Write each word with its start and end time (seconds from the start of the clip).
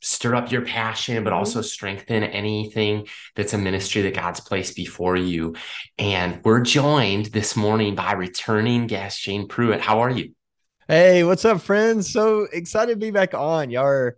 stir 0.00 0.34
up 0.34 0.50
your 0.50 0.62
passion, 0.62 1.22
but 1.22 1.30
mm-hmm. 1.30 1.38
also 1.38 1.60
strengthen 1.60 2.24
anything 2.24 3.06
that's 3.36 3.52
a 3.54 3.58
ministry 3.58 4.02
that 4.02 4.14
God's 4.14 4.40
placed 4.40 4.76
before 4.76 5.16
you. 5.16 5.54
And 5.98 6.40
we're 6.44 6.60
joined 6.60 7.26
this 7.26 7.56
morning 7.56 7.94
by 7.94 8.12
returning 8.12 8.86
guest 8.86 9.18
Shane 9.18 9.48
Pruitt. 9.48 9.80
How 9.80 10.00
are 10.00 10.10
you? 10.10 10.34
Hey, 10.88 11.22
what's 11.22 11.44
up, 11.44 11.60
friends? 11.60 12.10
So 12.10 12.48
excited 12.52 12.94
to 12.94 12.98
be 12.98 13.10
back 13.10 13.32
on. 13.34 13.70
Y'all 13.70 13.84
are 13.84 14.16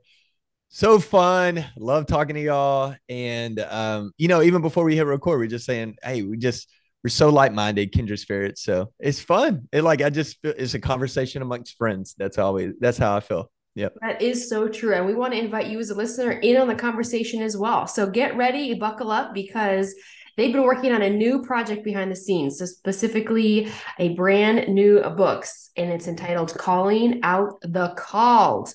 so 0.71 0.99
fun. 0.99 1.65
Love 1.77 2.07
talking 2.07 2.35
to 2.35 2.41
y'all. 2.41 2.95
And 3.09 3.59
um, 3.61 4.13
you 4.17 4.29
know, 4.29 4.41
even 4.41 4.63
before 4.63 4.85
we 4.85 4.97
hit 4.97 5.05
record, 5.07 5.39
we're 5.39 5.47
just 5.49 5.67
saying, 5.67 5.97
hey, 6.03 6.23
we 6.23 6.39
just 6.39 6.69
we're 7.05 7.11
so 7.11 7.29
like-minded, 7.29 7.93
kindred 7.93 8.21
spirits. 8.21 8.63
So 8.63 8.93
it's 8.99 9.21
fun. 9.21 9.69
It 9.73 9.83
like 9.83 10.01
I 10.01 10.09
just 10.09 10.41
feel 10.41 10.55
it's 10.57 10.75
a 10.75 10.81
conversation 10.81 11.43
amongst 11.43 11.77
friends. 11.77 12.15
That's 12.17 12.39
always 12.39 12.73
that's 12.81 12.97
how 12.97 13.17
I 13.17 13.21
feel. 13.21 13.51
Yep. 13.75 13.97
That 14.03 14.21
is 14.21 14.49
so 14.49 14.69
true. 14.69 14.95
And 14.95 15.07
we 15.07 15.15
want 15.15 15.33
to 15.33 15.39
invite 15.39 15.69
you 15.69 15.79
as 15.79 15.91
a 15.91 15.95
listener 15.95 16.33
in 16.33 16.57
on 16.57 16.69
the 16.69 16.75
conversation 16.75 17.43
as 17.43 17.57
well. 17.57 17.87
So 17.87 18.09
get 18.09 18.37
ready, 18.37 18.75
buckle 18.75 19.11
up 19.11 19.33
because 19.33 19.95
they've 20.37 20.53
been 20.53 20.63
working 20.63 20.93
on 20.93 21.03
a 21.03 21.11
new 21.11 21.43
project 21.43 21.83
behind 21.83 22.11
the 22.11 22.17
scenes. 22.17 22.59
So 22.59 22.67
specifically 22.67 23.71
a 23.99 24.11
brand 24.11 24.69
new 24.69 25.01
books 25.17 25.71
and 25.77 25.91
it's 25.91 26.07
entitled 26.07 26.55
Calling 26.55 27.21
Out 27.23 27.61
the 27.63 27.95
Called. 27.97 28.75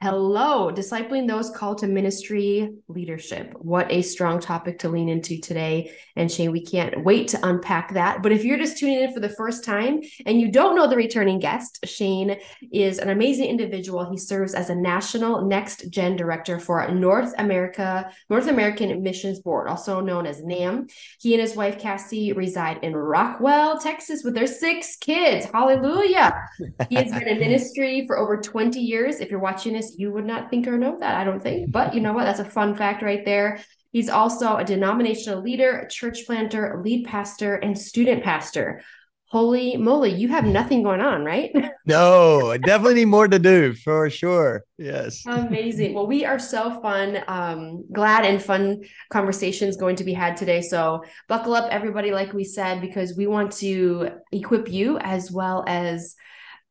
Hello, 0.00 0.70
discipling 0.70 1.26
those 1.26 1.50
called 1.50 1.78
to 1.78 1.88
ministry 1.88 2.70
leadership. 2.86 3.52
What 3.58 3.90
a 3.90 4.02
strong 4.02 4.38
topic 4.38 4.78
to 4.78 4.88
lean 4.88 5.08
into 5.08 5.40
today. 5.40 5.90
And 6.14 6.30
Shane, 6.30 6.52
we 6.52 6.64
can't 6.64 7.02
wait 7.02 7.26
to 7.28 7.40
unpack 7.42 7.94
that. 7.94 8.22
But 8.22 8.30
if 8.30 8.44
you're 8.44 8.58
just 8.58 8.78
tuning 8.78 9.00
in 9.00 9.12
for 9.12 9.18
the 9.18 9.28
first 9.28 9.64
time 9.64 10.00
and 10.24 10.40
you 10.40 10.52
don't 10.52 10.76
know 10.76 10.86
the 10.86 10.94
returning 10.94 11.40
guest, 11.40 11.80
Shane 11.84 12.36
is 12.72 13.00
an 13.00 13.10
amazing 13.10 13.46
individual. 13.46 14.08
He 14.08 14.16
serves 14.16 14.54
as 14.54 14.70
a 14.70 14.74
national 14.76 15.48
next 15.48 15.90
gen 15.90 16.14
director 16.14 16.60
for 16.60 16.86
North 16.92 17.34
America, 17.36 18.08
North 18.30 18.46
American 18.46 19.02
Missions 19.02 19.40
Board, 19.40 19.66
also 19.66 20.00
known 20.00 20.26
as 20.26 20.42
NAMB. 20.42 20.92
He 21.18 21.34
and 21.34 21.40
his 21.40 21.56
wife 21.56 21.76
Kasi 21.80 22.32
reside 22.32 22.84
in 22.84 22.92
Rockwall, 22.92 23.82
Texas, 23.82 24.22
with 24.22 24.34
their 24.34 24.46
six 24.46 24.94
kids. 24.94 25.46
Hallelujah. 25.52 26.40
He 26.88 26.94
has 26.94 27.10
been 27.10 27.26
in 27.26 27.40
ministry 27.40 28.04
for 28.06 28.16
over 28.16 28.36
20 28.36 28.78
years. 28.78 29.18
If 29.18 29.32
you're 29.32 29.40
watching 29.40 29.72
this, 29.72 29.87
you 29.96 30.12
would 30.12 30.26
not 30.26 30.50
think 30.50 30.66
or 30.66 30.76
know 30.76 30.98
that, 30.98 31.16
I 31.16 31.24
don't 31.24 31.42
think. 31.42 31.70
But 31.70 31.94
you 31.94 32.00
know 32.00 32.12
what? 32.12 32.24
That's 32.24 32.40
a 32.40 32.44
fun 32.44 32.74
fact 32.74 33.02
right 33.02 33.24
there. 33.24 33.60
He's 33.92 34.08
also 34.08 34.56
a 34.56 34.64
denominational 34.64 35.42
leader, 35.42 35.78
a 35.78 35.88
church 35.88 36.26
planter, 36.26 36.80
lead 36.84 37.06
pastor, 37.06 37.54
and 37.54 37.78
student 37.78 38.22
pastor. 38.22 38.82
Holy 39.30 39.76
moly, 39.76 40.10
you 40.10 40.28
have 40.28 40.46
nothing 40.46 40.82
going 40.82 41.00
on, 41.02 41.24
right? 41.24 41.54
No, 41.84 42.50
I 42.50 42.58
definitely 42.58 42.96
need 42.96 43.06
more 43.06 43.28
to 43.28 43.38
do 43.38 43.72
for 43.72 44.10
sure. 44.10 44.62
Yes. 44.76 45.22
Amazing. 45.26 45.94
Well, 45.94 46.06
we 46.06 46.26
are 46.26 46.38
so 46.38 46.82
fun, 46.82 47.22
um, 47.26 47.84
glad 47.90 48.26
and 48.26 48.42
fun 48.42 48.82
conversations 49.10 49.78
going 49.78 49.96
to 49.96 50.04
be 50.04 50.12
had 50.12 50.36
today. 50.36 50.60
So 50.60 51.02
buckle 51.28 51.54
up, 51.54 51.70
everybody, 51.70 52.10
like 52.10 52.34
we 52.34 52.44
said, 52.44 52.82
because 52.82 53.16
we 53.16 53.26
want 53.26 53.52
to 53.52 54.10
equip 54.32 54.70
you 54.70 54.98
as 54.98 55.32
well 55.32 55.64
as 55.66 56.14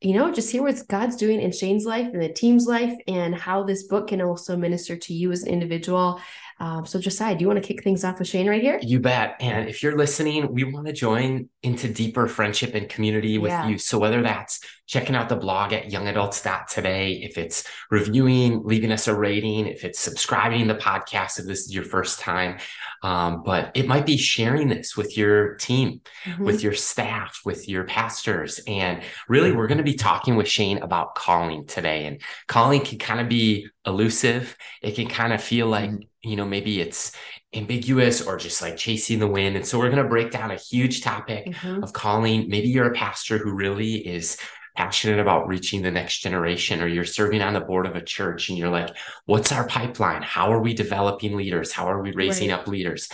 you 0.02 0.14
know, 0.14 0.32
just 0.32 0.52
hear 0.52 0.62
what 0.62 0.88
God's 0.88 1.16
doing 1.16 1.42
in 1.42 1.52
Shane's 1.52 1.86
life 1.86 2.08
and 2.14 2.22
the 2.22 2.30
team's 2.30 2.68
life 2.68 2.94
and 3.08 3.34
how 3.34 3.64
this 3.64 3.84
book 3.84 4.10
can 4.10 4.22
also 4.22 4.56
minister 4.56 4.96
to 4.96 5.14
you 5.14 5.32
as 5.32 5.44
an 5.44 5.50
individual. 5.50 6.22
Um, 6.60 6.86
so, 6.86 7.00
Josiah, 7.00 7.36
do 7.36 7.42
you 7.42 7.48
want 7.48 7.62
to 7.62 7.68
kick 7.68 7.84
things 7.84 8.04
off 8.04 8.20
with 8.20 8.28
Shane 8.28 8.50
right 8.50 8.62
here? 8.62 8.80
You 8.82 9.00
bet. 9.00 9.36
And 9.40 9.70
if 9.70 9.84
you're 9.84 9.98
listening, 9.98 10.52
we 10.52 10.64
want 10.64 10.88
to 10.88 10.94
join 10.94 11.50
into 11.62 11.92
deeper 11.92 12.28
friendship 12.28 12.74
and 12.74 12.90
community 12.90 13.38
with 13.38 13.52
yeah. 13.52 13.68
you. 13.68 13.78
So, 13.78 14.00
whether 14.00 14.22
that's 14.22 14.60
checking 14.88 15.16
out 15.16 15.30
the 15.30 15.36
blog 15.36 15.74
at 15.74 15.90
youngadults.today, 15.90 17.14
if 17.24 17.38
it's 17.38 17.68
reviewing, 17.92 18.64
leaving 18.64 18.92
us 18.92 19.08
a 19.08 19.16
rating, 19.16 19.68
if 19.68 19.84
it's 19.84 20.00
subscribing 20.00 20.68
to 20.68 20.74
the 20.74 20.80
podcast, 20.80 21.40
if 21.40 21.46
this 21.46 21.66
is 21.66 21.76
your 21.76 21.84
first 21.84 22.20
time, 22.20 22.58
um, 23.04 23.44
but 23.44 23.72
it 23.76 23.88
might 23.88 24.06
be 24.06 24.18
sharing 24.18 24.70
this 24.70 24.96
with 24.96 25.18
your 25.18 25.56
team, 25.56 26.02
mm-hmm. 26.24 26.44
with 26.44 26.64
your 26.64 26.74
staff, 26.74 27.42
with 27.46 27.68
your 27.68 27.84
pastors. 27.84 28.60
And 28.66 29.04
really, 29.28 29.52
we're 29.52 29.68
going 29.68 29.78
to 29.78 29.84
be 29.84 29.94
talking 29.94 30.36
with 30.36 30.48
Shane 30.48 30.80
about 30.80 31.16
calling 31.16 31.68
today. 31.68 32.06
And 32.06 32.22
calling 32.48 32.82
can 32.84 32.98
kind 32.98 33.20
of 33.20 33.30
be 33.30 33.68
elusive, 33.86 34.58
it 34.82 34.96
can 34.96 35.08
kind 35.08 35.34
of 35.34 35.44
feel 35.44 35.68
like, 35.68 35.90
mm-hmm. 35.90 36.02
You 36.28 36.36
know, 36.36 36.46
maybe 36.46 36.82
it's 36.82 37.12
ambiguous 37.54 38.22
or 38.22 38.38
just 38.38 38.62
like 38.62 38.78
chasing 38.78 39.20
the 39.20 39.28
wind. 39.28 39.56
And 39.56 39.66
so 39.66 39.80
we're 39.80 39.90
going 39.90 40.04
to 40.04 40.10
break 40.10 40.32
down 40.32 40.52
a 40.52 40.56
huge 40.56 41.02
topic 41.02 41.46
mm-hmm. 41.48 41.84
of 41.84 41.94
calling. 41.94 42.50
Maybe 42.50 42.68
you're 42.70 42.92
a 42.92 42.96
pastor 42.96 43.38
who 43.38 43.54
really 43.54 43.96
is 43.96 44.38
passionate 44.78 45.20
about 45.20 45.48
reaching 45.48 45.82
the 45.82 45.92
next 45.92 46.20
generation 46.20 46.82
or 46.82 46.88
you're 46.88 47.04
serving 47.04 47.42
on 47.42 47.54
the 47.54 47.60
board 47.60 47.88
of 47.88 47.96
a 47.96 48.02
church 48.02 48.50
and 48.50 48.58
you're 48.60 48.70
like 48.70 48.96
what's 49.26 49.52
our 49.52 49.66
pipeline 49.66 50.22
how 50.22 50.54
are 50.54 50.62
we 50.62 50.72
developing 50.72 51.36
leaders 51.36 51.72
how 51.72 51.90
are 51.90 52.00
we 52.04 52.12
raising 52.12 52.52
right. 52.52 52.60
up 52.60 52.68
leaders 52.68 53.10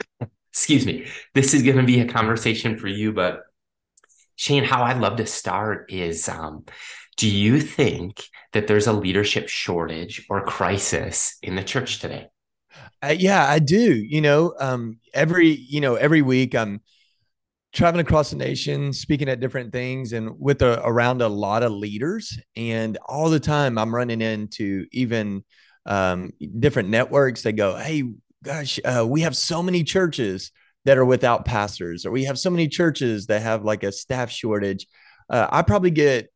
excuse 0.50 0.86
me 0.86 1.06
this 1.34 1.52
is 1.52 1.62
going 1.62 1.76
to 1.76 1.82
be 1.82 2.00
a 2.00 2.08
conversation 2.08 2.78
for 2.78 2.88
you 2.88 3.12
but 3.12 3.42
shane 4.36 4.64
how 4.64 4.84
i'd 4.84 5.00
love 5.00 5.18
to 5.18 5.26
start 5.26 5.92
is 5.92 6.30
um, 6.30 6.64
do 7.18 7.28
you 7.28 7.60
think 7.60 8.24
that 8.54 8.66
there's 8.66 8.86
a 8.86 8.92
leadership 8.92 9.50
shortage 9.50 10.24
or 10.30 10.46
crisis 10.46 11.36
in 11.42 11.56
the 11.56 11.62
church 11.62 12.00
today 12.00 12.28
yeah 13.10 13.46
i 13.48 13.58
do 13.58 13.94
you 13.94 14.20
know 14.20 14.54
um, 14.60 14.98
every 15.12 15.48
you 15.48 15.80
know 15.80 15.96
every 15.96 16.22
week 16.22 16.54
i'm 16.54 16.80
traveling 17.72 18.04
across 18.04 18.30
the 18.30 18.36
nation, 18.36 18.92
speaking 18.92 19.28
at 19.28 19.40
different 19.40 19.72
things, 19.72 20.12
and 20.12 20.38
with 20.38 20.62
a, 20.62 20.80
around 20.86 21.22
a 21.22 21.28
lot 21.28 21.62
of 21.62 21.72
leaders. 21.72 22.38
And 22.54 22.98
all 23.06 23.30
the 23.30 23.40
time, 23.40 23.78
I'm 23.78 23.94
running 23.94 24.20
into 24.20 24.86
even 24.92 25.42
um, 25.86 26.32
different 26.58 26.90
networks 26.90 27.42
that 27.42 27.52
go, 27.52 27.76
"Hey, 27.76 28.04
gosh, 28.42 28.78
uh, 28.84 29.06
we 29.08 29.22
have 29.22 29.36
so 29.36 29.62
many 29.62 29.84
churches 29.84 30.52
that 30.84 30.98
are 30.98 31.04
without 31.04 31.44
pastors, 31.44 32.04
or 32.04 32.10
we 32.10 32.24
have 32.24 32.38
so 32.38 32.50
many 32.50 32.68
churches 32.68 33.26
that 33.26 33.42
have 33.42 33.64
like 33.64 33.82
a 33.82 33.92
staff 33.92 34.30
shortage." 34.30 34.86
Uh, 35.30 35.46
I 35.50 35.62
probably 35.62 35.90
get 35.90 36.30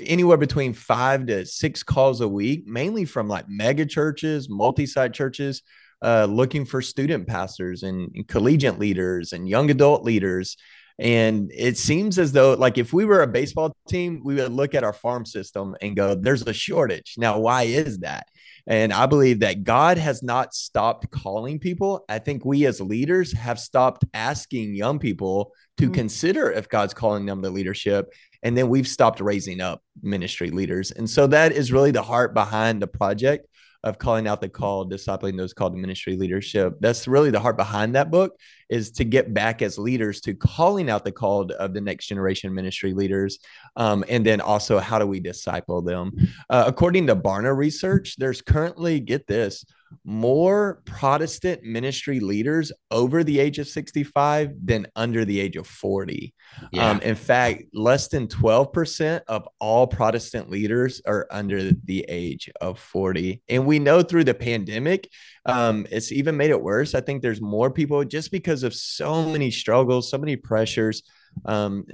anywhere 0.00 0.36
between 0.36 0.72
five 0.72 1.26
to 1.26 1.44
six 1.44 1.82
calls 1.82 2.20
a 2.20 2.28
week, 2.28 2.66
mainly 2.66 3.04
from 3.04 3.28
like 3.28 3.46
mega 3.48 3.84
churches, 3.84 4.48
multi-site 4.48 5.12
churches, 5.12 5.62
uh, 6.02 6.26
looking 6.28 6.64
for 6.64 6.82
student 6.82 7.26
pastors 7.26 7.82
and, 7.82 8.10
and 8.14 8.28
collegiate 8.28 8.78
leaders 8.78 9.32
and 9.32 9.48
young 9.48 9.70
adult 9.70 10.04
leaders 10.04 10.56
And 10.98 11.52
it 11.54 11.76
seems 11.76 12.18
as 12.18 12.32
though, 12.32 12.54
like, 12.54 12.78
if 12.78 12.92
we 12.92 13.04
were 13.04 13.22
a 13.22 13.26
baseball 13.26 13.76
team, 13.88 14.22
we 14.24 14.36
would 14.36 14.52
look 14.52 14.74
at 14.74 14.84
our 14.84 14.94
farm 14.94 15.26
system 15.26 15.76
and 15.82 15.94
go, 15.94 16.14
there's 16.14 16.46
a 16.46 16.54
shortage. 16.54 17.16
Now, 17.18 17.38
why 17.38 17.64
is 17.64 17.98
that? 17.98 18.28
And 18.66 18.92
I 18.92 19.06
believe 19.06 19.40
that 19.40 19.62
God 19.62 19.98
has 19.98 20.22
not 20.22 20.54
stopped 20.54 21.10
calling 21.10 21.58
people. 21.58 22.04
I 22.08 22.18
think 22.18 22.44
we 22.44 22.66
as 22.66 22.80
leaders 22.80 23.32
have 23.32 23.60
stopped 23.60 24.04
asking 24.14 24.74
young 24.74 24.98
people 24.98 25.52
to 25.76 25.84
mm-hmm. 25.84 25.92
consider 25.92 26.50
if 26.50 26.68
God's 26.68 26.94
calling 26.94 27.26
them 27.26 27.42
to 27.42 27.50
leadership. 27.50 28.12
And 28.42 28.56
then 28.56 28.68
we've 28.68 28.88
stopped 28.88 29.20
raising 29.20 29.60
up 29.60 29.82
ministry 30.02 30.50
leaders. 30.50 30.92
And 30.92 31.08
so 31.08 31.26
that 31.28 31.52
is 31.52 31.72
really 31.72 31.90
the 31.90 32.02
heart 32.02 32.32
behind 32.32 32.80
the 32.80 32.86
project 32.86 33.46
of 33.86 33.98
calling 33.98 34.26
out 34.26 34.40
the 34.40 34.48
call, 34.48 34.84
discipling 34.84 35.36
those 35.36 35.54
called 35.54 35.72
to 35.72 35.78
ministry 35.78 36.16
leadership. 36.16 36.74
That's 36.80 37.06
really 37.06 37.30
the 37.30 37.38
heart 37.38 37.56
behind 37.56 37.94
that 37.94 38.10
book 38.10 38.36
is 38.68 38.90
to 38.90 39.04
get 39.04 39.32
back 39.32 39.62
as 39.62 39.78
leaders 39.78 40.20
to 40.22 40.34
calling 40.34 40.90
out 40.90 41.04
the 41.04 41.12
call 41.12 41.48
of 41.52 41.72
the 41.72 41.80
next 41.80 42.08
generation 42.08 42.52
ministry 42.52 42.92
leaders. 42.92 43.38
Um, 43.76 44.04
and 44.08 44.26
then 44.26 44.40
also, 44.40 44.80
how 44.80 44.98
do 44.98 45.06
we 45.06 45.20
disciple 45.20 45.82
them? 45.82 46.10
Uh, 46.50 46.64
according 46.66 47.06
to 47.06 47.14
Barna 47.14 47.56
research, 47.56 48.16
there's 48.16 48.42
currently, 48.42 48.98
get 48.98 49.28
this, 49.28 49.64
more 50.04 50.82
Protestant 50.84 51.62
ministry 51.62 52.20
leaders 52.20 52.72
over 52.90 53.24
the 53.24 53.38
age 53.38 53.58
of 53.58 53.68
65 53.68 54.54
than 54.64 54.86
under 54.96 55.24
the 55.24 55.40
age 55.40 55.56
of 55.56 55.66
40. 55.66 56.34
Yeah. 56.72 56.90
Um, 56.90 57.00
in 57.00 57.14
fact, 57.14 57.64
less 57.72 58.08
than 58.08 58.28
12% 58.28 59.22
of 59.28 59.48
all 59.60 59.86
Protestant 59.86 60.50
leaders 60.50 61.00
are 61.06 61.26
under 61.30 61.72
the 61.72 62.04
age 62.08 62.50
of 62.60 62.78
40. 62.78 63.42
And 63.48 63.66
we 63.66 63.78
know 63.78 64.02
through 64.02 64.24
the 64.24 64.34
pandemic, 64.34 65.08
um, 65.44 65.86
it's 65.90 66.12
even 66.12 66.36
made 66.36 66.50
it 66.50 66.62
worse. 66.62 66.94
I 66.94 67.00
think 67.00 67.22
there's 67.22 67.40
more 67.40 67.70
people 67.70 68.04
just 68.04 68.30
because 68.30 68.62
of 68.62 68.74
so 68.74 69.24
many 69.24 69.50
struggles, 69.50 70.10
so 70.10 70.18
many 70.18 70.36
pressures 70.36 71.02
um, 71.44 71.84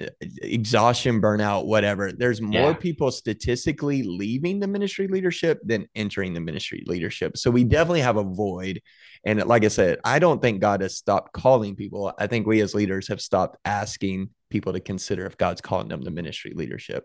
exhaustion, 0.43 1.21
burnout, 1.21 1.67
whatever. 1.67 2.13
There's 2.13 2.41
more 2.41 2.71
yeah. 2.71 2.75
people 2.75 3.11
statistically 3.11 4.03
leaving 4.03 4.61
the 4.61 4.69
ministry 4.69 5.09
leadership 5.09 5.61
than 5.65 5.89
entering 5.95 6.33
the 6.35 6.41
ministry 6.41 6.85
leadership. 6.87 7.37
So 7.37 7.51
we 7.51 7.65
definitely 7.65 8.01
have 8.01 8.17
a 8.17 8.25
void. 8.25 8.81
And 9.25 9.45
like 9.45 9.65
I 9.65 9.69
said, 9.69 9.99
I 10.05 10.19
don't 10.19 10.41
think 10.41 10.61
God 10.61 10.81
has 10.81 10.97
stopped 10.97 11.33
calling 11.33 11.77
people. 11.77 12.13
I 12.19 12.27
think 12.27 12.47
we 12.47 12.61
as 12.61 12.75
leaders 12.75 13.09
have 13.09 13.21
stopped 13.21 13.57
asking 13.65 14.31
people 14.51 14.73
to 14.73 14.81
consider 14.81 15.27
if 15.27 15.37
God's 15.37 15.61
calling 15.61 15.89
them 15.89 16.03
to 16.05 16.11
ministry 16.11 16.53
leadership. 16.55 17.05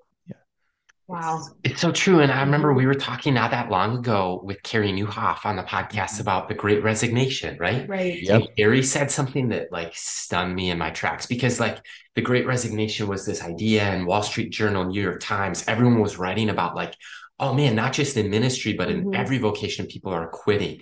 Wow. 1.07 1.42
It's 1.63 1.80
so 1.80 1.94
true. 1.94 2.19
And 2.19 2.31
I 2.31 2.42
remember 2.42 2.74
we 2.74 2.86
were 2.86 2.94
talking 2.94 3.33
not 3.33 3.51
that 3.51 3.71
long 3.71 4.00
ago 4.00 4.42
with 4.44 4.62
Carey 4.63 4.92
Nieuwhof 4.92 5.45
on 5.45 5.56
the 5.56 5.63
podcast 5.63 6.13
mm-hmm. 6.13 6.21
about 6.21 6.50
the 6.50 6.54
great 6.54 6.83
resignation, 6.83 7.57
right? 7.59 7.88
Right. 7.88 8.21
Yep. 8.21 8.42
And 8.42 8.56
Carey 8.57 8.83
said 8.83 9.09
something 9.09 9.48
that 9.50 9.71
like 9.71 9.95
stunned 9.95 10.54
me 10.54 10.69
in 10.69 10.77
my 10.77 10.89
tracks 10.89 11.25
because 11.25 11.62
like 11.62 11.80
the 12.15 12.21
great 12.21 12.45
resignation 12.45 13.07
was 13.07 13.25
this 13.25 13.42
idea 13.42 13.94
in 13.94 14.06
Wall 14.06 14.21
Street 14.21 14.50
Journal, 14.50 14.83
New 14.83 15.01
York 15.01 15.21
Times, 15.21 15.63
everyone 15.65 16.01
was 16.01 16.18
writing 16.18 16.50
about 16.50 16.75
like, 16.75 16.94
oh 17.39 17.53
man, 17.53 17.74
not 17.74 17.94
just 17.94 18.18
in 18.18 18.30
ministry, 18.30 18.74
but 18.74 18.89
in 18.89 19.06
mm-hmm. 19.06 19.15
every 19.15 19.38
vocation, 19.38 19.86
people 19.86 20.12
are 20.12 20.27
quitting. 20.27 20.81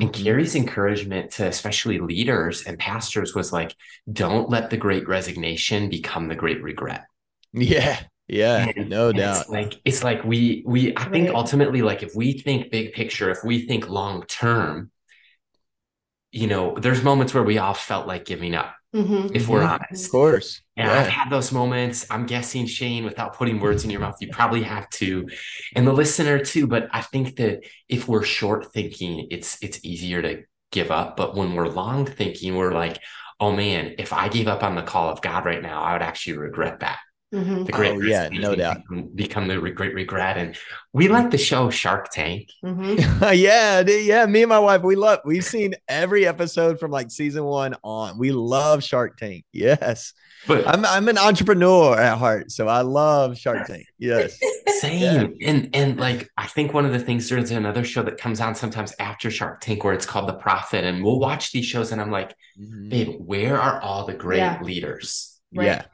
And 0.00 0.12
mm-hmm. 0.12 0.56
Encouragement 0.56 1.32
to 1.32 1.46
especially 1.46 2.00
leaders 2.00 2.64
and 2.64 2.76
pastors 2.78 3.36
was 3.36 3.52
like, 3.52 3.76
don't 4.10 4.50
let 4.50 4.70
the 4.70 4.76
great 4.76 5.06
resignation 5.06 5.90
become 5.90 6.26
the 6.26 6.34
great 6.34 6.60
regret. 6.60 7.04
Yeah. 7.52 8.00
Yeah, 8.30 8.70
and, 8.76 8.88
no 8.88 9.12
doubt. 9.12 9.40
It's 9.40 9.50
like 9.50 9.80
it's 9.84 10.04
like 10.04 10.22
we 10.22 10.62
we 10.64 10.96
I 10.96 11.08
think 11.08 11.30
ultimately 11.30 11.82
like 11.82 12.04
if 12.04 12.14
we 12.14 12.32
think 12.32 12.70
big 12.70 12.92
picture, 12.92 13.28
if 13.30 13.42
we 13.42 13.66
think 13.66 13.88
long 13.88 14.24
term, 14.26 14.92
you 16.30 16.46
know, 16.46 16.76
there's 16.76 17.02
moments 17.02 17.34
where 17.34 17.42
we 17.42 17.58
all 17.58 17.74
felt 17.74 18.06
like 18.06 18.24
giving 18.24 18.54
up. 18.54 18.74
Mm-hmm. 18.94 19.34
If 19.34 19.48
we're 19.48 19.60
mm-hmm. 19.60 19.84
honest, 19.84 20.06
of 20.06 20.10
course, 20.12 20.62
and 20.76 20.86
yeah. 20.86 21.00
I've 21.00 21.08
had 21.08 21.30
those 21.30 21.50
moments. 21.50 22.06
I'm 22.08 22.26
guessing 22.26 22.66
Shane, 22.66 23.04
without 23.04 23.34
putting 23.34 23.58
words 23.58 23.84
in 23.84 23.90
your 23.90 24.00
mouth, 24.00 24.16
you 24.20 24.28
probably 24.28 24.62
have 24.62 24.88
to, 24.90 25.28
and 25.74 25.86
the 25.86 25.92
listener 25.92 26.38
too. 26.38 26.68
But 26.68 26.88
I 26.92 27.00
think 27.00 27.36
that 27.36 27.64
if 27.88 28.06
we're 28.06 28.24
short 28.24 28.72
thinking, 28.72 29.26
it's 29.30 29.60
it's 29.60 29.84
easier 29.84 30.22
to 30.22 30.42
give 30.70 30.92
up. 30.92 31.16
But 31.16 31.34
when 31.34 31.54
we're 31.54 31.68
long 31.68 32.06
thinking, 32.06 32.56
we're 32.56 32.74
like, 32.74 33.00
oh 33.40 33.52
man, 33.52 33.94
if 33.98 34.12
I 34.12 34.28
gave 34.28 34.46
up 34.46 34.62
on 34.62 34.76
the 34.76 34.82
call 34.82 35.08
of 35.08 35.20
God 35.20 35.44
right 35.44 35.62
now, 35.62 35.82
I 35.82 35.94
would 35.94 36.02
actually 36.02 36.38
regret 36.38 36.80
that. 36.80 36.98
Mm-hmm. 37.32 37.64
The 37.64 37.72
great 37.72 37.92
oh, 37.92 38.00
yeah, 38.00 38.28
no 38.28 38.56
doubt. 38.56 38.78
Become, 39.14 39.46
the 39.46 39.56
great 39.70 39.94
regret, 39.94 40.36
and 40.36 40.56
we 40.92 41.06
like 41.06 41.30
the 41.30 41.38
show 41.38 41.70
Shark 41.70 42.10
Tank. 42.10 42.50
Mm-hmm. 42.64 43.22
yeah, 43.34 43.82
yeah. 43.82 44.26
Me 44.26 44.42
and 44.42 44.48
my 44.48 44.58
wife, 44.58 44.82
we 44.82 44.96
love. 44.96 45.20
We've 45.24 45.44
seen 45.44 45.76
every 45.86 46.26
episode 46.26 46.80
from 46.80 46.90
like 46.90 47.12
season 47.12 47.44
one 47.44 47.76
on. 47.84 48.18
We 48.18 48.32
love 48.32 48.82
Shark 48.82 49.16
Tank. 49.16 49.44
Yes, 49.52 50.12
but 50.48 50.66
I'm 50.66 50.84
I'm 50.84 51.06
an 51.06 51.18
entrepreneur 51.18 51.96
at 51.96 52.18
heart, 52.18 52.50
so 52.50 52.66
I 52.66 52.80
love 52.80 53.38
Shark 53.38 53.64
Tank. 53.68 53.86
Yes, 53.96 54.36
same. 54.80 55.36
Yeah. 55.38 55.48
And 55.48 55.70
and 55.72 56.00
like 56.00 56.28
I 56.36 56.48
think 56.48 56.74
one 56.74 56.84
of 56.84 56.90
the 56.90 56.98
things 56.98 57.28
there's 57.28 57.52
another 57.52 57.84
show 57.84 58.02
that 58.02 58.18
comes 58.18 58.40
on 58.40 58.56
sometimes 58.56 58.92
after 58.98 59.30
Shark 59.30 59.60
Tank 59.60 59.84
where 59.84 59.94
it's 59.94 60.06
called 60.06 60.28
The 60.28 60.34
Profit, 60.34 60.82
and 60.82 61.04
we'll 61.04 61.20
watch 61.20 61.52
these 61.52 61.64
shows, 61.64 61.92
and 61.92 62.00
I'm 62.00 62.10
like, 62.10 62.34
mm-hmm. 62.60 62.88
babe, 62.88 63.20
where 63.20 63.60
are 63.60 63.80
all 63.80 64.04
the 64.04 64.14
great 64.14 64.38
yeah. 64.38 64.60
leaders? 64.62 65.38
Right. 65.54 65.66
Yeah 65.66 65.84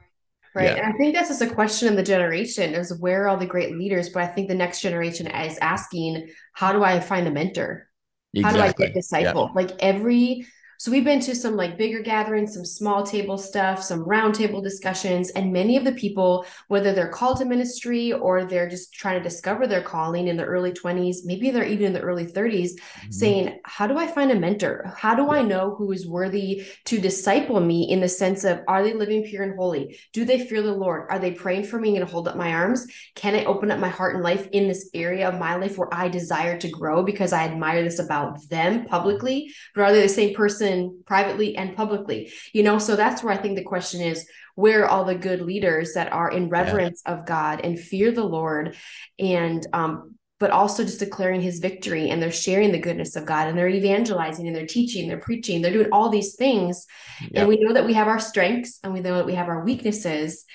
Right. 0.57 0.75
Yeah. 0.75 0.85
And 0.85 0.91
I 0.91 0.97
think 0.97 1.13
that's 1.13 1.29
just 1.29 1.43
a 1.43 1.53
question 1.53 1.87
in 1.87 1.95
the 1.95 2.01
generation 2.01 2.73
is 2.73 2.97
where 2.97 3.23
are 3.23 3.27
all 3.27 3.37
the 3.37 3.45
great 3.45 3.77
leaders? 3.77 4.09
But 4.09 4.23
I 4.23 4.27
think 4.27 4.47
the 4.47 4.55
next 4.55 4.81
generation 4.81 5.27
is 5.27 5.59
asking, 5.59 6.29
how 6.53 6.71
do 6.71 6.83
I 6.83 6.99
find 6.99 7.27
a 7.27 7.31
mentor? 7.31 7.87
Exactly. 8.33 8.59
How 8.59 8.65
do 8.65 8.69
I 8.69 8.73
get 8.73 8.95
disciple? 8.95 9.51
Yeah. 9.55 9.61
Like 9.61 9.71
every 9.79 10.47
so 10.79 10.91
we've 10.91 11.03
been 11.03 11.19
to 11.21 11.35
some 11.35 11.55
like 11.55 11.77
bigger 11.77 12.01
gatherings, 12.01 12.53
some 12.53 12.65
small 12.65 13.03
table 13.03 13.37
stuff, 13.37 13.81
some 13.81 14.05
roundtable 14.05 14.61
discussions, 14.61 15.31
and 15.31 15.51
many 15.51 15.75
of 15.75 15.83
the 15.83 15.91
people, 15.93 16.45
whether 16.67 16.93
they're 16.93 17.09
called 17.09 17.37
to 17.37 17.45
ministry 17.45 18.13
or 18.13 18.45
they're 18.45 18.69
just 18.69 18.93
trying 18.93 19.17
to 19.17 19.23
discover 19.27 19.65
their 19.65 19.81
calling 19.81 20.27
in 20.27 20.37
the 20.37 20.43
early 20.43 20.71
20s, 20.71 21.17
maybe 21.25 21.49
they're 21.49 21.65
even 21.65 21.87
in 21.87 21.93
the 21.93 22.01
early 22.01 22.25
30s, 22.25 22.71
mm-hmm. 22.73 23.11
saying, 23.11 23.59
How 23.63 23.87
do 23.87 23.97
I 23.97 24.05
find 24.05 24.31
a 24.31 24.39
mentor? 24.39 24.93
How 24.95 25.15
do 25.15 25.31
I 25.31 25.41
know 25.41 25.73
who 25.75 25.91
is 25.91 26.07
worthy 26.07 26.63
to 26.85 26.99
disciple 26.99 27.59
me 27.59 27.89
in 27.89 27.99
the 27.99 28.09
sense 28.09 28.43
of 28.43 28.61
are 28.67 28.83
they 28.83 28.93
living 28.93 29.23
pure 29.23 29.43
and 29.43 29.55
holy? 29.55 29.99
Do 30.13 30.25
they 30.25 30.45
fear 30.45 30.61
the 30.61 30.71
Lord? 30.73 31.07
Are 31.09 31.19
they 31.19 31.31
praying 31.31 31.63
for 31.63 31.79
me 31.79 31.95
and 31.97 32.07
hold 32.07 32.27
up 32.27 32.37
my 32.37 32.53
arms? 32.53 32.85
Can 33.15 33.33
I 33.33 33.45
open 33.45 33.71
up 33.71 33.79
my 33.79 33.89
heart 33.89 34.13
and 34.13 34.23
life 34.23 34.47
in 34.51 34.67
this 34.67 34.91
area 34.93 35.27
of 35.27 35.39
my 35.39 35.55
life 35.55 35.77
where 35.77 35.91
I 35.91 36.07
desire 36.07 36.59
to 36.59 36.69
grow 36.69 37.01
because 37.01 37.33
I 37.33 37.45
admire 37.45 37.83
this 37.83 37.97
about 37.97 38.47
them 38.49 38.85
publicly? 38.85 39.51
But 39.73 39.81
are 39.81 39.91
they 39.91 40.03
the 40.03 40.09
same 40.09 40.35
person? 40.35 40.66
Person 40.67 41.03
privately 41.05 41.55
and 41.55 41.75
publicly 41.75 42.31
you 42.53 42.63
know 42.63 42.77
so 42.77 42.95
that's 42.95 43.23
where 43.23 43.33
i 43.33 43.37
think 43.37 43.55
the 43.55 43.63
question 43.63 44.01
is 44.01 44.27
where 44.55 44.83
are 44.83 44.87
all 44.87 45.05
the 45.05 45.15
good 45.15 45.41
leaders 45.41 45.93
that 45.93 46.11
are 46.11 46.29
in 46.31 46.49
reverence 46.49 47.01
yeah. 47.05 47.13
of 47.13 47.25
god 47.25 47.61
and 47.63 47.79
fear 47.79 48.11
the 48.11 48.23
lord 48.23 48.75
and 49.19 49.65
um 49.73 50.15
but 50.39 50.51
also 50.51 50.83
just 50.83 50.99
declaring 50.99 51.41
his 51.41 51.57
victory 51.57 52.11
and 52.11 52.21
they're 52.21 52.31
sharing 52.31 52.71
the 52.71 52.77
goodness 52.77 53.15
of 53.15 53.25
God 53.25 53.47
and 53.47 53.57
they're 53.57 53.67
evangelizing 53.67 54.45
and 54.45 54.55
they're 54.55 54.67
teaching, 54.67 55.07
they're 55.07 55.17
preaching, 55.17 55.63
they're 55.63 55.73
doing 55.73 55.89
all 55.91 56.09
these 56.09 56.35
things. 56.35 56.85
And 57.33 57.47
we 57.47 57.57
know 57.57 57.73
that 57.73 57.87
we 57.87 57.93
have 57.93 58.07
our 58.07 58.19
strengths 58.19 58.79
and 58.83 58.93
we 58.93 58.99
know 58.99 59.15
that 59.15 59.25
we 59.25 59.33
have 59.33 59.47
our 59.47 59.65
weaknesses. 59.65 60.45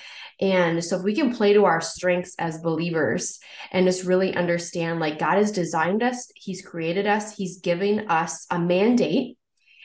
And 0.40 0.84
so 0.84 0.98
if 0.98 1.02
we 1.02 1.16
can 1.16 1.34
play 1.34 1.52
to 1.52 1.64
our 1.64 1.80
strengths 1.80 2.36
as 2.38 2.58
believers 2.58 3.40
and 3.72 3.86
just 3.86 4.04
really 4.04 4.34
understand 4.34 5.00
like 5.00 5.18
God 5.18 5.38
has 5.38 5.50
designed 5.50 6.02
us, 6.04 6.30
he's 6.36 6.62
created 6.62 7.08
us, 7.08 7.36
he's 7.36 7.58
giving 7.58 8.08
us 8.08 8.46
a 8.50 8.60
mandate 8.60 9.36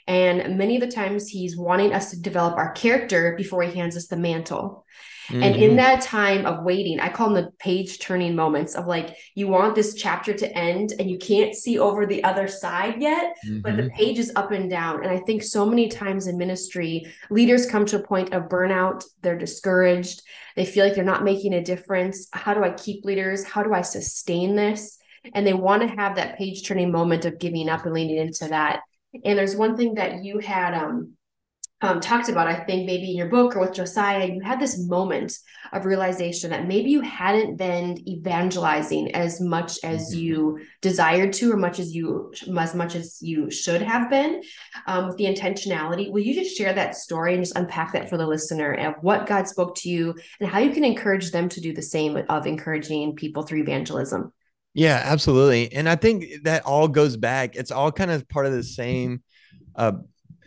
and 0.08 0.58
many 0.58 0.76
of 0.76 0.82
the 0.82 0.88
times 0.88 1.28
he's 1.28 1.58
wanting 1.58 1.94
us 1.94 2.12
to 2.12 2.22
develop 2.22 2.56
our 2.58 2.72
character 2.72 3.36
before 3.38 3.64
he 3.64 3.78
hands 3.78 3.98
us 3.98 4.08
the 4.08 4.18
mantle. 4.18 4.86
Mm-hmm. 5.28 5.44
And 5.44 5.56
in 5.56 5.62
mm-hmm. 5.62 5.76
that 5.78 6.02
time 6.02 6.46
of 6.46 6.64
waiting, 6.64 7.02
I 7.02 7.10
call 7.10 7.34
them 7.34 7.44
the 7.44 7.52
page 7.60 8.00
turning 8.00 8.34
moments 8.36 8.76
of 8.76 8.88
like, 8.88 9.18
you 9.36 9.50
want 9.50 9.76
this 9.76 9.94
chapter 9.94 10.34
to 10.34 10.58
end 10.58 10.94
and 10.98 11.10
you 11.10 11.18
can't 11.18 11.54
see 11.54 11.78
over 11.78 12.06
the 12.06 12.24
other 12.24 12.48
side 12.48 13.02
yet, 13.02 13.36
mm-hmm. 13.46 13.60
but 13.60 13.76
the 13.76 13.84
mm-hmm. 13.84 13.98
page 13.98 14.20
is 14.20 14.32
up 14.38 14.52
and 14.52 14.70
down. 14.70 15.04
And 15.04 15.12
I 15.12 15.20
think 15.20 15.44
so 15.44 15.66
many 15.66 15.90
times 15.90 16.28
in 16.28 16.38
ministry, 16.38 17.08
leaders 17.30 17.66
come 17.66 17.86
to 17.88 17.98
a 17.98 18.08
point 18.08 18.34
of 18.34 18.44
burnout. 18.44 19.04
They're 19.22 19.38
discouraged. 19.38 20.22
They 20.56 20.66
feel 20.66 20.86
like 20.86 20.96
they're 20.96 21.04
not 21.04 21.26
making 21.26 21.54
a 21.54 21.64
difference. 21.64 22.30
How 22.32 22.54
do 22.54 22.64
I 22.64 22.72
keep 22.72 23.04
leaders? 23.04 23.44
How 23.44 23.64
do 23.64 23.74
I 23.74 23.82
sustain 23.82 24.56
this? 24.56 24.98
And 25.34 25.46
they 25.46 25.54
want 25.54 25.82
to 25.82 25.96
have 25.96 26.16
that 26.16 26.38
page 26.38 26.66
turning 26.66 26.90
moment 26.90 27.26
of 27.26 27.38
giving 27.38 27.68
up 27.68 27.86
and 27.86 27.94
leaning 27.94 28.18
into 28.18 28.48
that. 28.48 28.80
And 29.14 29.38
there's 29.38 29.56
one 29.56 29.78
thing 29.78 29.96
that 29.96 30.24
you 30.24 30.40
had 30.40 30.74
um, 30.74 31.14
um, 31.80 32.00
talked 32.00 32.28
about, 32.28 32.48
I 32.48 32.56
think 32.56 32.88
maybe 32.88 33.12
in 33.12 33.18
your 33.18 33.30
book 33.30 33.56
or 33.56 33.60
with 33.60 33.74
Josiah, 33.74 34.28
you 34.28 34.42
had 34.42 34.60
this 34.60 34.80
moment 34.80 35.38
of 35.72 35.86
realization 35.86 36.50
that 36.50 36.68
maybe 36.68 36.90
you 36.90 37.02
hadn't 37.02 37.58
been 37.58 37.98
evangelizing 38.08 39.14
as 39.14 39.40
much 39.40 39.78
as 39.84 40.10
mm-hmm. 40.10 40.20
you 40.20 40.60
desired 40.82 41.34
to, 41.34 41.52
or 41.52 41.58
much 41.58 41.80
as 41.80 41.94
you 41.94 42.34
as 42.58 42.74
much 42.74 42.96
as 42.96 43.20
you 43.22 43.52
should 43.52 43.84
have 43.84 44.10
been, 44.10 44.42
um, 44.88 45.08
with 45.08 45.18
the 45.18 45.26
intentionality. 45.26 46.12
Will 46.12 46.22
you 46.22 46.34
just 46.34 46.58
share 46.58 46.74
that 46.74 46.96
story 46.96 47.36
and 47.36 47.44
just 47.44 47.56
unpack 47.56 47.94
that 47.94 48.10
for 48.10 48.18
the 48.18 48.28
listener 48.28 48.74
of 48.74 48.96
what 49.02 49.28
God 49.28 49.48
spoke 49.48 49.76
to 49.76 49.90
you 49.90 50.16
and 50.40 50.50
how 50.50 50.60
you 50.60 50.72
can 50.72 50.84
encourage 50.84 51.32
them 51.32 51.48
to 51.50 51.62
do 51.62 51.74
the 51.74 51.82
same 51.84 52.18
of 52.28 52.48
encouraging 52.48 53.16
people 53.16 53.44
through 53.44 53.62
evangelism? 53.62 54.34
Yeah, 54.78 55.02
absolutely. 55.04 55.74
And 55.74 55.90
I 55.90 55.96
think 55.96 56.44
that 56.44 56.64
all 56.64 56.88
goes 56.88 57.18
back. 57.18 57.56
It's 57.56 57.72
all 57.72 57.92
kind 57.92 58.12
of 58.12 58.30
part 58.30 58.46
of 58.46 58.52
the 58.52 58.64
same 58.64 59.24
uh 59.76 59.94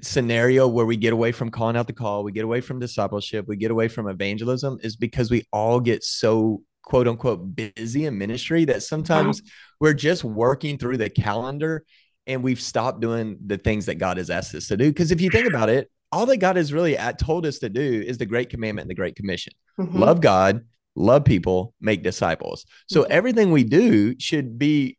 scenario 0.02 0.68
where 0.68 0.86
we 0.86 0.96
get 0.96 1.12
away 1.12 1.32
from 1.32 1.50
calling 1.50 1.76
out 1.76 1.88
the 1.88 1.92
call, 1.92 2.22
we 2.22 2.30
get 2.30 2.44
away 2.44 2.60
from 2.60 2.78
discipleship, 2.78 3.46
we 3.48 3.56
get 3.56 3.72
away 3.72 3.88
from 3.88 4.08
evangelism 4.08 4.78
is 4.82 4.96
because 4.96 5.32
we 5.32 5.42
all 5.52 5.80
get 5.80 6.04
so 6.04 6.62
quote 6.84 7.08
unquote 7.08 7.56
busy 7.56 8.06
in 8.06 8.16
ministry 8.16 8.64
that 8.64 8.84
sometimes 8.84 9.42
we're 9.80 9.92
just 9.92 10.22
working 10.22 10.78
through 10.78 10.96
the 10.96 11.10
calendar 11.10 11.84
and 12.28 12.42
we've 12.42 12.60
stopped 12.60 13.00
doing 13.00 13.36
the 13.44 13.58
things 13.58 13.86
that 13.86 13.96
God 13.96 14.16
has 14.16 14.30
asked 14.30 14.54
us 14.54 14.68
to 14.68 14.76
do. 14.76 14.90
Because 14.90 15.10
if 15.10 15.20
you 15.20 15.28
think 15.28 15.48
about 15.48 15.68
it, 15.68 15.90
all 16.12 16.24
that 16.26 16.36
God 16.36 16.54
has 16.54 16.72
really 16.72 16.96
at, 16.96 17.18
told 17.18 17.46
us 17.46 17.58
to 17.58 17.68
do 17.68 17.82
is 17.82 18.16
the 18.16 18.26
great 18.26 18.48
commandment 18.48 18.84
and 18.84 18.90
the 18.90 18.94
great 18.94 19.16
commission 19.16 19.52
mm-hmm. 19.78 19.98
love 19.98 20.20
God, 20.20 20.64
love 20.94 21.24
people, 21.24 21.74
make 21.80 22.02
disciples. 22.02 22.66
So 22.88 23.02
mm-hmm. 23.02 23.12
everything 23.12 23.52
we 23.52 23.64
do 23.64 24.18
should 24.18 24.58
be 24.58 24.98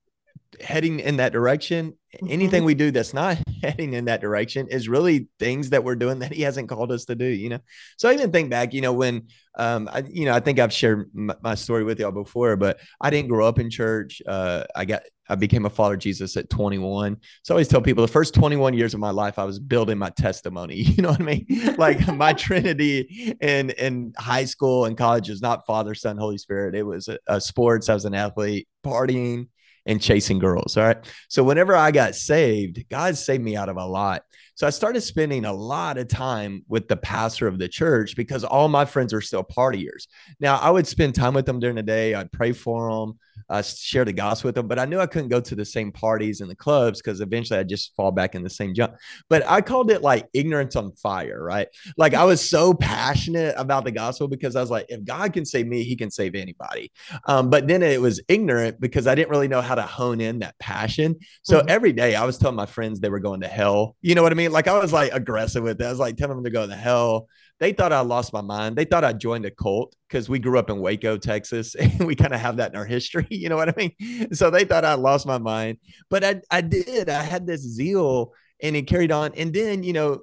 heading 0.60 1.00
in 1.00 1.18
that 1.18 1.34
direction. 1.34 1.98
Mm-hmm. 2.15 2.32
Anything 2.32 2.63
we 2.65 2.75
do 2.75 2.91
that's 2.91 3.13
not 3.13 3.38
heading 3.63 3.94
in 3.94 4.06
that 4.06 4.22
direction 4.22 4.68
is 4.68 4.89
really 4.89 5.27
things 5.39 5.70
that 5.70 5.84
we're 5.84 5.96
doing 5.96 6.20
that 6.20 6.34
he 6.34 6.41
hasn't 6.41 6.68
called 6.68 6.91
us 6.91 7.06
to 7.06 7.15
do, 7.15 7.25
you 7.25 7.50
know? 7.50 7.60
So 7.98 8.10
I 8.10 8.13
even 8.13 8.32
think 8.32 8.50
back, 8.50 8.74
you 8.74 8.82
know, 8.82 8.94
when, 8.94 9.27
um, 9.56 9.89
I, 9.91 10.03
you 10.10 10.25
know, 10.25 10.34
I 10.34 10.39
think 10.39 10.60
I've 10.60 10.74
shared 10.74 11.10
my, 11.13 11.36
my 11.41 11.56
story 11.56 11.84
with 11.84 12.00
y'all 12.00 12.12
before, 12.12 12.56
but 12.58 12.80
I 13.00 13.10
didn't 13.10 13.30
grow 13.30 13.48
up 13.48 13.60
in 13.60 13.70
church. 13.70 14.22
Uh, 14.27 14.65
I 14.75 14.86
got, 14.86 15.03
I 15.30 15.36
became 15.36 15.65
a 15.65 15.70
follower 15.70 15.94
of 15.94 16.00
Jesus 16.00 16.36
at 16.36 16.50
21. 16.50 17.15
So 17.44 17.53
I 17.53 17.56
always 17.56 17.70
tell 17.70 17.82
people 17.82 18.06
the 18.06 18.12
first 18.12 18.34
21 18.34 18.74
years 18.74 18.94
of 18.94 19.00
my 19.00 19.12
life, 19.12 19.39
I 19.39 19.46
was 19.46 19.60
building 19.60 19.98
my 19.98 20.10
testimony. 20.10 20.75
You 20.91 21.03
know 21.03 21.12
what 21.12 21.22
I 21.22 21.24
mean? 21.24 21.75
like 21.77 22.06
my 22.15 22.34
Trinity 22.34 23.34
in, 23.39 23.70
in 23.72 24.13
high 24.18 24.44
school 24.44 24.86
and 24.86 24.98
college 24.98 25.30
is 25.30 25.41
not 25.41 25.65
Father, 25.65 25.96
Son, 25.96 26.18
Holy 26.18 26.38
Spirit. 26.38 26.75
It 26.75 26.84
was 26.84 27.08
a, 27.08 27.18
a 27.27 27.39
sports. 27.39 27.88
I 27.88 27.94
was 27.94 28.03
an 28.03 28.13
athlete, 28.13 28.68
partying, 28.86 29.48
and 29.86 30.02
chasing 30.02 30.40
girls. 30.40 30.78
All 30.78 30.84
right. 30.84 30.98
So 31.30 31.44
whenever 31.44 31.76
I 31.76 31.92
got 31.92 32.16
saved, 32.16 32.84
God 32.90 33.18
saved 33.18 33.44
me 33.44 33.56
out 33.56 33.70
of 33.70 33.78
a 33.78 33.86
lot. 33.86 34.24
So 34.56 34.68
I 34.68 34.70
started 34.70 35.02
spending 35.02 35.46
a 35.46 35.54
lot 35.54 35.98
of 35.98 36.08
time 36.08 36.64
with 36.68 36.88
the 36.88 36.98
pastor 36.98 37.48
of 37.48 37.58
the 37.58 37.68
church 37.68 38.16
because 38.16 38.44
all 38.44 38.68
my 38.68 38.86
friends 38.86 39.14
are 39.14 39.22
still 39.22 39.44
partiers. 39.44 40.08
Now 40.40 40.58
I 40.58 40.70
would 40.70 40.86
spend 40.86 41.16
time 41.16 41.34
with 41.34 41.46
them 41.46 41.60
during 41.60 41.76
the 41.76 41.84
day. 41.84 42.14
I'd 42.14 42.32
pray 42.32 42.52
for 42.52 42.92
them 42.92 43.18
uh, 43.50 43.62
share 43.62 44.06
the 44.06 44.14
gospel 44.14 44.50
with 44.50 44.56
them. 44.56 44.68
But 44.68 44.80
I 44.80 44.86
knew 44.86 45.00
I 45.00 45.08
couldn't 45.08 45.30
go 45.30 45.42
to 45.42 45.56
the 45.56 45.66
same 45.66 45.92
parties 45.92 46.42
and 46.42 46.50
the 46.50 46.56
clubs 46.56 47.02
because 47.02 47.22
eventually 47.22 47.60
I'd 47.60 47.70
just 47.70 47.96
fall 47.96 48.12
back 48.12 48.36
in 48.36 48.44
the 48.44 48.50
same 48.50 48.74
junk. 48.74 48.94
But 49.30 49.44
I 49.48 49.62
called 49.62 49.92
it 49.92 50.02
like 50.02 50.28
ignorance 50.34 50.76
on 50.76 50.92
fire, 50.94 51.44
right? 51.44 51.68
Like 51.98 52.14
I 52.14 52.24
was 52.24 52.48
so 52.48 52.74
passionate 52.74 53.56
about 53.58 53.86
the 53.86 53.92
gospel 53.92 54.28
because 54.28 54.56
I 54.56 54.62
was 54.62 54.72
like, 54.72 54.86
if 54.90 55.04
God 55.04 55.34
can 55.34 55.46
save 55.46 55.68
me, 55.68 55.84
he 55.84 55.96
can 55.96 56.12
save 56.12 56.36
anybody. 56.36 56.92
Um, 57.26 57.50
but 57.50 57.68
then 57.68 57.84
it 57.84 58.02
was 58.02 58.22
ignorant 58.28 58.80
because 58.80 59.08
I 59.08 59.16
didn't 59.16 59.30
really 59.30 59.48
know 59.48 59.62
how 59.62 59.76
to 59.76 59.82
hone 59.82 60.22
in 60.22 60.40
that 60.40 60.58
passion. 60.60 61.18
So 61.44 61.60
mm-hmm. 61.60 61.70
every 61.70 61.94
day 61.94 62.16
I 62.16 62.26
was 62.26 62.38
telling 62.38 62.56
my 62.56 62.66
friends 62.66 63.00
they 63.00 63.10
were 63.10 63.20
going 63.20 63.42
to 63.42 63.48
hell. 63.48 63.96
You 64.02 64.16
know 64.16 64.24
what 64.24 64.32
I 64.32 64.36
mean? 64.36 64.52
Like 64.52 64.68
I 64.68 64.78
was 64.78 64.94
like 64.94 65.14
aggressive 65.14 65.64
with 65.64 65.82
it. 65.82 65.86
I 65.86 65.90
was 65.90 66.00
like 66.00 66.18
telling 66.18 66.38
them 66.38 66.44
to 66.44 66.50
go 66.50 66.68
to 66.68 66.76
hell 66.76 67.28
they 67.62 67.74
thought 67.74 67.94
I 67.94 68.00
lost 68.00 68.34
my 68.34 68.41
mind. 68.41 68.75
They 68.75 68.86
thought 68.86 69.03
I 69.03 69.13
joined 69.13 69.46
a 69.46 69.51
cult 69.51 69.96
because 70.10 70.27
we 70.27 70.39
grew 70.39 70.58
up 70.58 70.72
in 70.72 70.80
Waco, 70.80 71.15
Texas, 71.15 71.75
and 71.80 72.06
we 72.08 72.15
kind 72.15 72.34
of 72.34 72.41
have 72.41 72.58
that 72.58 72.72
in 72.72 72.77
our 72.77 72.86
history. 72.86 73.27
You 73.41 73.50
know 73.50 73.56
what 73.56 73.70
I 73.70 73.74
mean? 73.77 74.34
So 74.34 74.50
they 74.50 74.65
thought 74.65 74.84
I 74.84 74.96
lost 74.96 75.25
my 75.25 75.38
mind, 75.38 75.77
but 76.10 76.24
I, 76.24 76.41
I 76.51 76.62
did. 76.62 77.10
I 77.10 77.24
had 77.24 77.48
this 77.48 77.62
zeal 77.62 78.34
and 78.62 78.75
it 78.75 78.84
carried 78.84 79.12
on. 79.12 79.32
And 79.36 79.53
then, 79.53 79.84
you 79.84 79.94
know, 79.94 80.22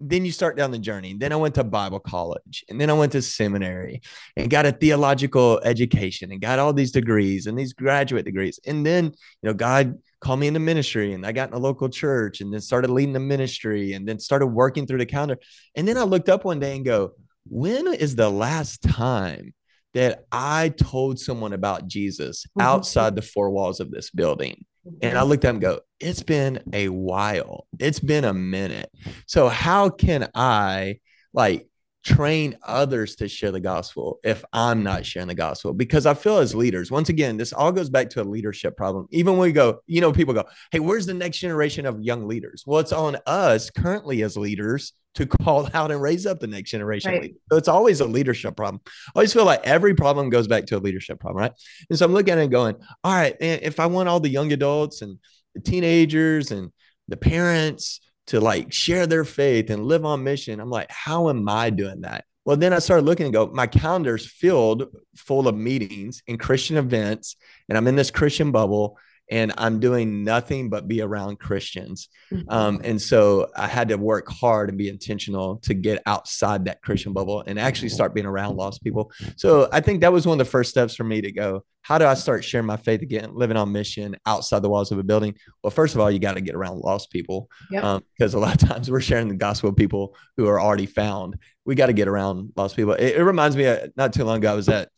then 0.00 0.24
you 0.24 0.32
start 0.32 0.56
down 0.56 0.70
the 0.70 0.78
journey. 0.78 1.14
Then 1.18 1.32
I 1.32 1.36
went 1.36 1.54
to 1.56 1.64
Bible 1.64 2.00
college 2.00 2.64
and 2.68 2.80
then 2.80 2.88
I 2.90 2.92
went 2.92 3.12
to 3.12 3.22
seminary 3.22 4.02
and 4.36 4.50
got 4.50 4.66
a 4.66 4.72
theological 4.72 5.60
education 5.64 6.30
and 6.30 6.40
got 6.40 6.58
all 6.58 6.72
these 6.72 6.92
degrees 6.92 7.46
and 7.46 7.58
these 7.58 7.72
graduate 7.72 8.24
degrees. 8.24 8.60
And 8.66 8.84
then, 8.84 9.04
you 9.06 9.12
know, 9.42 9.54
God 9.54 9.98
called 10.20 10.40
me 10.40 10.46
into 10.46 10.60
ministry 10.60 11.12
and 11.12 11.26
I 11.26 11.32
got 11.32 11.48
in 11.48 11.54
a 11.54 11.58
local 11.58 11.88
church 11.88 12.40
and 12.40 12.52
then 12.52 12.60
started 12.60 12.90
leading 12.90 13.12
the 13.12 13.20
ministry 13.20 13.92
and 13.92 14.08
then 14.08 14.18
started 14.18 14.46
working 14.46 14.86
through 14.86 14.98
the 14.98 15.06
calendar. 15.06 15.38
And 15.74 15.86
then 15.86 15.96
I 15.98 16.02
looked 16.02 16.28
up 16.28 16.44
one 16.44 16.60
day 16.60 16.76
and 16.76 16.84
go, 16.84 17.12
when 17.48 17.86
is 17.92 18.16
the 18.16 18.30
last 18.30 18.82
time 18.82 19.54
that 19.94 20.24
I 20.32 20.70
told 20.70 21.18
someone 21.18 21.52
about 21.52 21.86
Jesus 21.86 22.44
mm-hmm. 22.46 22.62
outside 22.62 23.14
the 23.14 23.22
four 23.22 23.50
walls 23.50 23.80
of 23.80 23.90
this 23.90 24.10
building? 24.10 24.64
And 25.02 25.18
I 25.18 25.22
looked 25.22 25.44
at 25.44 25.50
him 25.50 25.56
and 25.56 25.62
go, 25.62 25.80
it's 25.98 26.22
been 26.22 26.62
a 26.72 26.88
while. 26.88 27.66
It's 27.78 27.98
been 27.98 28.24
a 28.24 28.32
minute. 28.32 28.88
So 29.26 29.48
how 29.48 29.90
can 29.90 30.28
I 30.32 31.00
like 31.32 31.68
train 32.06 32.56
others 32.62 33.16
to 33.16 33.26
share 33.26 33.50
the 33.50 33.58
gospel 33.58 34.20
if 34.22 34.44
I'm 34.52 34.84
not 34.84 35.04
sharing 35.04 35.26
the 35.26 35.34
gospel? 35.34 35.72
Because 35.72 36.06
I 36.06 36.14
feel 36.14 36.38
as 36.38 36.54
leaders, 36.54 36.90
once 36.90 37.08
again, 37.08 37.36
this 37.36 37.52
all 37.52 37.72
goes 37.72 37.90
back 37.90 38.10
to 38.10 38.22
a 38.22 38.24
leadership 38.24 38.76
problem. 38.76 39.08
Even 39.10 39.32
when 39.32 39.48
we 39.48 39.52
go, 39.52 39.80
you 39.86 40.00
know, 40.00 40.12
people 40.12 40.32
go, 40.32 40.44
hey, 40.70 40.78
where's 40.78 41.06
the 41.06 41.14
next 41.14 41.38
generation 41.38 41.84
of 41.84 42.00
young 42.00 42.28
leaders? 42.28 42.62
Well, 42.64 42.78
it's 42.78 42.92
on 42.92 43.16
us 43.26 43.70
currently 43.70 44.22
as 44.22 44.36
leaders 44.36 44.92
to 45.16 45.26
call 45.26 45.68
out 45.74 45.90
and 45.90 46.00
raise 46.00 46.26
up 46.26 46.38
the 46.38 46.46
next 46.46 46.70
generation. 46.70 47.12
Right. 47.12 47.34
So 47.50 47.58
it's 47.58 47.68
always 47.68 48.00
a 48.00 48.06
leadership 48.06 48.56
problem. 48.56 48.80
I 48.86 49.10
always 49.16 49.32
feel 49.32 49.44
like 49.44 49.66
every 49.66 49.94
problem 49.94 50.30
goes 50.30 50.46
back 50.46 50.66
to 50.66 50.76
a 50.76 50.78
leadership 50.78 51.18
problem, 51.18 51.42
right? 51.42 51.52
And 51.90 51.98
so 51.98 52.06
I'm 52.06 52.12
looking 52.12 52.34
at 52.34 52.38
it 52.38 52.50
going, 52.50 52.76
all 53.02 53.14
right, 53.14 53.38
man, 53.40 53.58
if 53.62 53.80
I 53.80 53.86
want 53.86 54.08
all 54.08 54.20
the 54.20 54.28
young 54.28 54.52
adults 54.52 55.02
and 55.02 55.18
the 55.54 55.60
teenagers 55.60 56.52
and 56.52 56.70
the 57.08 57.16
parents 57.16 58.00
to 58.28 58.40
like 58.40 58.72
share 58.72 59.06
their 59.06 59.24
faith 59.24 59.70
and 59.70 59.86
live 59.86 60.04
on 60.04 60.24
mission. 60.24 60.60
I'm 60.60 60.70
like, 60.70 60.90
how 60.90 61.28
am 61.28 61.48
I 61.48 61.70
doing 61.70 62.02
that? 62.02 62.24
Well, 62.44 62.56
then 62.56 62.72
I 62.72 62.78
started 62.78 63.06
looking 63.06 63.26
and 63.26 63.32
go, 63.32 63.46
my 63.48 63.66
calendar's 63.66 64.26
filled 64.26 64.84
full 65.16 65.48
of 65.48 65.56
meetings 65.56 66.22
and 66.28 66.38
Christian 66.38 66.76
events, 66.76 67.36
and 67.68 67.76
I'm 67.76 67.88
in 67.88 67.96
this 67.96 68.10
Christian 68.10 68.52
bubble 68.52 68.98
and 69.30 69.52
I'm 69.58 69.80
doing 69.80 70.24
nothing 70.24 70.68
but 70.68 70.86
be 70.86 71.00
around 71.00 71.38
Christians. 71.38 72.08
Mm-hmm. 72.32 72.48
Um, 72.48 72.80
and 72.84 73.00
so 73.00 73.48
I 73.56 73.66
had 73.66 73.88
to 73.88 73.96
work 73.96 74.28
hard 74.28 74.68
and 74.68 74.78
be 74.78 74.88
intentional 74.88 75.56
to 75.58 75.74
get 75.74 76.02
outside 76.06 76.64
that 76.66 76.82
Christian 76.82 77.12
bubble 77.12 77.42
and 77.46 77.58
actually 77.58 77.88
start 77.88 78.14
being 78.14 78.26
around 78.26 78.56
lost 78.56 78.82
people. 78.82 79.10
So 79.36 79.68
I 79.72 79.80
think 79.80 80.00
that 80.00 80.12
was 80.12 80.26
one 80.26 80.40
of 80.40 80.46
the 80.46 80.50
first 80.50 80.70
steps 80.70 80.94
for 80.94 81.04
me 81.04 81.20
to 81.20 81.32
go, 81.32 81.64
how 81.82 81.98
do 81.98 82.06
I 82.06 82.14
start 82.14 82.44
sharing 82.44 82.66
my 82.66 82.76
faith 82.76 83.02
again, 83.02 83.30
living 83.32 83.56
on 83.56 83.70
mission 83.70 84.16
outside 84.26 84.60
the 84.60 84.68
walls 84.68 84.90
of 84.90 84.98
a 84.98 85.04
building? 85.04 85.36
Well, 85.62 85.70
first 85.70 85.94
of 85.94 86.00
all, 86.00 86.10
you 86.10 86.18
got 86.18 86.34
to 86.34 86.40
get 86.40 86.56
around 86.56 86.78
lost 86.80 87.10
people 87.10 87.48
because 87.70 88.02
yep. 88.18 88.34
um, 88.34 88.34
a 88.34 88.38
lot 88.38 88.60
of 88.60 88.68
times 88.68 88.90
we're 88.90 89.00
sharing 89.00 89.28
the 89.28 89.36
gospel 89.36 89.70
with 89.70 89.76
people 89.76 90.16
who 90.36 90.48
are 90.48 90.60
already 90.60 90.86
found. 90.86 91.36
We 91.64 91.74
got 91.76 91.86
to 91.86 91.92
get 91.92 92.08
around 92.08 92.52
lost 92.56 92.74
people. 92.74 92.94
It, 92.94 93.16
it 93.16 93.22
reminds 93.22 93.56
me, 93.56 93.64
of, 93.64 93.90
not 93.96 94.12
too 94.12 94.24
long 94.24 94.38
ago, 94.38 94.52
I 94.52 94.56
was 94.56 94.68
at 94.68 94.88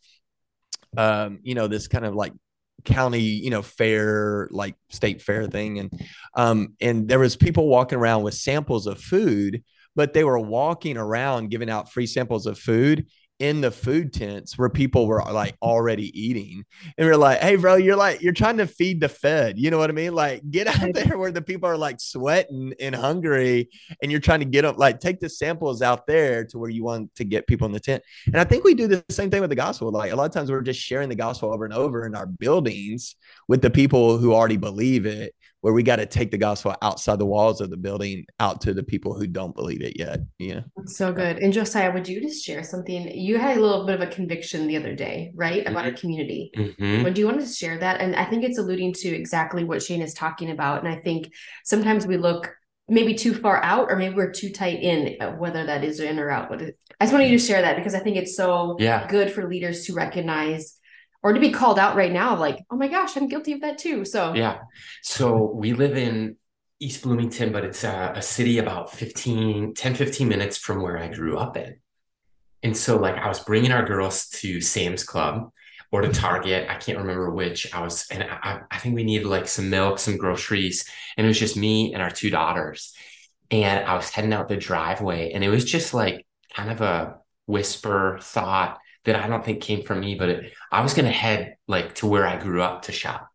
um, 0.97 1.39
you 1.43 1.55
know, 1.55 1.67
this 1.67 1.87
kind 1.87 2.05
of 2.05 2.15
like 2.15 2.33
county 2.85 3.21
you 3.21 3.49
know 3.49 3.61
fair 3.61 4.47
like 4.51 4.75
state 4.89 5.21
fair 5.21 5.47
thing. 5.47 5.79
And 5.79 6.07
um 6.35 6.73
and 6.81 7.07
there 7.07 7.19
was 7.19 7.35
people 7.35 7.67
walking 7.67 7.97
around 7.97 8.23
with 8.23 8.33
samples 8.33 8.87
of 8.87 8.99
food 8.99 9.63
but 9.95 10.13
they 10.13 10.23
were 10.23 10.39
walking 10.39 10.97
around 10.97 11.49
giving 11.49 11.69
out 11.69 11.91
free 11.91 12.07
samples 12.07 12.45
of 12.45 12.57
food 12.57 13.07
in 13.39 13.61
the 13.61 13.71
food 13.71 14.13
tents 14.13 14.57
where 14.57 14.69
people 14.69 15.07
were 15.07 15.23
like 15.31 15.55
already 15.61 16.11
eating. 16.19 16.65
And 16.97 17.07
we're 17.07 17.15
like 17.15 17.39
hey 17.39 17.55
bro 17.55 17.75
you're 17.75 17.95
like 17.95 18.21
you're 18.21 18.33
trying 18.33 18.57
to 18.57 18.67
feed 18.67 18.99
the 18.99 19.09
fed. 19.09 19.57
You 19.57 19.71
know 19.71 19.77
what 19.77 19.89
i 19.89 19.93
mean? 19.93 20.13
Like 20.13 20.49
get 20.49 20.67
out 20.67 20.93
there 20.93 21.17
where 21.17 21.31
the 21.31 21.41
people 21.41 21.69
are 21.69 21.77
like 21.77 21.99
sweating 21.99 22.73
and 22.79 22.93
hungry 22.93 23.69
and 24.01 24.11
you're 24.11 24.19
trying 24.19 24.39
to 24.39 24.45
get 24.45 24.63
them 24.63 24.75
like 24.77 24.99
take 24.99 25.19
the 25.19 25.29
samples 25.29 25.81
out 25.81 26.05
there 26.05 26.45
to 26.45 26.59
where 26.59 26.69
you 26.69 26.83
want 26.83 27.15
to 27.15 27.23
get 27.23 27.47
people 27.47 27.65
in 27.65 27.71
the 27.71 27.79
tent. 27.79 28.03
And 28.27 28.37
i 28.37 28.43
think 28.43 28.63
we 28.63 28.73
do 28.73 28.87
the 28.87 29.03
same 29.09 29.31
thing 29.31 29.41
with 29.41 29.49
the 29.49 29.55
gospel. 29.55 29.91
Like 29.91 30.11
a 30.11 30.15
lot 30.15 30.25
of 30.25 30.31
times 30.31 30.51
we're 30.51 30.61
just 30.61 30.79
sharing 30.79 31.09
the 31.09 31.15
gospel 31.15 31.53
over 31.53 31.65
and 31.65 31.73
over 31.73 32.05
in 32.05 32.15
our 32.15 32.27
buildings 32.27 33.15
with 33.47 33.61
the 33.61 33.69
people 33.69 34.17
who 34.17 34.33
already 34.33 34.57
believe 34.57 35.05
it 35.05 35.33
where 35.61 35.73
we 35.73 35.83
got 35.83 35.97
to 35.97 36.05
take 36.05 36.31
the 36.31 36.37
gospel 36.37 36.75
outside 36.81 37.19
the 37.19 37.25
walls 37.25 37.59
of 37.59 37.69
the 37.69 37.77
building 37.77 38.25
out 38.39 38.61
to 38.61 38.73
the 38.73 38.83
people 38.83 39.13
who 39.13 39.27
don't 39.27 39.55
believe 39.55 39.81
it 39.81 39.99
yet. 39.99 40.21
Yeah. 40.37 40.61
so 40.85 41.11
good. 41.11 41.37
And 41.39 41.51
Josiah, 41.51 41.91
would 41.93 42.07
you 42.07 42.21
just 42.21 42.43
share 42.45 42.63
something? 42.63 43.11
You 43.11 43.37
had 43.37 43.57
a 43.57 43.61
little 43.61 43.85
bit 43.85 43.95
of 43.95 44.07
a 44.07 44.11
conviction 44.11 44.67
the 44.67 44.77
other 44.77 44.95
day, 44.95 45.31
right? 45.35 45.67
About 45.67 45.85
mm-hmm. 45.85 45.95
a 45.95 45.99
community. 45.99 46.51
Mm-hmm. 46.55 47.03
Would 47.03 47.17
you 47.17 47.25
want 47.25 47.41
to 47.41 47.45
share 47.45 47.77
that? 47.77 47.99
And 47.99 48.15
I 48.15 48.25
think 48.25 48.43
it's 48.43 48.57
alluding 48.57 48.93
to 48.93 49.09
exactly 49.09 49.63
what 49.65 49.83
Shane 49.83 50.01
is 50.01 50.13
talking 50.13 50.51
about. 50.51 50.83
And 50.83 50.93
I 50.93 51.01
think 51.01 51.31
sometimes 51.65 52.07
we 52.07 52.17
look 52.17 52.53
maybe 52.87 53.13
too 53.13 53.33
far 53.33 53.61
out 53.63 53.91
or 53.91 53.95
maybe 53.97 54.15
we're 54.15 54.31
too 54.31 54.51
tight 54.51 54.81
in 54.81 55.15
uh, 55.21 55.31
whether 55.33 55.65
that 55.65 55.83
is 55.83 55.99
in 55.99 56.19
or 56.19 56.29
out. 56.29 56.49
But 56.49 56.61
I 56.99 57.05
just 57.05 57.13
wanted 57.13 57.29
you 57.29 57.37
to 57.37 57.45
share 57.45 57.61
that 57.61 57.75
because 57.75 57.93
I 57.93 57.99
think 57.99 58.17
it's 58.17 58.35
so 58.35 58.77
yeah. 58.79 59.07
good 59.07 59.31
for 59.31 59.47
leaders 59.47 59.85
to 59.85 59.93
recognize 59.93 60.78
or 61.21 61.33
to 61.33 61.39
be 61.39 61.51
called 61.51 61.79
out 61.79 61.95
right 61.95 62.11
now 62.11 62.37
like 62.37 62.63
oh 62.69 62.75
my 62.75 62.87
gosh 62.87 63.17
i'm 63.17 63.27
guilty 63.27 63.53
of 63.53 63.61
that 63.61 63.77
too. 63.77 64.05
So 64.05 64.33
yeah. 64.33 64.59
So 65.03 65.51
we 65.53 65.73
live 65.73 65.97
in 65.97 66.37
east 66.79 67.03
bloomington 67.03 67.51
but 67.51 67.65
it's 67.65 67.83
a, 67.83 68.13
a, 68.15 68.21
city 68.21 68.57
about 68.57 68.93
15 68.93 69.73
10 69.73 69.95
15 69.95 70.27
minutes 70.29 70.57
from 70.57 70.81
where 70.81 70.97
i 70.97 71.07
grew 71.07 71.37
up 71.37 71.57
in. 71.57 71.77
And 72.63 72.75
so 72.75 72.97
like 72.97 73.15
i 73.15 73.27
was 73.27 73.39
bringing 73.39 73.71
our 73.71 73.85
girls 73.85 74.27
to 74.29 74.61
sam's 74.61 75.03
club 75.03 75.51
or 75.91 76.01
to 76.01 76.09
target. 76.09 76.69
I 76.69 76.75
can't 76.75 76.99
remember 76.99 77.31
which. 77.31 77.73
I 77.73 77.81
was 77.81 78.07
and 78.11 78.23
I, 78.23 78.61
I 78.69 78.77
think 78.77 78.93
we 78.93 79.03
needed 79.03 79.25
like 79.25 79.47
some 79.47 79.69
milk 79.69 79.99
some 79.99 80.17
groceries 80.17 80.87
and 81.17 81.25
it 81.25 81.27
was 81.27 81.39
just 81.39 81.57
me 81.57 81.93
and 81.93 82.01
our 82.01 82.11
two 82.11 82.29
daughters. 82.29 82.93
And 83.51 83.85
i 83.85 83.95
was 83.95 84.09
heading 84.09 84.33
out 84.33 84.47
the 84.47 84.57
driveway 84.57 85.31
and 85.31 85.43
it 85.43 85.49
was 85.49 85.65
just 85.65 85.93
like 85.93 86.25
kind 86.55 86.71
of 86.71 86.81
a 86.81 87.17
whisper 87.47 88.19
thought 88.21 88.79
that 89.09 89.23
I 89.23 89.27
don't 89.27 89.43
think 89.43 89.61
came 89.61 89.83
from 89.83 90.01
me, 90.01 90.13
but 90.13 90.29
it, 90.29 90.53
I 90.71 90.81
was 90.81 90.93
going 90.93 91.05
to 91.05 91.11
head 91.11 91.55
like 91.67 91.95
to 91.95 92.07
where 92.07 92.27
I 92.27 92.37
grew 92.37 92.61
up 92.61 92.83
to 92.83 92.91
shop. 92.91 93.27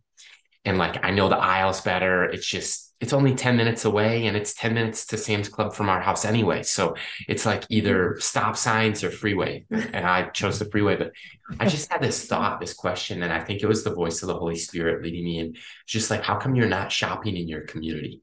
And 0.64 0.78
like, 0.78 1.04
I 1.04 1.10
know 1.10 1.28
the 1.28 1.36
aisles 1.36 1.80
better. 1.80 2.24
It's 2.24 2.46
just, 2.46 2.94
it's 3.00 3.12
only 3.12 3.34
10 3.34 3.56
minutes 3.56 3.84
away 3.84 4.26
and 4.26 4.36
it's 4.36 4.54
10 4.54 4.72
minutes 4.72 5.06
to 5.06 5.18
Sam's 5.18 5.48
Club 5.48 5.74
from 5.74 5.88
our 5.88 6.00
house 6.00 6.24
anyway. 6.24 6.62
So 6.62 6.94
it's 7.28 7.44
like 7.44 7.64
either 7.68 8.16
stop 8.20 8.56
signs 8.56 9.02
or 9.02 9.10
freeway. 9.10 9.66
And 9.68 10.06
I 10.06 10.28
chose 10.28 10.60
the 10.60 10.64
freeway, 10.66 10.96
but 10.96 11.10
I 11.58 11.66
just 11.66 11.92
had 11.92 12.00
this 12.00 12.24
thought, 12.26 12.60
this 12.60 12.72
question, 12.72 13.22
and 13.24 13.32
I 13.32 13.40
think 13.40 13.62
it 13.62 13.66
was 13.66 13.82
the 13.82 13.94
voice 13.94 14.22
of 14.22 14.28
the 14.28 14.38
Holy 14.38 14.56
Spirit 14.56 15.02
leading 15.02 15.24
me 15.24 15.38
in. 15.40 15.56
Just 15.86 16.08
like, 16.08 16.22
how 16.22 16.36
come 16.36 16.54
you're 16.54 16.68
not 16.68 16.92
shopping 16.92 17.36
in 17.36 17.48
your 17.48 17.62
community? 17.62 18.22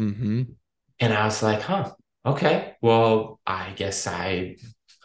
Mm-hmm. 0.00 0.44
And 1.00 1.12
I 1.12 1.24
was 1.26 1.42
like, 1.42 1.60
huh, 1.60 1.92
okay, 2.26 2.74
well, 2.80 3.40
I 3.46 3.70
guess 3.70 4.06
I 4.06 4.56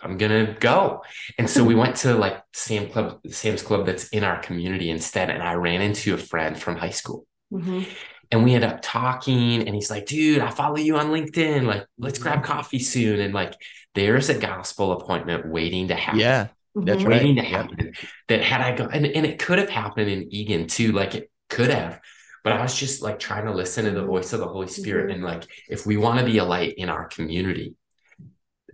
I'm 0.03 0.17
gonna 0.17 0.55
go. 0.59 1.03
And 1.37 1.49
so 1.49 1.63
we 1.63 1.75
went 1.75 1.95
to 1.97 2.15
like 2.15 2.41
Sam 2.53 2.89
Club, 2.89 3.21
Sam's 3.29 3.61
Club 3.61 3.85
that's 3.85 4.09
in 4.09 4.23
our 4.23 4.39
community 4.39 4.89
instead. 4.89 5.29
And 5.29 5.41
I 5.41 5.53
ran 5.53 5.81
into 5.81 6.13
a 6.13 6.17
friend 6.17 6.59
from 6.59 6.75
high 6.75 6.89
school. 6.89 7.25
Mm-hmm. 7.51 7.83
And 8.31 8.43
we 8.43 8.55
ended 8.55 8.71
up 8.71 8.79
talking, 8.81 9.67
and 9.67 9.75
he's 9.75 9.91
like, 9.91 10.07
dude, 10.07 10.41
I 10.41 10.49
follow 10.49 10.77
you 10.77 10.97
on 10.97 11.07
LinkedIn. 11.07 11.65
Like, 11.65 11.85
let's 11.99 12.17
grab 12.17 12.39
mm-hmm. 12.39 12.51
coffee 12.51 12.79
soon. 12.79 13.19
And 13.19 13.33
like, 13.33 13.53
there's 13.93 14.29
a 14.29 14.37
gospel 14.37 14.91
appointment 14.93 15.47
waiting 15.47 15.89
to 15.89 15.95
happen. 15.95 16.19
Yeah. 16.19 16.47
That's 16.75 17.03
waiting 17.03 17.35
right. 17.35 17.43
to 17.43 17.47
happen. 17.47 17.77
Yep. 17.79 17.95
That 18.29 18.41
had 18.41 18.61
I 18.61 18.75
go, 18.75 18.85
and, 18.85 19.05
and 19.05 19.27
it 19.27 19.37
could 19.37 19.59
have 19.59 19.69
happened 19.69 20.09
in 20.09 20.33
Eagan 20.33 20.65
too. 20.65 20.91
Like 20.91 21.13
it 21.13 21.29
could 21.47 21.69
have, 21.69 21.99
but 22.43 22.53
I 22.53 22.61
was 22.63 22.73
just 22.73 23.03
like 23.03 23.19
trying 23.19 23.45
to 23.45 23.53
listen 23.53 23.85
to 23.85 23.91
the 23.91 24.03
voice 24.03 24.33
of 24.33 24.39
the 24.39 24.47
Holy 24.47 24.67
Spirit. 24.67 25.09
Mm-hmm. 25.09 25.13
And 25.13 25.23
like, 25.23 25.43
if 25.69 25.85
we 25.85 25.97
want 25.97 26.19
to 26.19 26.25
be 26.25 26.39
a 26.39 26.43
light 26.43 26.73
in 26.77 26.89
our 26.89 27.05
community, 27.05 27.75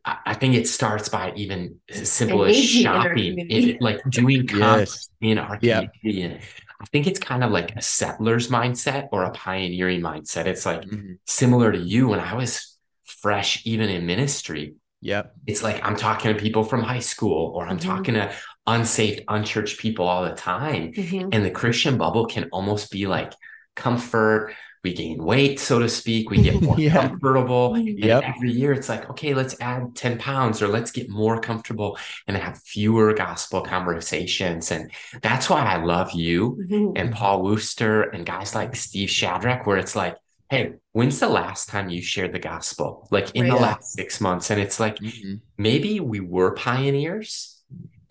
I 0.06 0.34
think 0.34 0.56
it 0.56 0.68
starts 0.68 1.10
by 1.10 1.34
even 1.36 1.80
as 1.90 2.12
simple 2.12 2.46
as 2.46 2.58
shopping, 2.58 3.78
like 3.82 4.02
doing 4.10 4.48
commerce 4.48 5.10
yes. 5.22 5.32
in 5.32 5.38
our 5.38 5.58
community. 5.58 5.90
Yep. 6.04 6.32
And 6.32 6.42
I 6.82 6.86
think 6.86 7.08
it's 7.08 7.20
kind 7.20 7.44
of 7.44 7.52
like 7.52 7.76
a 7.76 7.82
settler's 7.82 8.50
mindset 8.50 9.10
or 9.12 9.24
a 9.24 9.32
pioneering 9.32 10.02
mindset. 10.02 10.46
It's 10.46 10.66
like 10.66 10.82
mm-hmm. 10.82 11.14
similar 11.26 11.72
to 11.72 11.78
you 11.78 12.08
when 12.08 12.20
I 12.20 12.36
was 12.36 12.78
fresh, 13.06 13.66
even 13.66 13.90
in 13.90 14.06
ministry. 14.06 14.76
Yep. 15.02 15.34
It's 15.48 15.64
like 15.64 15.86
I'm 15.86 15.96
talking 15.96 16.34
to 16.34 16.40
people 16.40 16.64
from 16.64 16.84
high 16.84 17.00
school 17.00 17.52
or 17.56 17.68
I'm 17.68 17.78
mm-hmm. 17.78 17.90
talking 17.90 18.14
to 18.16 18.32
unsaved, 18.68 19.24
unchurched 19.28 19.80
people 19.80 20.08
all 20.08 20.24
the 20.24 20.36
time. 20.36 20.94
Mm-hmm. 20.94 21.30
And 21.32 21.46
the 21.46 21.52
Christian 21.52 21.98
bubble 21.98 22.26
can 22.26 22.50
almost 22.52 22.92
be 22.92 23.08
like 23.08 23.34
comfort, 23.76 24.54
we 24.84 24.94
gain 24.94 25.24
weight, 25.24 25.60
so 25.60 25.80
to 25.80 25.90
speak. 25.90 26.30
We 26.30 26.42
get 26.42 26.62
more 26.62 26.80
yeah. 26.80 26.94
comfortable. 26.94 27.78
Yep. 28.00 28.24
And 28.24 28.36
every 28.36 28.52
year 28.52 28.72
it's 28.72 28.88
like, 28.88 29.10
okay, 29.10 29.34
let's 29.34 29.60
add 29.60 29.96
10 29.96 30.20
pounds 30.20 30.62
or 30.62 30.68
let's 30.68 30.92
get 30.92 31.10
more 31.10 31.42
comfortable 31.42 31.98
and 32.28 32.38
have 32.38 32.58
fewer 32.60 33.14
gospel 33.14 33.62
conversations. 33.62 34.72
And 34.72 34.92
that's 35.22 35.50
why 35.50 35.62
I 35.62 35.84
love 35.84 36.12
you 36.12 36.58
mm-hmm. 36.62 36.92
and 36.96 37.12
Paul 37.12 37.44
Worcester 37.44 38.04
and 38.04 38.26
guys 38.26 38.56
like 38.56 38.76
Steve 38.76 39.10
Shadrach, 39.10 39.66
where 39.66 39.78
it's 39.78 39.96
like, 39.96 40.16
hey, 40.50 40.76
when's 40.94 41.20
the 41.20 41.30
last 41.30 41.70
time 41.70 41.90
you 41.90 42.02
shared 42.02 42.34
the 42.34 42.40
gospel? 42.40 43.08
Like 43.12 43.36
in 43.36 43.44
right. 43.44 43.56
the 43.56 43.62
last 43.62 43.92
six 43.94 44.22
months. 44.22 44.50
And 44.50 44.62
it's 44.62 44.80
like, 44.80 44.98
mm-hmm. 44.98 45.36
maybe 45.58 46.00
we 46.00 46.20
were 46.20 46.52
pioneers 46.52 47.59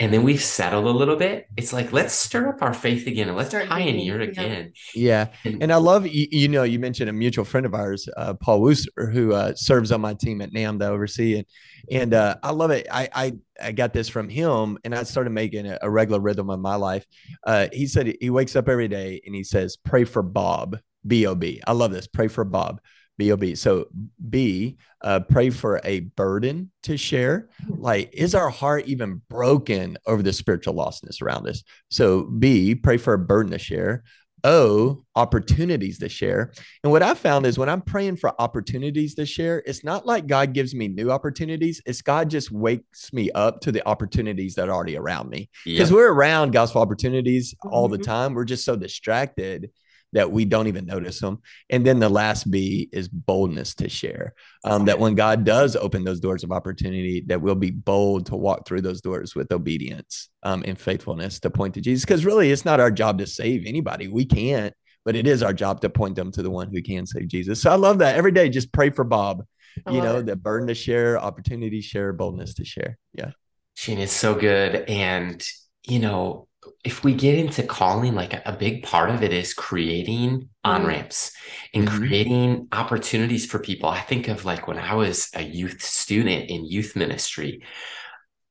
and 0.01 0.13
then 0.13 0.23
we've 0.23 0.43
settled 0.43 0.87
a 0.87 0.91
little 0.91 1.17
bit. 1.17 1.49
It's 1.57 1.73
like 1.73 1.93
let's 1.93 2.15
stir 2.15 2.49
up 2.49 2.63
our 2.63 2.73
faith 2.73 3.07
again 3.07 3.29
and 3.29 3.37
let's 3.37 3.49
Start 3.49 3.69
pioneer 3.69 4.19
thinking, 4.19 4.45
again. 4.45 4.73
Yeah, 4.95 5.29
and, 5.45 5.63
and, 5.63 5.73
I 5.73 5.77
love 5.77 6.07
you. 6.07 6.27
You 6.31 6.49
know, 6.49 6.63
you 6.63 6.79
mentioned 6.79 7.11
a 7.11 7.13
mutual 7.13 7.45
friend 7.45 7.67
of 7.67 7.75
ours, 7.75 8.09
uh, 8.17 8.35
Paul 8.35 8.61
Worcester, 8.61 9.11
who 9.11 9.33
uh, 9.33 9.55
serves 9.55 9.91
on 9.91 10.01
my 10.01 10.15
team 10.15 10.41
at 10.41 10.53
NAMB 10.53 10.79
that 10.81 10.91
I 10.91 10.95
oversee, 10.95 11.39
and 11.39 11.47
and 11.91 12.15
uh, 12.15 12.37
I 12.43 12.53
love 12.53 12.71
it. 12.71 12.87
I, 12.93 13.09
I 13.13 13.33
I 13.61 13.73
got 13.73 13.93
this 13.93 14.09
from 14.09 14.29
him, 14.29 14.79
and 14.85 14.95
I 14.95 15.03
started 15.03 15.31
making 15.31 15.67
a, 15.67 15.79
a 15.83 15.91
regular 15.91 16.21
rhythm 16.21 16.51
of 16.51 16.61
my 16.61 16.77
life. 16.77 17.05
Uh, 17.45 17.69
he 17.73 17.87
said 17.87 18.15
he 18.21 18.31
wakes 18.31 18.55
up 18.55 18.69
every 18.69 18.89
day 18.89 19.21
and 19.27 19.35
he 19.35 19.43
says, 19.43 19.77
"Pray 19.77 20.05
for 20.05 20.23
Bob." 20.23 20.79
B 21.07 21.27
O 21.27 21.35
B. 21.35 21.61
I 21.67 21.73
love 21.73 21.93
this. 21.93 22.07
Pray 22.07 22.29
for 22.29 22.45
Bob. 22.45 22.81
B-O-B. 23.19 23.57
So 23.57 23.87
B, 24.31 24.79
uh, 25.03 25.21
pray 25.21 25.51
for 25.51 25.81
a 25.85 26.01
burden 26.01 26.71
to 26.85 26.97
share. 26.97 27.51
Like, 27.69 28.11
is 28.15 28.35
our 28.35 28.49
heart 28.49 28.87
even 28.87 29.21
broken 29.29 29.99
over 30.07 30.23
the 30.23 30.33
spiritual 30.33 30.75
lostness 30.75 31.21
around 31.21 31.49
us? 31.49 31.63
So 31.91 32.23
B, 32.23 32.75
pray 32.75 32.97
for 32.97 33.15
a 33.15 33.19
burden 33.19 33.53
to 33.53 33.59
share. 33.59 34.05
O, 34.45 35.05
opportunities 35.17 35.99
to 35.99 36.09
share. 36.09 36.53
And 36.85 36.93
what 36.93 37.03
I 37.03 37.15
found 37.15 37.45
is 37.45 37.59
when 37.59 37.69
I'm 37.69 37.83
praying 37.83 38.19
for 38.19 38.41
opportunities 38.41 39.17
to 39.17 39.27
share, 39.27 39.65
it's 39.67 39.83
not 39.83 40.07
like 40.07 40.29
God 40.29 40.53
gives 40.53 40.77
me 40.77 40.87
new 40.87 41.11
opportunities. 41.11 41.83
It's 41.87 42.03
God 42.03 42.31
just 42.31 42.53
wakes 42.53 43.13
me 43.13 43.33
up 43.33 43.61
to 43.63 43.73
the 43.73 43.87
opportunities 43.87 44.55
that 44.55 44.69
are 44.69 44.73
already 44.73 44.97
around 44.97 45.29
me. 45.29 45.51
Because 45.65 45.91
yep. 45.91 45.97
we're 45.97 46.13
around 46.13 46.53
gospel 46.53 46.81
opportunities 46.81 47.53
all 47.65 47.89
the 47.89 47.97
mm-hmm. 47.97 48.05
time. 48.05 48.35
We're 48.35 48.45
just 48.45 48.65
so 48.65 48.77
distracted 48.77 49.71
that 50.13 50.31
we 50.31 50.45
don't 50.45 50.69
even 50.69 50.87
notice 50.87 51.21
them. 51.21 51.39
And 51.71 51.87
then 51.87 51.99
the 51.99 52.09
last 52.09 52.51
B 52.51 52.89
is 52.93 53.09
boldness 53.09 53.75
to 53.77 53.89
share. 53.89 54.35
Um, 54.65 54.87
that 54.87 54.99
when 54.99 55.15
God 55.15 55.45
does 55.45 55.77
open 55.77 56.05
those 56.05 56.21
doors 56.21 56.45
of 56.45 56.53
opportunity, 56.53 57.23
that 57.27 57.41
we'll 57.41 57.55
be 57.55 57.71
bold 57.71 58.27
to 58.27 58.37
walk 58.37 58.67
through 58.67 58.83
those 58.83 59.01
doors 59.01 59.35
with 59.35 59.53
obedience 59.53 60.31
um, 60.43 60.63
and 60.67 60.79
faithfulness 60.79 61.41
to 61.41 61.51
point 61.51 61.75
to 61.75 61.81
Jesus. 61.81 62.05
Because 62.05 62.25
really, 62.25 62.51
it's 62.51 62.65
not 62.65 62.81
our 62.81 62.91
job 62.91 63.19
to 63.19 63.27
save 63.27 63.67
anybody. 63.67 64.09
We 64.09 64.25
can't, 64.25 64.75
but 65.05 65.17
it 65.17 65.27
is 65.27 65.43
our 65.43 65.53
job 65.53 65.81
to 65.83 65.91
point 65.91 66.17
them 66.17 66.33
to 66.33 66.43
the 66.43 66.51
one 66.51 66.71
who 66.73 66.83
can 66.83 67.07
save 67.07 67.29
Jesus. 67.29 67.61
So 67.61 67.71
I 67.71 67.77
love 67.77 67.99
that 67.99 68.17
every 68.17 68.33
day. 68.33 68.49
Just 68.49 68.73
pray 68.73 68.91
for 68.91 69.05
Bob. 69.05 69.45
you 69.91 70.01
know, 70.01 70.19
it. 70.19 70.27
the 70.27 70.37
burden 70.37 70.69
to 70.69 70.75
share, 70.75 71.19
opportunity 71.19 71.81
to 71.81 71.87
share, 71.87 72.13
boldness 72.13 72.55
to 72.55 72.65
share. 72.65 72.99
Yeah. 73.13 73.31
Shane 73.75 73.99
is 73.99 74.11
so 74.11 74.35
good. 74.35 74.89
And, 74.89 75.41
you 75.87 76.01
know, 76.01 76.48
if 76.85 77.05
we 77.05 77.15
get 77.15 77.39
into 77.39 77.63
calling, 77.63 78.15
like 78.15 78.33
a, 78.33 78.43
a 78.47 78.53
big 78.53 78.83
part 78.83 79.11
of 79.11 79.23
it 79.23 79.33
is 79.33 79.55
creating 79.55 80.49
on 80.65 80.87
ramps 80.87 81.33
and 81.75 81.87
mm-hmm. 81.87 81.99
creating 81.99 82.69
opportunities 82.73 83.47
for 83.47 83.59
people. 83.59 83.89
I 83.89 84.01
think 84.01 84.29
of 84.29 84.45
like 84.45 84.69
when 84.69 84.79
I 84.79 84.95
was 84.95 85.31
a 85.35 85.43
youth 85.43 85.83
student 85.83 86.51
in 86.51 86.65
youth 86.65 86.97
ministry, 86.97 87.63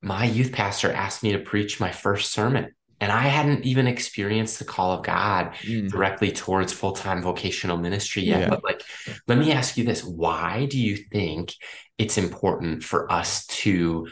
my 0.01 0.25
youth 0.25 0.51
pastor 0.51 0.91
asked 0.91 1.23
me 1.23 1.31
to 1.33 1.39
preach 1.39 1.79
my 1.79 1.91
first 1.91 2.31
sermon. 2.31 2.71
And 2.99 3.11
I 3.11 3.21
hadn't 3.21 3.63
even 3.63 3.85
experienced 3.85 4.57
the 4.57 4.65
call 4.65 4.91
of 4.91 5.05
God 5.05 5.53
mm. 5.61 5.87
directly 5.87 6.31
towards 6.31 6.73
full 6.73 6.93
time 6.93 7.21
vocational 7.21 7.77
ministry 7.77 8.23
yet. 8.23 8.41
Yeah. 8.41 8.49
But, 8.49 8.63
like, 8.63 8.81
let 9.27 9.37
me 9.37 9.51
ask 9.51 9.77
you 9.77 9.83
this 9.83 10.03
why 10.03 10.65
do 10.65 10.79
you 10.79 10.97
think 10.97 11.53
it's 11.99 12.17
important 12.17 12.83
for 12.83 13.11
us 13.11 13.45
to 13.47 14.07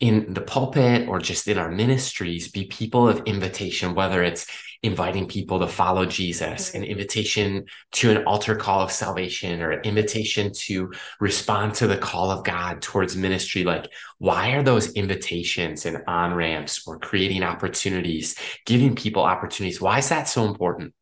in 0.00 0.32
the 0.32 0.40
pulpit 0.40 1.08
or 1.08 1.18
just 1.18 1.46
in 1.46 1.58
our 1.58 1.70
ministries 1.70 2.50
be 2.50 2.64
people 2.64 3.06
of 3.06 3.22
invitation, 3.26 3.94
whether 3.94 4.22
it's 4.22 4.46
inviting 4.82 5.28
people 5.28 5.58
to 5.60 5.68
follow 5.68 6.06
Jesus, 6.06 6.68
mm-hmm. 6.68 6.78
an 6.78 6.84
invitation 6.84 7.66
to 7.92 8.10
an 8.10 8.24
altar 8.24 8.56
call 8.56 8.80
of 8.80 8.90
salvation, 8.90 9.60
or 9.60 9.72
an 9.72 9.82
invitation 9.84 10.50
to 10.54 10.90
respond 11.20 11.74
to 11.74 11.86
the 11.86 11.98
call 11.98 12.30
of 12.30 12.44
God 12.44 12.80
towards 12.80 13.14
ministry. 13.14 13.62
Like, 13.62 13.90
why 14.18 14.52
are 14.52 14.62
those 14.62 14.92
invitations 14.92 15.84
and 15.84 15.98
on 16.06 16.32
ramps 16.32 16.86
or 16.86 16.98
creating 16.98 17.42
opportunities, 17.42 18.36
giving 18.64 18.96
people 18.96 19.22
opportunities? 19.22 19.82
Why 19.82 19.98
is 19.98 20.08
that 20.08 20.28
so 20.28 20.46
important? 20.46 20.94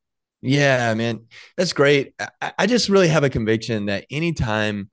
Yeah, 0.42 0.94
man, 0.94 1.26
that's 1.56 1.72
great. 1.72 2.14
I, 2.40 2.52
I 2.58 2.66
just 2.66 2.88
really 2.88 3.08
have 3.08 3.24
a 3.24 3.30
conviction 3.30 3.86
that 3.86 4.06
anytime 4.10 4.88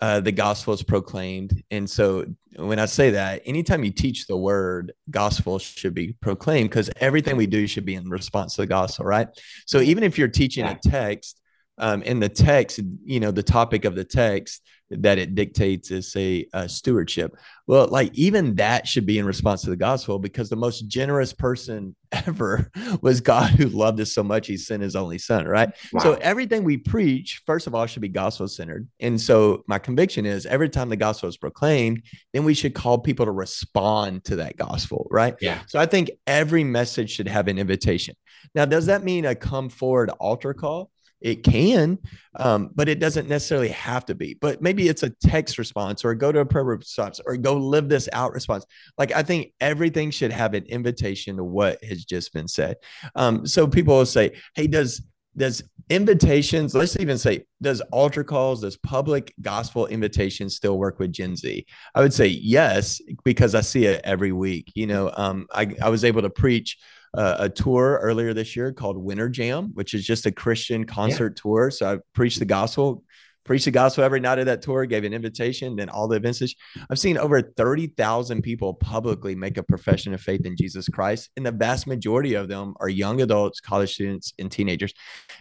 uh, 0.00 0.20
the 0.20 0.32
gospel 0.32 0.74
is 0.74 0.82
proclaimed. 0.82 1.62
And 1.70 1.88
so 1.88 2.24
when 2.56 2.78
I 2.78 2.86
say 2.86 3.10
that, 3.10 3.42
anytime 3.44 3.84
you 3.84 3.90
teach 3.90 4.26
the 4.26 4.36
word, 4.36 4.92
gospel 5.10 5.58
should 5.58 5.94
be 5.94 6.14
proclaimed 6.20 6.70
because 6.70 6.90
everything 6.96 7.36
we 7.36 7.46
do 7.46 7.66
should 7.66 7.84
be 7.84 7.94
in 7.94 8.08
response 8.08 8.54
to 8.54 8.62
the 8.62 8.66
gospel, 8.66 9.04
right? 9.04 9.28
So 9.66 9.80
even 9.80 10.04
if 10.04 10.18
you're 10.18 10.28
teaching 10.28 10.64
a 10.64 10.78
text, 10.82 11.40
um, 11.78 12.02
in 12.02 12.20
the 12.20 12.28
text, 12.28 12.80
you 13.04 13.20
know, 13.20 13.30
the 13.30 13.42
topic 13.42 13.84
of 13.84 13.94
the 13.94 14.04
text 14.04 14.62
that 14.90 15.18
it 15.18 15.34
dictates 15.34 15.90
is 15.90 16.10
say 16.10 16.46
uh, 16.54 16.66
stewardship. 16.66 17.36
Well, 17.66 17.88
like 17.88 18.10
even 18.14 18.54
that 18.54 18.86
should 18.86 19.04
be 19.04 19.18
in 19.18 19.26
response 19.26 19.62
to 19.62 19.70
the 19.70 19.76
gospel 19.76 20.18
because 20.18 20.48
the 20.48 20.56
most 20.56 20.88
generous 20.88 21.32
person 21.32 21.94
ever 22.12 22.70
was 23.02 23.20
God 23.20 23.50
who 23.50 23.66
loved 23.66 24.00
us 24.00 24.14
so 24.14 24.22
much 24.22 24.46
he 24.46 24.56
sent 24.56 24.82
his 24.82 24.96
only 24.96 25.18
son, 25.18 25.46
right? 25.46 25.70
Wow. 25.92 26.02
So 26.02 26.14
everything 26.14 26.64
we 26.64 26.78
preach, 26.78 27.42
first 27.44 27.66
of 27.66 27.74
all, 27.74 27.84
should 27.86 28.02
be 28.02 28.08
gospel 28.08 28.48
centered. 28.48 28.88
And 29.00 29.20
so 29.20 29.62
my 29.66 29.78
conviction 29.78 30.24
is 30.24 30.46
every 30.46 30.70
time 30.70 30.88
the 30.88 30.96
gospel 30.96 31.28
is 31.28 31.36
proclaimed, 31.36 32.02
then 32.32 32.44
we 32.44 32.54
should 32.54 32.74
call 32.74 32.98
people 32.98 33.26
to 33.26 33.32
respond 33.32 34.24
to 34.24 34.36
that 34.36 34.56
gospel, 34.56 35.06
right? 35.10 35.34
Yeah. 35.40 35.60
So 35.66 35.78
I 35.78 35.86
think 35.86 36.10
every 36.26 36.64
message 36.64 37.10
should 37.10 37.28
have 37.28 37.48
an 37.48 37.58
invitation. 37.58 38.14
Now, 38.54 38.64
does 38.64 38.86
that 38.86 39.04
mean 39.04 39.26
a 39.26 39.34
come 39.34 39.68
forward 39.68 40.10
altar 40.18 40.54
call? 40.54 40.90
It 41.20 41.42
can, 41.42 41.98
um, 42.36 42.70
but 42.74 42.88
it 42.88 43.00
doesn't 43.00 43.28
necessarily 43.28 43.68
have 43.68 44.06
to 44.06 44.14
be. 44.14 44.36
But 44.40 44.62
maybe 44.62 44.88
it's 44.88 45.02
a 45.02 45.10
text 45.10 45.58
response 45.58 46.04
or 46.04 46.14
go 46.14 46.30
to 46.30 46.40
a 46.40 46.46
prayer 46.46 46.64
response 46.64 47.20
or 47.24 47.36
go 47.36 47.56
live 47.56 47.88
this 47.88 48.08
out 48.12 48.32
response. 48.32 48.64
Like 48.96 49.12
I 49.12 49.22
think 49.22 49.52
everything 49.60 50.10
should 50.10 50.32
have 50.32 50.54
an 50.54 50.64
invitation 50.66 51.36
to 51.36 51.44
what 51.44 51.82
has 51.84 52.04
just 52.04 52.32
been 52.32 52.48
said. 52.48 52.76
Um, 53.14 53.46
so 53.46 53.66
people 53.66 53.96
will 53.96 54.06
say, 54.06 54.32
"Hey, 54.54 54.66
does 54.66 55.02
does 55.36 55.62
invitations? 55.88 56.74
Let's 56.74 56.98
even 56.98 57.16
say, 57.16 57.44
does 57.62 57.80
altar 57.92 58.24
calls, 58.24 58.62
does 58.62 58.76
public 58.76 59.32
gospel 59.40 59.86
invitations 59.86 60.56
still 60.56 60.78
work 60.78 60.98
with 60.98 61.12
Gen 61.12 61.36
Z?" 61.36 61.66
I 61.94 62.00
would 62.00 62.14
say 62.14 62.26
yes 62.28 63.00
because 63.24 63.54
I 63.54 63.62
see 63.62 63.86
it 63.86 64.00
every 64.04 64.32
week. 64.32 64.70
You 64.74 64.86
know, 64.86 65.12
um, 65.16 65.46
I 65.52 65.74
I 65.82 65.88
was 65.88 66.04
able 66.04 66.22
to 66.22 66.30
preach 66.30 66.78
uh, 67.18 67.36
a 67.40 67.48
tour 67.48 67.98
earlier 68.00 68.32
this 68.32 68.54
year 68.54 68.72
called 68.72 68.96
Winter 68.96 69.28
Jam, 69.28 69.70
which 69.74 69.92
is 69.92 70.06
just 70.06 70.24
a 70.26 70.30
Christian 70.30 70.84
concert 70.84 71.32
yeah. 71.36 71.42
tour. 71.42 71.70
So 71.72 71.94
I 71.94 71.98
preached 72.14 72.38
the 72.38 72.44
gospel, 72.44 73.02
preached 73.44 73.64
the 73.64 73.72
gospel 73.72 74.04
every 74.04 74.20
night 74.20 74.38
of 74.38 74.46
that 74.46 74.62
tour, 74.62 74.86
gave 74.86 75.02
an 75.02 75.12
invitation, 75.12 75.74
then 75.74 75.88
all 75.88 76.06
the 76.06 76.14
events. 76.14 76.54
I've 76.88 76.98
seen 76.98 77.18
over 77.18 77.42
30,000 77.42 78.40
people 78.42 78.74
publicly 78.74 79.34
make 79.34 79.56
a 79.56 79.64
profession 79.64 80.14
of 80.14 80.20
faith 80.20 80.46
in 80.46 80.56
Jesus 80.56 80.88
Christ. 80.88 81.30
And 81.36 81.44
the 81.44 81.50
vast 81.50 81.88
majority 81.88 82.34
of 82.34 82.46
them 82.46 82.74
are 82.78 82.88
young 82.88 83.20
adults, 83.20 83.58
college 83.58 83.94
students, 83.94 84.32
and 84.38 84.48
teenagers. 84.48 84.94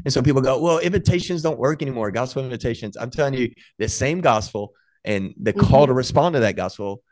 And 0.03 0.11
so 0.11 0.23
people 0.23 0.41
go, 0.41 0.59
well, 0.59 0.79
invitations 0.79 1.43
don't 1.43 1.59
work 1.59 1.83
anymore. 1.83 2.09
Gospel 2.09 2.43
invitations. 2.43 2.97
I'm 2.97 3.11
telling 3.11 3.35
you, 3.35 3.51
the 3.77 3.87
same 3.87 4.19
gospel 4.21 4.73
and 5.05 5.35
the 5.39 5.53
mm-hmm. 5.53 5.67
call 5.67 5.85
to 5.85 5.93
respond 5.93 6.33
to 6.33 6.39
that 6.39 6.55
gospel 6.55 7.03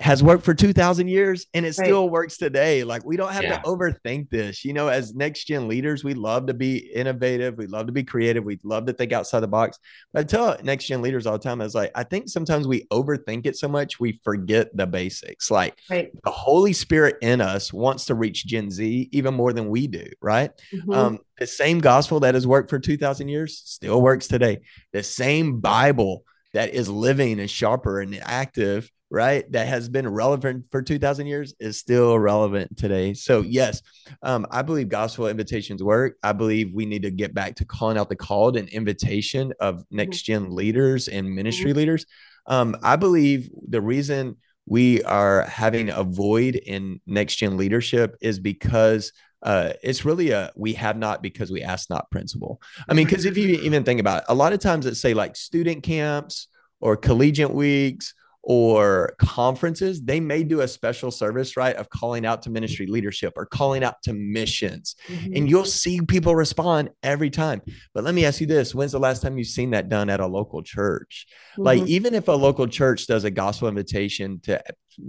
has 0.00 0.22
worked 0.22 0.44
for 0.44 0.54
2000 0.54 1.06
years 1.06 1.46
and 1.54 1.64
it 1.64 1.76
right. 1.78 1.86
still 1.86 2.08
works 2.08 2.36
today 2.36 2.82
like 2.82 3.04
we 3.04 3.16
don't 3.16 3.32
have 3.32 3.44
yeah. 3.44 3.58
to 3.58 3.62
overthink 3.62 4.28
this 4.28 4.64
you 4.64 4.72
know 4.72 4.88
as 4.88 5.14
next 5.14 5.44
gen 5.44 5.68
leaders 5.68 6.02
we 6.02 6.14
love 6.14 6.46
to 6.46 6.54
be 6.54 6.78
innovative 6.94 7.56
we 7.56 7.66
love 7.66 7.86
to 7.86 7.92
be 7.92 8.02
creative 8.02 8.42
we 8.44 8.58
love 8.64 8.86
to 8.86 8.92
think 8.92 9.12
outside 9.12 9.40
the 9.40 9.46
box 9.46 9.78
but 10.12 10.20
i 10.20 10.22
tell 10.24 10.56
next 10.64 10.86
gen 10.86 11.00
leaders 11.00 11.26
all 11.26 11.34
the 11.34 11.38
time 11.38 11.60
i 11.60 11.64
was 11.64 11.76
like 11.76 11.92
i 11.94 12.02
think 12.02 12.28
sometimes 12.28 12.66
we 12.66 12.84
overthink 12.92 13.46
it 13.46 13.56
so 13.56 13.68
much 13.68 14.00
we 14.00 14.18
forget 14.24 14.76
the 14.76 14.86
basics 14.86 15.48
like 15.48 15.78
right. 15.88 16.10
the 16.24 16.30
holy 16.30 16.72
spirit 16.72 17.16
in 17.22 17.40
us 17.40 17.72
wants 17.72 18.04
to 18.06 18.14
reach 18.16 18.46
gen 18.46 18.70
z 18.70 19.08
even 19.12 19.32
more 19.32 19.52
than 19.52 19.68
we 19.68 19.86
do 19.86 20.06
right 20.20 20.50
mm-hmm. 20.72 20.92
um, 20.92 21.18
the 21.38 21.46
same 21.46 21.78
gospel 21.78 22.18
that 22.18 22.34
has 22.34 22.46
worked 22.46 22.68
for 22.68 22.80
2000 22.80 23.28
years 23.28 23.62
still 23.64 24.02
works 24.02 24.26
today 24.26 24.58
the 24.92 25.04
same 25.04 25.60
bible 25.60 26.24
that 26.52 26.74
is 26.74 26.88
living 26.88 27.38
and 27.38 27.50
sharper 27.50 28.00
and 28.00 28.18
active 28.22 28.90
right 29.14 29.50
that 29.52 29.68
has 29.68 29.88
been 29.88 30.08
relevant 30.08 30.64
for 30.72 30.82
2000 30.82 31.26
years 31.26 31.54
is 31.60 31.78
still 31.78 32.18
relevant 32.18 32.76
today 32.76 33.14
so 33.14 33.42
yes 33.42 33.80
um, 34.22 34.44
i 34.50 34.60
believe 34.60 34.88
gospel 34.88 35.28
invitations 35.28 35.82
work 35.82 36.16
i 36.24 36.32
believe 36.32 36.74
we 36.74 36.84
need 36.84 37.02
to 37.02 37.12
get 37.12 37.32
back 37.32 37.54
to 37.54 37.64
calling 37.64 37.96
out 37.96 38.08
the 38.08 38.16
called 38.16 38.56
and 38.56 38.68
invitation 38.70 39.52
of 39.60 39.76
mm-hmm. 39.76 39.96
next 39.96 40.22
gen 40.22 40.50
leaders 40.50 41.06
and 41.06 41.32
ministry 41.32 41.70
mm-hmm. 41.70 41.78
leaders 41.78 42.06
um, 42.46 42.76
i 42.82 42.96
believe 42.96 43.48
the 43.68 43.80
reason 43.80 44.36
we 44.66 45.02
are 45.04 45.42
having 45.42 45.90
a 45.90 46.02
void 46.02 46.56
in 46.56 47.00
next 47.06 47.36
gen 47.36 47.56
leadership 47.56 48.16
is 48.20 48.40
because 48.40 49.12
uh, 49.42 49.74
it's 49.82 50.06
really 50.06 50.30
a 50.30 50.50
we 50.56 50.72
have 50.72 50.96
not 50.96 51.22
because 51.22 51.52
we 51.52 51.60
ask 51.60 51.90
not 51.90 52.10
principle. 52.10 52.62
I 52.88 52.94
mean, 52.94 53.04
because 53.04 53.26
if 53.26 53.36
you 53.36 53.46
even 53.60 53.84
think 53.84 54.00
about 54.00 54.22
it, 54.22 54.24
a 54.30 54.34
lot 54.34 54.54
of 54.54 54.60
times 54.60 54.86
it's 54.86 54.98
say 54.98 55.12
like 55.12 55.36
student 55.36 55.82
camps 55.82 56.48
or 56.80 56.96
collegiate 56.96 57.50
weeks 57.50 58.14
or 58.46 59.14
conferences, 59.18 60.02
they 60.02 60.20
may 60.20 60.44
do 60.44 60.60
a 60.60 60.68
special 60.68 61.10
service, 61.10 61.56
right, 61.56 61.74
of 61.76 61.88
calling 61.88 62.26
out 62.26 62.42
to 62.42 62.50
ministry 62.50 62.86
leadership 62.86 63.32
or 63.36 63.46
calling 63.46 63.82
out 63.82 64.02
to 64.02 64.12
missions. 64.12 64.96
Mm-hmm. 65.08 65.36
And 65.36 65.50
you'll 65.50 65.64
see 65.64 66.00
people 66.02 66.36
respond 66.36 66.90
every 67.02 67.30
time. 67.30 67.62
But 67.94 68.04
let 68.04 68.14
me 68.14 68.26
ask 68.26 68.42
you 68.42 68.46
this 68.46 68.74
when's 68.74 68.92
the 68.92 68.98
last 68.98 69.22
time 69.22 69.38
you've 69.38 69.46
seen 69.46 69.70
that 69.70 69.88
done 69.88 70.10
at 70.10 70.20
a 70.20 70.26
local 70.26 70.62
church? 70.62 71.26
Mm-hmm. 71.52 71.62
Like, 71.62 71.82
even 71.86 72.14
if 72.14 72.28
a 72.28 72.32
local 72.32 72.66
church 72.66 73.06
does 73.06 73.24
a 73.24 73.30
gospel 73.30 73.68
invitation 73.68 74.40
to, 74.40 74.62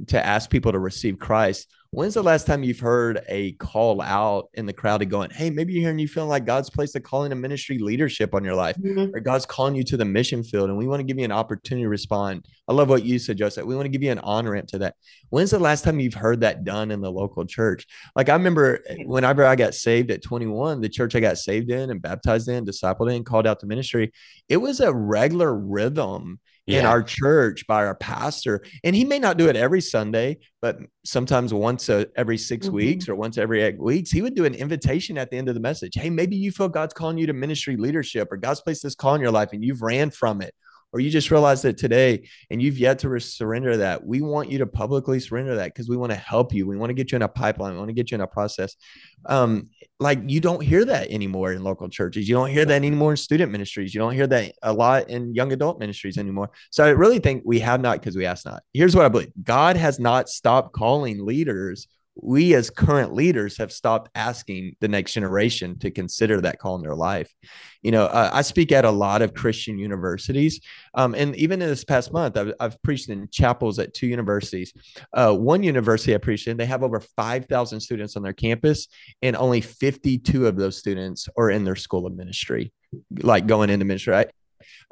to 0.07 0.25
ask 0.25 0.49
people 0.49 0.71
to 0.71 0.79
receive 0.79 1.19
Christ, 1.19 1.67
When's 1.95 2.15
the 2.15 2.23
last 2.23 2.45
time 2.45 2.61
you've 2.61 2.81
heard 2.81 3.21
a 3.29 3.53
call 3.53 4.01
out 4.01 4.49
in 4.55 4.65
the 4.65 4.73
crowd 4.73 5.01
and 5.01 5.09
going, 5.09 5.29
Hey, 5.29 5.49
maybe 5.49 5.71
you're 5.71 5.83
hearing 5.83 5.97
you 5.97 6.09
feeling 6.09 6.27
like 6.27 6.45
God's 6.45 6.69
placed 6.69 6.93
a 6.97 6.99
calling 6.99 7.29
to 7.29 7.37
ministry 7.37 7.77
leadership 7.77 8.35
on 8.35 8.43
your 8.43 8.53
life, 8.53 8.75
mm-hmm. 8.75 9.15
or 9.15 9.21
God's 9.21 9.45
calling 9.45 9.75
you 9.75 9.83
to 9.85 9.95
the 9.95 10.03
mission 10.03 10.43
field, 10.43 10.67
and 10.67 10.77
we 10.77 10.87
want 10.87 10.99
to 10.99 11.05
give 11.05 11.17
you 11.17 11.23
an 11.23 11.31
opportunity 11.31 11.85
to 11.85 11.89
respond. 11.89 12.45
I 12.67 12.73
love 12.73 12.89
what 12.89 13.05
you 13.05 13.17
said, 13.17 13.37
Joseph. 13.37 13.63
We 13.63 13.77
want 13.77 13.85
to 13.85 13.89
give 13.89 14.03
you 14.03 14.11
an 14.11 14.19
on 14.19 14.45
ramp 14.45 14.67
to 14.69 14.77
that. 14.79 14.95
When's 15.29 15.51
the 15.51 15.59
last 15.59 15.85
time 15.85 16.01
you've 16.01 16.15
heard 16.15 16.41
that 16.41 16.65
done 16.65 16.91
in 16.91 16.99
the 16.99 17.09
local 17.09 17.45
church? 17.45 17.87
Like 18.13 18.27
I 18.27 18.33
remember 18.33 18.83
whenever 19.05 19.45
I 19.45 19.55
got 19.55 19.73
saved 19.73 20.11
at 20.11 20.21
21, 20.21 20.81
the 20.81 20.89
church 20.89 21.15
I 21.15 21.21
got 21.21 21.37
saved 21.37 21.71
in 21.71 21.91
and 21.91 22.01
baptized 22.01 22.49
in, 22.49 22.65
discipled 22.65 23.15
in, 23.15 23.23
called 23.23 23.47
out 23.47 23.61
to 23.61 23.67
ministry, 23.67 24.11
it 24.49 24.57
was 24.57 24.81
a 24.81 24.93
regular 24.93 25.55
rhythm 25.55 26.41
yeah. 26.65 26.79
in 26.79 26.85
our 26.85 27.03
church 27.03 27.67
by 27.67 27.85
our 27.85 27.95
pastor. 27.95 28.63
And 28.83 28.95
he 28.95 29.05
may 29.05 29.19
not 29.19 29.37
do 29.37 29.47
it 29.49 29.55
every 29.55 29.81
Sunday, 29.81 30.39
but 30.61 30.77
sometimes 31.03 31.53
once 31.53 31.89
a, 31.89 32.07
every 32.15 32.37
6 32.37 32.67
mm-hmm. 32.67 32.75
weeks 32.75 33.07
or 33.07 33.15
once 33.15 33.37
every 33.37 33.61
eight 33.61 33.79
weeks, 33.79 34.11
he 34.11 34.21
would 34.21 34.35
do 34.35 34.45
an 34.45 34.55
invitation 34.55 35.17
at 35.17 35.29
the 35.29 35.37
end 35.37 35.49
of 35.49 35.55
the 35.55 35.61
message. 35.61 35.93
Hey, 35.95 36.09
maybe 36.09 36.35
you 36.35 36.51
feel 36.51 36.69
God's 36.69 36.93
calling 36.93 37.17
you 37.17 37.27
to 37.27 37.33
ministry 37.33 37.77
leadership 37.77 38.31
or 38.31 38.37
God's 38.37 38.61
placed 38.61 38.83
this 38.83 38.95
call 38.95 39.15
in 39.15 39.21
your 39.21 39.31
life 39.31 39.49
and 39.53 39.63
you've 39.63 39.81
ran 39.81 40.09
from 40.09 40.41
it 40.41 40.53
or 40.95 41.01
you 41.01 41.09
just 41.09 41.29
realized 41.29 41.65
it 41.65 41.77
today 41.77 42.25
and 42.49 42.61
you've 42.61 42.77
yet 42.77 42.99
to 42.99 43.19
surrender 43.19 43.75
that, 43.75 44.05
we 44.05 44.21
want 44.21 44.49
you 44.49 44.59
to 44.59 44.65
publicly 44.65 45.19
surrender 45.19 45.55
that 45.55 45.73
because 45.73 45.89
we 45.89 45.97
want 45.97 46.13
to 46.13 46.17
help 46.17 46.53
you. 46.53 46.65
We 46.65 46.77
want 46.77 46.89
to 46.89 46.93
get 46.93 47.11
you 47.11 47.17
in 47.17 47.21
a 47.21 47.27
pipeline. 47.27 47.73
We 47.73 47.79
want 47.79 47.89
to 47.89 47.93
get 47.93 48.11
you 48.11 48.15
in 48.15 48.21
a 48.21 48.27
process. 48.27 48.77
Um, 49.25 49.69
like 49.99 50.21
you 50.25 50.39
don't 50.39 50.63
hear 50.63 50.85
that 50.85 51.09
anymore 51.09 51.51
in 51.51 51.65
local 51.65 51.89
churches. 51.89 52.29
You 52.29 52.35
don't 52.35 52.49
hear 52.49 52.63
that 52.63 52.75
anymore 52.75 53.11
in 53.11 53.17
student 53.17 53.51
ministries. 53.51 53.93
You 53.93 53.99
don't 53.99 54.13
hear 54.13 54.25
that 54.27 54.53
a 54.63 54.71
lot 54.71 55.09
in 55.09 55.35
young 55.35 55.51
adult 55.51 55.81
ministries 55.81 56.17
anymore. 56.17 56.49
So 56.71 56.85
I 56.85 56.91
really 56.91 57.19
think 57.19 57.43
we 57.45 57.59
have 57.59 57.81
not 57.81 57.99
because 57.99 58.15
we 58.15 58.25
ask 58.25 58.45
not. 58.45 58.63
Here's 58.71 58.95
what 58.95 59.03
I 59.03 59.09
believe 59.09 59.33
God 59.43 59.75
has 59.75 59.99
not 59.99 60.29
stopped 60.29 60.71
calling 60.71 61.25
leaders 61.25 61.89
we 62.21 62.55
as 62.55 62.69
current 62.69 63.13
leaders 63.13 63.57
have 63.57 63.71
stopped 63.71 64.09
asking 64.15 64.75
the 64.79 64.87
next 64.87 65.13
generation 65.13 65.77
to 65.79 65.91
consider 65.91 66.39
that 66.41 66.59
call 66.59 66.75
in 66.75 66.81
their 66.81 66.95
life. 66.95 67.33
You 67.81 67.91
know, 67.91 68.05
uh, 68.05 68.29
I 68.33 68.41
speak 68.41 68.71
at 68.71 68.85
a 68.85 68.91
lot 68.91 69.21
of 69.21 69.33
Christian 69.33 69.77
universities, 69.77 70.61
um, 70.93 71.13
and 71.13 71.35
even 71.35 71.61
in 71.61 71.67
this 71.67 71.83
past 71.83 72.13
month, 72.13 72.37
I've, 72.37 72.53
I've 72.59 72.81
preached 72.81 73.09
in 73.09 73.27
chapels 73.31 73.79
at 73.79 73.93
two 73.93 74.07
universities. 74.07 74.73
Uh, 75.13 75.33
one 75.35 75.61
university 75.61 76.15
I 76.15 76.17
preached 76.17 76.47
in, 76.47 76.57
they 76.57 76.65
have 76.65 76.83
over 76.83 76.99
five 76.99 77.45
thousand 77.45 77.81
students 77.81 78.15
on 78.15 78.23
their 78.23 78.33
campus, 78.33 78.87
and 79.21 79.35
only 79.35 79.61
fifty-two 79.61 80.47
of 80.47 80.55
those 80.55 80.77
students 80.77 81.27
are 81.37 81.49
in 81.49 81.65
their 81.65 81.75
school 81.75 82.07
of 82.07 82.15
ministry, 82.15 82.73
like 83.21 83.45
going 83.45 83.69
into 83.69 83.85
ministry. 83.85 84.13
Right? 84.13 84.31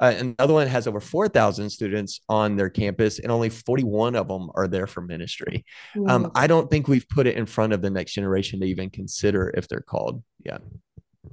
Uh, 0.00 0.14
another 0.18 0.54
one 0.54 0.66
has 0.66 0.86
over 0.86 1.00
4,000 1.00 1.70
students 1.70 2.20
on 2.28 2.56
their 2.56 2.70
campus, 2.70 3.18
and 3.18 3.30
only 3.30 3.50
41 3.50 4.16
of 4.16 4.28
them 4.28 4.50
are 4.54 4.68
there 4.68 4.86
for 4.86 5.00
ministry. 5.00 5.64
Mm-hmm. 5.96 6.10
Um, 6.10 6.32
I 6.34 6.46
don't 6.46 6.70
think 6.70 6.88
we've 6.88 7.08
put 7.08 7.26
it 7.26 7.36
in 7.36 7.46
front 7.46 7.72
of 7.72 7.82
the 7.82 7.90
next 7.90 8.12
generation 8.12 8.60
to 8.60 8.66
even 8.66 8.90
consider 8.90 9.52
if 9.56 9.68
they're 9.68 9.80
called. 9.80 10.22
Yeah. 10.44 10.58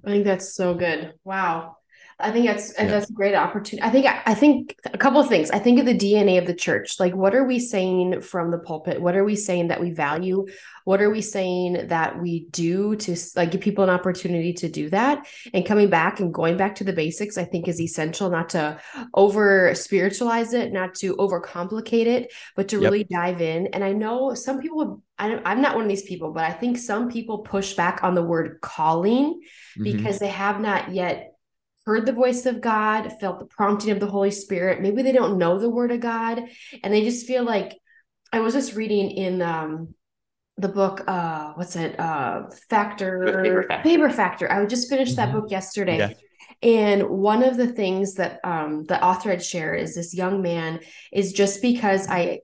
I 0.06 0.10
think 0.10 0.26
that's 0.26 0.56
so 0.56 0.74
good. 0.74 1.14
Wow. 1.24 1.78
I 2.22 2.32
think 2.32 2.46
that's 2.46 2.74
yeah. 2.78 2.86
that's 2.86 3.10
a 3.10 3.14
great 3.14 3.36
opportunity. 3.36 3.86
I 3.86 3.90
think 3.90 4.06
I 4.06 4.34
think 4.34 4.78
a 4.86 4.98
couple 4.98 5.20
of 5.20 5.28
things. 5.28 5.52
I 5.52 5.60
think 5.60 5.80
of 5.80 5.86
the 5.86 5.98
DNA 5.98 6.38
of 6.38 6.48
the 6.48 6.54
church. 6.54 7.00
Like, 7.00 7.16
what 7.16 7.36
are 7.36 7.44
we 7.44 7.60
saying 7.60 8.22
from 8.22 8.52
the 8.52 8.58
pulpit? 8.60 9.02
What 9.02 9.16
are 9.16 9.24
we 9.24 9.36
saying 9.36 9.70
that 9.70 9.82
we 9.82 9.92
value? 9.92 10.46
What 10.84 11.02
are 11.02 11.10
we 11.10 11.22
saying 11.22 11.88
that 11.88 12.20
we 12.20 12.46
do 12.52 12.96
to 12.98 13.16
like 13.36 13.52
give 13.52 13.62
people 13.62 13.84
an 13.84 13.90
opportunity 13.90 14.54
to 14.54 14.70
do 14.70 14.90
that? 14.90 15.28
And 15.54 15.66
coming 15.66 15.90
back 15.90 16.20
and 16.20 16.34
going 16.34 16.58
back 16.58 16.76
to 16.76 16.84
the 16.84 16.94
basics, 16.94 17.38
I 17.38 17.44
think 17.44 17.68
is 17.68 17.82
essential. 17.82 18.30
Not 18.30 18.50
to 18.50 18.80
over 19.14 19.74
spiritualize 19.76 20.54
it, 20.54 20.72
not 20.72 20.96
to 20.96 21.16
overcomplicate 21.16 22.06
it, 22.06 22.34
but 22.56 22.68
to 22.70 22.78
yep. 22.78 22.84
really 22.84 23.04
dive 23.04 23.42
in. 23.42 23.68
And 23.68 23.84
I 23.84 23.94
know 23.94 24.34
some 24.34 24.60
people. 24.60 25.04
I 25.20 25.40
I'm 25.46 25.62
not 25.62 25.76
one 25.76 25.84
of 25.84 25.90
these 25.90 26.04
people, 26.04 26.32
but 26.32 26.44
I 26.44 26.52
think 26.52 26.78
some 26.78 27.10
people 27.10 27.40
push 27.40 27.74
back 27.74 28.04
on 28.04 28.16
the 28.16 28.24
word 28.24 28.60
calling 28.62 29.42
mm-hmm. 29.78 29.84
because 29.84 30.18
they 30.20 30.30
have 30.30 30.60
not 30.60 30.94
yet 30.94 31.31
heard 31.86 32.06
the 32.06 32.14
voice 32.14 32.46
of 32.46 32.62
God, 32.62 33.20
felt 33.20 33.40
the 33.40 33.46
prompting 33.46 33.92
of 33.92 34.00
the 34.00 34.08
Holy 34.08 34.32
Spirit. 34.32 34.82
Maybe 34.82 35.02
they 35.02 35.12
don't 35.12 35.38
know 35.38 35.60
the 35.60 35.70
word 35.70 35.92
of 35.92 36.00
God 36.00 36.44
and 36.84 36.94
they 36.94 37.04
just 37.04 37.28
feel 37.28 37.44
like 37.44 37.78
I 38.32 38.40
was 38.40 38.54
just 38.54 38.76
reading 38.76 39.12
in 39.12 39.42
um 39.42 39.94
the 40.58 40.70
book 40.70 41.04
uh 41.08 41.54
what's 41.56 41.76
it 41.76 42.00
uh 42.00 42.44
factor 42.70 43.66
Faber 43.84 44.10
Factor, 44.10 44.48
Factor. 44.48 44.52
I 44.52 44.66
just 44.66 44.90
finished 44.90 45.16
that 45.16 45.30
mm-hmm. 45.30 45.40
book 45.40 45.52
yesterday. 45.52 45.98
Yeah. 45.98 46.14
And 46.64 47.10
one 47.10 47.44
of 47.44 47.58
the 47.58 47.68
things 47.68 48.16
that 48.16 48.40
um 48.44 48.86
the 48.86 49.04
author 49.04 49.30
had 49.30 49.44
shared 49.44 49.80
is 49.80 49.96
this 49.96 50.14
young 50.14 50.42
man 50.42 50.80
is 51.12 51.34
just 51.34 51.62
because 51.62 52.08
I 52.08 52.42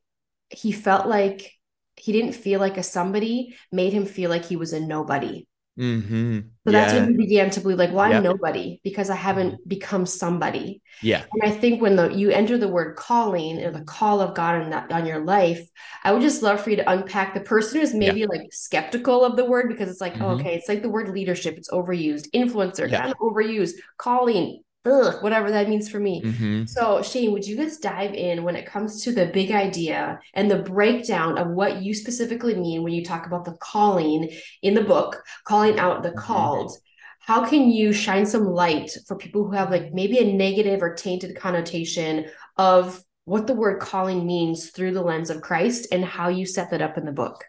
he 0.50 0.72
felt 0.72 1.08
like 1.08 1.52
he 1.96 2.12
didn't 2.12 2.34
feel 2.34 2.60
like 2.60 2.78
a 2.78 2.84
somebody 2.84 3.56
made 3.72 3.92
him 3.92 4.06
feel 4.06 4.30
like 4.30 4.46
he 4.46 4.56
was 4.56 4.74
a 4.74 4.80
nobody. 4.80 5.47
Mm-hmm. 5.78 6.40
So 6.40 6.72
yeah. 6.72 6.72
that's 6.72 6.94
when 6.94 7.12
you 7.12 7.18
began 7.18 7.50
to 7.52 7.60
believe, 7.62 7.78
like, 7.78 7.92
well, 7.92 8.12
I'm 8.12 8.24
nobody 8.24 8.82
because 8.84 9.10
I 9.10 9.16
haven't 9.16 9.68
become 9.68 10.06
somebody. 10.06 10.82
Yeah. 11.02 11.24
And 11.32 11.44
I 11.44 11.56
think 11.56 11.82
when 11.82 11.96
the 11.96 12.10
you 12.10 12.32
enter 12.32 12.58
the 12.58 12.68
word 12.68 12.96
calling 12.96 13.64
or 13.64 13.72
the 13.72 13.84
call 13.84 14.20
of 14.20 14.34
God 14.36 14.64
on 14.64 14.70
that 14.72 14.92
on 14.92 15.06
your 15.06 15.24
life, 15.24 15.62
I 16.04 16.12
would 16.12 16.24
just 16.24 16.42
love 16.42 16.62
for 16.62 16.72
you 16.72 16.78
to 16.78 16.92
unpack 16.92 17.34
the 17.34 17.42
person 17.42 17.80
who's 17.80 17.94
maybe 17.94 18.22
yeah. 18.22 18.28
like 18.28 18.52
skeptical 18.52 19.24
of 19.24 19.38
the 19.38 19.46
word 19.46 19.70
because 19.70 19.90
it's 19.90 20.02
like, 20.02 20.14
mm-hmm. 20.14 20.24
oh, 20.24 20.30
okay, 20.32 20.56
it's 20.56 20.68
like 20.68 20.82
the 20.82 20.90
word 20.90 21.10
leadership, 21.10 21.58
it's 21.58 21.70
overused, 21.70 22.30
influencer, 22.32 22.90
yeah. 22.90 23.02
kind 23.02 23.12
of 23.12 23.18
overused, 23.20 23.74
calling, 23.98 24.62
ugh, 24.86 25.22
whatever 25.22 25.52
that 25.52 25.70
means 25.70 25.90
for 25.90 26.00
me. 26.00 26.22
Mm-hmm. 26.22 26.66
So, 26.66 27.02
Shane, 27.02 27.32
would 27.32 27.46
you 27.46 27.56
just 27.56 27.82
dive 27.82 28.14
in 28.14 28.44
when 28.44 28.56
it 28.56 28.66
comes 28.66 29.04
to 29.04 29.12
the 29.12 29.28
big 29.28 29.52
idea 29.52 30.20
and 30.34 30.50
the 30.50 30.64
breakdown 30.64 31.38
of 31.38 31.50
what 31.50 31.82
you 31.82 31.94
specifically 31.94 32.56
mean 32.56 32.84
when 32.84 32.94
you 32.94 33.04
talk 33.04 33.26
about 33.26 33.46
the 33.46 33.58
calling 33.60 34.30
in 34.62 34.74
the 34.74 34.84
book, 34.84 35.24
calling 35.46 35.80
out 35.80 36.04
the 36.04 36.10
mm-hmm. 36.10 36.20
called? 36.20 36.72
How 37.20 37.46
can 37.46 37.70
you 37.70 37.92
shine 37.92 38.26
some 38.26 38.46
light 38.46 38.92
for 39.06 39.18
people 39.18 39.46
who 39.46 39.52
have 39.52 39.70
like 39.70 39.94
maybe 39.94 40.18
a 40.20 40.34
negative 40.34 40.82
or 40.82 40.94
tainted 40.94 41.36
connotation 41.36 42.26
of 42.56 43.04
what 43.26 43.48
the 43.48 43.54
word 43.54 43.82
calling 43.82 44.26
means 44.26 44.70
through 44.70 44.94
the 44.94 45.02
lens 45.02 45.30
of 45.30 45.42
Christ 45.42 45.88
and 45.92 46.06
how 46.06 46.30
you 46.30 46.46
set 46.46 46.72
that 46.72 46.82
up 46.82 46.98
in 46.98 47.04
the 47.04 47.12
book? 47.12 47.44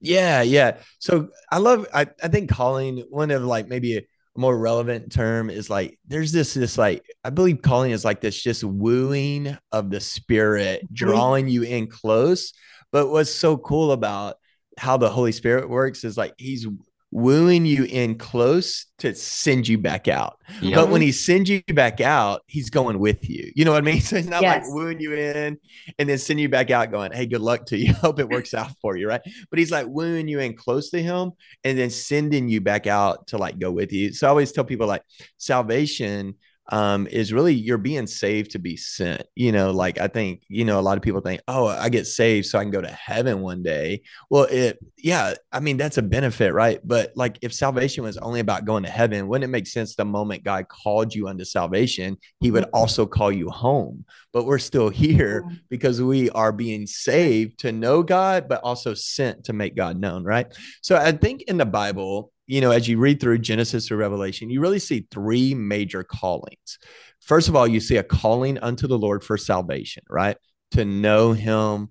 Yeah, 0.00 0.42
yeah. 0.42 0.76
So 1.00 1.30
I 1.50 1.58
love 1.58 1.88
I, 1.92 2.06
I 2.22 2.28
think 2.28 2.48
calling 2.48 2.98
one 3.10 3.32
of 3.32 3.42
like 3.42 3.66
maybe 3.66 3.96
a 3.96 4.02
more 4.36 4.56
relevant 4.56 5.12
term 5.12 5.48
is 5.48 5.70
like 5.70 5.98
there's 6.06 6.32
this 6.32 6.54
this 6.54 6.76
like 6.76 7.04
I 7.22 7.30
believe 7.30 7.62
calling 7.62 7.92
is 7.92 8.04
like 8.04 8.20
this 8.20 8.40
just 8.40 8.64
wooing 8.64 9.56
of 9.72 9.90
the 9.90 10.00
spirit, 10.00 10.82
mm-hmm. 10.84 10.94
drawing 10.94 11.48
you 11.48 11.62
in 11.62 11.86
close. 11.86 12.52
But 12.92 13.08
what's 13.08 13.30
so 13.30 13.56
cool 13.56 13.92
about 13.92 14.36
how 14.78 14.96
the 14.96 15.08
Holy 15.10 15.32
Spirit 15.32 15.68
works 15.68 16.04
is 16.04 16.16
like 16.16 16.34
he's 16.36 16.66
wooing 17.14 17.64
you 17.64 17.84
in 17.84 18.18
close 18.18 18.86
to 18.98 19.14
send 19.14 19.68
you 19.68 19.78
back 19.78 20.08
out. 20.08 20.36
Yep. 20.60 20.74
But 20.74 20.88
when 20.88 21.00
he 21.00 21.12
sends 21.12 21.48
you 21.48 21.62
back 21.68 22.00
out, 22.00 22.42
he's 22.46 22.70
going 22.70 22.98
with 22.98 23.30
you. 23.30 23.52
You 23.54 23.64
know 23.64 23.70
what 23.70 23.78
I 23.78 23.86
mean? 23.86 24.00
So 24.04 24.16
it's 24.16 24.26
not 24.26 24.42
yes. 24.42 24.64
like 24.64 24.74
wooing 24.74 25.00
you 25.00 25.14
in 25.14 25.56
and 25.98 26.08
then 26.08 26.18
send 26.18 26.40
you 26.40 26.48
back 26.48 26.72
out 26.72 26.90
going, 26.90 27.12
Hey, 27.12 27.26
good 27.26 27.40
luck 27.40 27.66
to 27.66 27.78
you. 27.78 27.92
Hope 28.02 28.18
it 28.18 28.28
works 28.28 28.52
out 28.52 28.72
for 28.82 28.96
you. 28.96 29.08
Right. 29.08 29.20
But 29.48 29.60
he's 29.60 29.70
like 29.70 29.86
wooing 29.86 30.26
you 30.26 30.40
in 30.40 30.56
close 30.56 30.90
to 30.90 31.00
him 31.00 31.30
and 31.62 31.78
then 31.78 31.88
sending 31.88 32.48
you 32.48 32.60
back 32.60 32.88
out 32.88 33.28
to 33.28 33.38
like 33.38 33.60
go 33.60 33.70
with 33.70 33.92
you. 33.92 34.12
So 34.12 34.26
I 34.26 34.30
always 34.30 34.50
tell 34.50 34.64
people 34.64 34.88
like 34.88 35.02
salvation 35.38 36.34
um, 36.68 37.06
is 37.08 37.32
really 37.32 37.54
you're 37.54 37.78
being 37.78 38.06
saved 38.06 38.52
to 38.52 38.58
be 38.58 38.76
sent. 38.76 39.22
You 39.34 39.52
know, 39.52 39.70
like 39.70 40.00
I 40.00 40.08
think, 40.08 40.42
you 40.48 40.64
know, 40.64 40.78
a 40.78 40.82
lot 40.82 40.96
of 40.96 41.02
people 41.02 41.20
think, 41.20 41.40
oh, 41.48 41.66
I 41.66 41.88
get 41.88 42.06
saved 42.06 42.46
so 42.46 42.58
I 42.58 42.62
can 42.62 42.70
go 42.70 42.80
to 42.80 42.88
heaven 42.88 43.40
one 43.40 43.62
day. 43.62 44.02
Well, 44.30 44.44
it, 44.44 44.78
yeah, 44.96 45.34
I 45.52 45.60
mean, 45.60 45.76
that's 45.76 45.98
a 45.98 46.02
benefit, 46.02 46.52
right? 46.52 46.80
But 46.82 47.12
like 47.14 47.38
if 47.42 47.52
salvation 47.52 48.04
was 48.04 48.16
only 48.18 48.40
about 48.40 48.64
going 48.64 48.84
to 48.84 48.90
heaven, 48.90 49.28
wouldn't 49.28 49.48
it 49.48 49.52
make 49.52 49.66
sense 49.66 49.94
the 49.94 50.04
moment 50.04 50.44
God 50.44 50.68
called 50.68 51.14
you 51.14 51.28
unto 51.28 51.44
salvation, 51.44 52.16
he 52.40 52.50
would 52.50 52.64
mm-hmm. 52.64 52.76
also 52.76 53.06
call 53.06 53.30
you 53.30 53.50
home? 53.50 54.04
But 54.32 54.46
we're 54.46 54.58
still 54.58 54.88
here 54.88 55.44
because 55.68 56.02
we 56.02 56.30
are 56.30 56.52
being 56.52 56.86
saved 56.86 57.60
to 57.60 57.72
know 57.72 58.02
God, 58.02 58.48
but 58.48 58.62
also 58.62 58.94
sent 58.94 59.44
to 59.44 59.52
make 59.52 59.76
God 59.76 59.98
known, 59.98 60.24
right? 60.24 60.46
So 60.82 60.96
I 60.96 61.12
think 61.12 61.42
in 61.42 61.56
the 61.56 61.66
Bible, 61.66 62.32
you 62.46 62.60
know, 62.60 62.70
as 62.70 62.86
you 62.88 62.98
read 62.98 63.20
through 63.20 63.38
Genesis 63.38 63.88
to 63.88 63.96
Revelation, 63.96 64.50
you 64.50 64.60
really 64.60 64.78
see 64.78 65.06
three 65.10 65.54
major 65.54 66.04
callings. 66.04 66.78
First 67.20 67.48
of 67.48 67.56
all, 67.56 67.66
you 67.66 67.80
see 67.80 67.96
a 67.96 68.02
calling 68.02 68.58
unto 68.58 68.86
the 68.86 68.98
Lord 68.98 69.24
for 69.24 69.38
salvation, 69.38 70.02
right? 70.10 70.36
To 70.72 70.84
know 70.84 71.32
Him, 71.32 71.88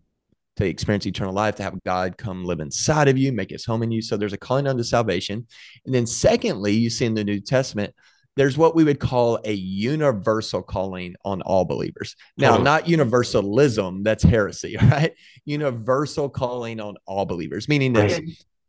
to 0.58 0.66
experience 0.66 1.08
eternal 1.08 1.34
life, 1.34 1.56
to 1.56 1.64
have 1.64 1.84
God 1.84 2.18
come 2.18 2.46
live 2.46 2.60
inside 2.60 3.08
of 3.08 3.18
you, 3.18 3.32
make 3.32 3.50
His 3.50 3.66
home 3.66 3.82
in 3.82 3.92
you. 3.92 4.02
So 4.02 4.16
there's 4.16 4.34
a 4.34 4.38
calling 4.38 4.68
unto 4.68 4.84
salvation. 4.84 5.48
And 5.86 5.96
then, 5.96 6.06
secondly, 6.06 6.74
you 6.74 6.92
see 6.92 7.06
in 7.06 7.16
the 7.16 7.24
New 7.24 7.40
Testament, 7.40 7.96
there's 8.36 8.58
what 8.58 8.76
we 8.76 8.84
would 8.84 9.00
call 9.00 9.40
a 9.44 9.54
universal 9.54 10.62
calling 10.62 11.16
on 11.24 11.42
all 11.44 11.66
believers. 11.66 12.16
Now, 12.38 12.58
not 12.58 12.88
universalism, 12.88 14.04
that's 14.04 14.24
heresy, 14.24 14.76
right? 14.82 15.14
Universal 15.46 16.30
calling 16.30 16.80
on 16.80 16.96
all 17.06 17.26
believers, 17.26 17.68
meaning 17.68 17.94
that 17.94 18.22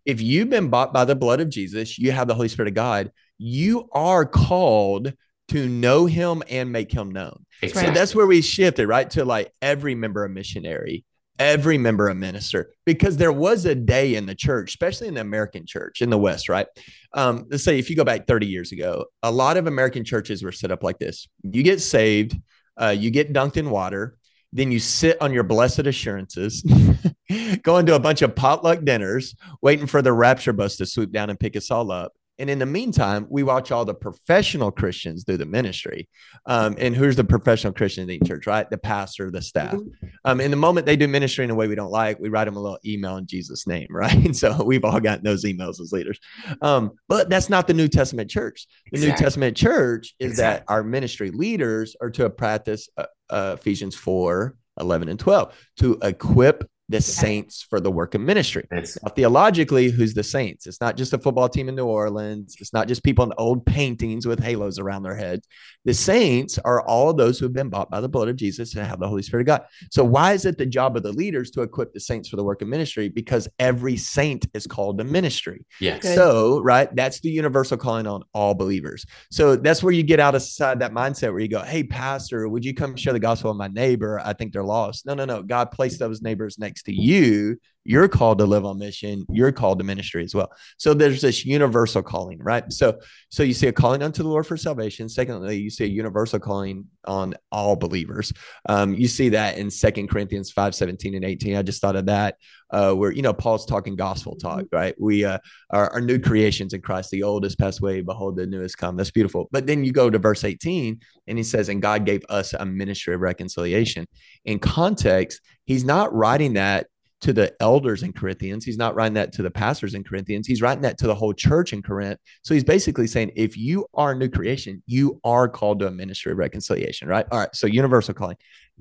if 0.04 0.20
you've 0.20 0.50
been 0.50 0.68
bought 0.68 0.92
by 0.92 1.04
the 1.04 1.14
blood 1.14 1.40
of 1.40 1.48
Jesus, 1.48 1.98
you 1.98 2.12
have 2.12 2.28
the 2.28 2.34
Holy 2.34 2.48
Spirit 2.48 2.68
of 2.68 2.74
God, 2.74 3.10
you 3.38 3.88
are 3.92 4.24
called 4.24 5.12
to 5.48 5.68
know 5.68 6.06
him 6.06 6.42
and 6.48 6.72
make 6.72 6.90
him 6.90 7.10
known. 7.10 7.44
Exactly. 7.62 7.92
So 7.92 7.98
that's 7.98 8.14
where 8.14 8.26
we 8.26 8.40
shifted, 8.40 8.86
right? 8.88 9.08
To 9.10 9.24
like 9.24 9.52
every 9.60 9.94
member 9.94 10.24
of 10.24 10.30
missionary, 10.30 11.04
every 11.38 11.78
member 11.78 12.08
of 12.08 12.16
minister, 12.16 12.72
because 12.86 13.16
there 13.16 13.32
was 13.32 13.64
a 13.64 13.74
day 13.74 14.14
in 14.14 14.26
the 14.26 14.34
church, 14.34 14.70
especially 14.70 15.08
in 15.08 15.14
the 15.14 15.20
American 15.20 15.66
church 15.66 16.00
in 16.00 16.10
the 16.10 16.18
West, 16.18 16.48
right? 16.48 16.66
Um, 17.12 17.46
let's 17.50 17.64
say 17.64 17.78
if 17.78 17.90
you 17.90 17.96
go 17.96 18.04
back 18.04 18.26
30 18.26 18.46
years 18.46 18.72
ago, 18.72 19.06
a 19.22 19.30
lot 19.30 19.56
of 19.56 19.66
American 19.66 20.04
churches 20.04 20.42
were 20.42 20.52
set 20.52 20.70
up 20.70 20.82
like 20.82 20.98
this 20.98 21.28
you 21.42 21.62
get 21.62 21.80
saved, 21.80 22.36
uh, 22.80 22.94
you 22.96 23.10
get 23.10 23.32
dunked 23.32 23.56
in 23.56 23.70
water, 23.70 24.16
then 24.54 24.70
you 24.70 24.78
sit 24.78 25.20
on 25.20 25.32
your 25.32 25.42
blessed 25.42 25.80
assurances, 25.80 26.62
going 27.62 27.86
to 27.86 27.94
a 27.94 28.00
bunch 28.00 28.22
of 28.22 28.34
potluck 28.34 28.84
dinners, 28.84 29.34
waiting 29.62 29.86
for 29.86 30.00
the 30.00 30.12
rapture 30.12 30.52
bus 30.52 30.76
to 30.76 30.86
swoop 30.86 31.12
down 31.12 31.30
and 31.30 31.38
pick 31.38 31.56
us 31.56 31.70
all 31.70 31.90
up. 31.90 32.12
And 32.38 32.50
in 32.50 32.58
the 32.58 32.66
meantime, 32.66 33.26
we 33.30 33.42
watch 33.42 33.70
all 33.70 33.84
the 33.84 33.94
professional 33.94 34.70
Christians 34.70 35.24
do 35.24 35.36
the 35.36 35.46
ministry. 35.46 36.08
Um, 36.46 36.74
and 36.78 36.94
who's 36.94 37.16
the 37.16 37.24
professional 37.24 37.72
Christian 37.72 38.02
in 38.02 38.18
the 38.18 38.26
church, 38.26 38.46
right? 38.46 38.68
The 38.68 38.78
pastor, 38.78 39.30
the 39.30 39.40
staff. 39.40 39.74
Mm-hmm. 39.74 40.06
Um, 40.24 40.40
and 40.40 40.52
the 40.52 40.56
moment 40.56 40.86
they 40.86 40.96
do 40.96 41.06
ministry 41.06 41.44
in 41.44 41.50
a 41.50 41.54
way 41.54 41.68
we 41.68 41.76
don't 41.76 41.92
like, 41.92 42.18
we 42.18 42.28
write 42.28 42.46
them 42.46 42.56
a 42.56 42.60
little 42.60 42.78
email 42.84 43.16
in 43.16 43.26
Jesus' 43.26 43.66
name, 43.66 43.86
right? 43.90 44.14
And 44.14 44.36
so 44.36 44.64
we've 44.64 44.84
all 44.84 45.00
gotten 45.00 45.24
those 45.24 45.44
emails 45.44 45.80
as 45.80 45.92
leaders. 45.92 46.18
Um, 46.60 46.92
but 47.08 47.30
that's 47.30 47.48
not 47.48 47.66
the 47.66 47.74
New 47.74 47.88
Testament 47.88 48.30
church. 48.30 48.66
The 48.90 48.98
exactly. 48.98 49.10
New 49.10 49.24
Testament 49.24 49.56
church 49.56 50.14
is 50.18 50.32
exactly. 50.32 50.64
that 50.66 50.72
our 50.72 50.82
ministry 50.82 51.30
leaders 51.30 51.94
are 52.00 52.10
to 52.10 52.28
practice 52.30 52.88
uh, 52.96 53.06
uh, 53.30 53.56
Ephesians 53.58 53.94
4 53.94 54.56
11 54.80 55.08
and 55.08 55.20
12 55.20 55.54
to 55.78 55.98
equip 56.02 56.68
the 56.90 57.00
saints 57.00 57.62
for 57.62 57.80
the 57.80 57.90
work 57.90 58.14
of 58.14 58.20
ministry. 58.20 58.66
Now, 59.02 59.10
theologically, 59.10 59.90
who's 59.90 60.12
the 60.12 60.22
saints? 60.22 60.66
It's 60.66 60.82
not 60.82 60.98
just 60.98 61.14
a 61.14 61.18
football 61.18 61.48
team 61.48 61.70
in 61.70 61.74
New 61.74 61.86
Orleans. 61.86 62.56
It's 62.60 62.74
not 62.74 62.88
just 62.88 63.02
people 63.02 63.24
in 63.24 63.32
old 63.38 63.64
paintings 63.64 64.26
with 64.26 64.38
halos 64.38 64.78
around 64.78 65.02
their 65.02 65.16
heads. 65.16 65.48
The 65.86 65.94
saints 65.94 66.58
are 66.58 66.82
all 66.82 67.08
of 67.08 67.16
those 67.16 67.38
who 67.38 67.46
have 67.46 67.54
been 67.54 67.70
bought 67.70 67.90
by 67.90 68.02
the 68.02 68.08
blood 68.08 68.28
of 68.28 68.36
Jesus 68.36 68.74
and 68.74 68.86
have 68.86 69.00
the 69.00 69.08
Holy 69.08 69.22
Spirit 69.22 69.42
of 69.42 69.46
God. 69.46 69.62
So, 69.90 70.04
why 70.04 70.34
is 70.34 70.44
it 70.44 70.58
the 70.58 70.66
job 70.66 70.94
of 70.94 71.02
the 71.02 71.12
leaders 71.12 71.50
to 71.52 71.62
equip 71.62 71.94
the 71.94 72.00
saints 72.00 72.28
for 72.28 72.36
the 72.36 72.44
work 72.44 72.60
of 72.60 72.68
ministry? 72.68 73.08
Because 73.08 73.48
every 73.58 73.96
saint 73.96 74.46
is 74.52 74.66
called 74.66 74.98
to 74.98 75.04
ministry. 75.04 75.64
Yes. 75.80 76.02
So, 76.02 76.60
right, 76.60 76.94
that's 76.94 77.20
the 77.20 77.30
universal 77.30 77.78
calling 77.78 78.06
on 78.06 78.24
all 78.34 78.52
believers. 78.52 79.06
So 79.30 79.56
that's 79.56 79.82
where 79.82 79.92
you 79.92 80.02
get 80.02 80.20
out 80.20 80.34
of 80.34 80.42
that 80.58 80.92
mindset 80.92 81.30
where 81.30 81.40
you 81.40 81.48
go, 81.48 81.62
"Hey, 81.62 81.82
pastor, 81.82 82.46
would 82.46 82.64
you 82.64 82.74
come 82.74 82.94
share 82.94 83.14
the 83.14 83.18
gospel 83.18 83.52
with 83.52 83.58
my 83.58 83.68
neighbor? 83.68 84.20
I 84.22 84.34
think 84.34 84.52
they're 84.52 84.62
lost." 84.62 85.06
No, 85.06 85.14
no, 85.14 85.24
no. 85.24 85.42
God 85.42 85.70
placed 85.70 85.98
those 85.98 86.20
neighbors 86.20 86.58
next 86.58 86.73
to 86.82 86.92
you 86.92 87.58
you're 87.84 88.08
called 88.08 88.38
to 88.38 88.46
live 88.46 88.64
on 88.64 88.78
mission 88.78 89.24
you're 89.30 89.52
called 89.52 89.78
to 89.78 89.84
ministry 89.84 90.24
as 90.24 90.34
well. 90.34 90.50
So 90.78 90.94
there's 90.94 91.20
this 91.20 91.44
universal 91.44 92.02
calling 92.02 92.38
right? 92.42 92.70
So 92.72 92.98
so 93.28 93.42
you 93.42 93.54
see 93.54 93.68
a 93.68 93.72
calling 93.72 94.02
unto 94.02 94.22
the 94.22 94.28
lord 94.28 94.46
for 94.46 94.56
salvation. 94.56 95.08
Secondly 95.08 95.56
you 95.56 95.70
see 95.70 95.84
a 95.84 95.88
universal 95.88 96.40
calling 96.40 96.86
on 97.04 97.34
all 97.52 97.76
believers. 97.76 98.32
Um, 98.68 98.94
you 98.94 99.08
see 99.08 99.28
that 99.30 99.58
in 99.58 99.70
second 99.70 100.08
corinthians 100.08 100.50
5 100.50 100.74
17 100.74 101.14
and 101.14 101.24
18 101.24 101.56
i 101.56 101.62
just 101.62 101.80
thought 101.80 101.96
of 101.96 102.06
that 102.06 102.36
uh, 102.70 102.92
where 102.92 103.12
you 103.12 103.22
know 103.22 103.34
paul's 103.34 103.66
talking 103.66 103.94
gospel 103.94 104.34
talk 104.36 104.64
right? 104.72 104.94
We 104.98 105.24
uh, 105.24 105.38
are, 105.70 105.90
are 105.90 106.00
new 106.00 106.18
creations 106.18 106.72
in 106.72 106.80
christ. 106.80 107.10
The 107.10 107.22
old 107.22 107.44
has 107.44 107.54
passed 107.54 107.80
away. 107.80 108.00
Behold 108.00 108.36
the 108.36 108.46
new 108.46 108.60
has 108.60 108.74
come. 108.74 108.96
That's 108.96 109.10
beautiful. 109.10 109.48
But 109.52 109.66
then 109.66 109.84
you 109.84 109.92
go 109.92 110.10
to 110.10 110.18
verse 110.18 110.44
18 110.44 111.00
and 111.26 111.38
he 111.38 111.44
says 111.44 111.68
and 111.68 111.82
god 111.82 112.06
gave 112.06 112.22
us 112.28 112.54
a 112.54 112.64
ministry 112.64 113.14
of 113.14 113.20
reconciliation. 113.20 114.06
In 114.44 114.58
context 114.58 115.40
he's 115.66 115.84
not 115.84 116.14
writing 116.14 116.54
that 116.54 116.86
to 117.24 117.32
the 117.32 117.54
elders 117.60 118.02
in 118.02 118.12
Corinthians. 118.12 118.66
He's 118.66 118.76
not 118.76 118.94
writing 118.94 119.14
that 119.14 119.32
to 119.32 119.42
the 119.42 119.50
pastors 119.50 119.94
in 119.94 120.04
Corinthians. 120.04 120.46
He's 120.46 120.60
writing 120.60 120.82
that 120.82 120.98
to 120.98 121.06
the 121.06 121.14
whole 121.14 121.32
church 121.32 121.72
in 121.72 121.82
Corinth. 121.82 122.20
So 122.42 122.52
he's 122.52 122.64
basically 122.64 123.06
saying, 123.06 123.32
if 123.34 123.56
you 123.56 123.86
are 123.94 124.12
a 124.12 124.14
new 124.14 124.28
creation, 124.28 124.82
you 124.86 125.20
are 125.24 125.48
called 125.48 125.80
to 125.80 125.86
a 125.86 125.90
ministry 125.90 126.32
of 126.32 126.38
reconciliation, 126.38 127.08
right? 127.08 127.26
All 127.32 127.38
right. 127.38 127.54
So 127.54 127.66
universal 127.66 128.12
calling. 128.12 128.36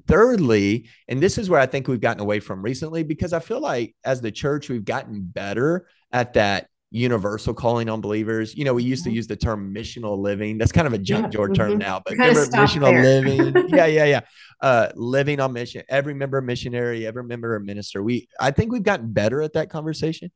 Thirdly, 0.08 0.90
and 1.08 1.22
this 1.22 1.38
is 1.38 1.50
where 1.50 1.62
I 1.62 1.66
think 1.66 1.88
we've 1.88 2.02
gotten 2.02 2.22
away 2.22 2.42
from 2.42 2.62
recently 2.62 3.04
because 3.04 3.32
I 3.32 3.40
feel 3.40 3.62
like 3.62 3.96
as 4.04 4.20
the 4.20 4.32
church, 4.32 4.68
we've 4.70 4.84
gotten 4.84 5.22
better 5.22 5.88
at 6.12 6.34
that 6.34 6.68
universal 6.94 7.56
calling 7.56 7.90
on 7.90 8.02
believers. 8.02 8.56
You 8.56 8.66
know, 8.66 8.74
we 8.76 8.84
used 8.84 9.04
to 9.04 9.10
mm-hmm. 9.10 9.16
use 9.16 9.28
the 9.28 9.36
term 9.36 9.74
missional 9.74 10.18
living. 10.18 10.60
That's 10.60 10.72
kind 10.72 10.86
of 10.86 10.94
a 10.94 11.00
junk 11.00 11.34
yeah. 11.34 11.48
term 11.48 11.72
mm-hmm. 11.72 11.78
now, 11.80 12.02
but 12.06 12.12
remember 12.14 12.46
missional 12.46 12.92
there. 12.92 13.04
living. 13.04 13.68
yeah, 13.76 13.88
yeah, 13.88 14.06
yeah. 14.06 14.20
Uh, 14.62 14.90
living 14.96 15.40
on 15.40 15.52
mission. 15.54 15.84
Every 15.90 16.14
member 16.14 16.40
missionary, 16.40 17.08
every 17.08 17.24
member 17.24 17.60
minister. 17.60 18.04
We, 18.04 18.28
I 18.40 18.52
think 18.52 18.72
we've 18.72 18.84
gotten 18.84 19.12
better 19.12 19.42
at 19.42 19.54
that 19.54 19.72
conversation. 19.72 20.32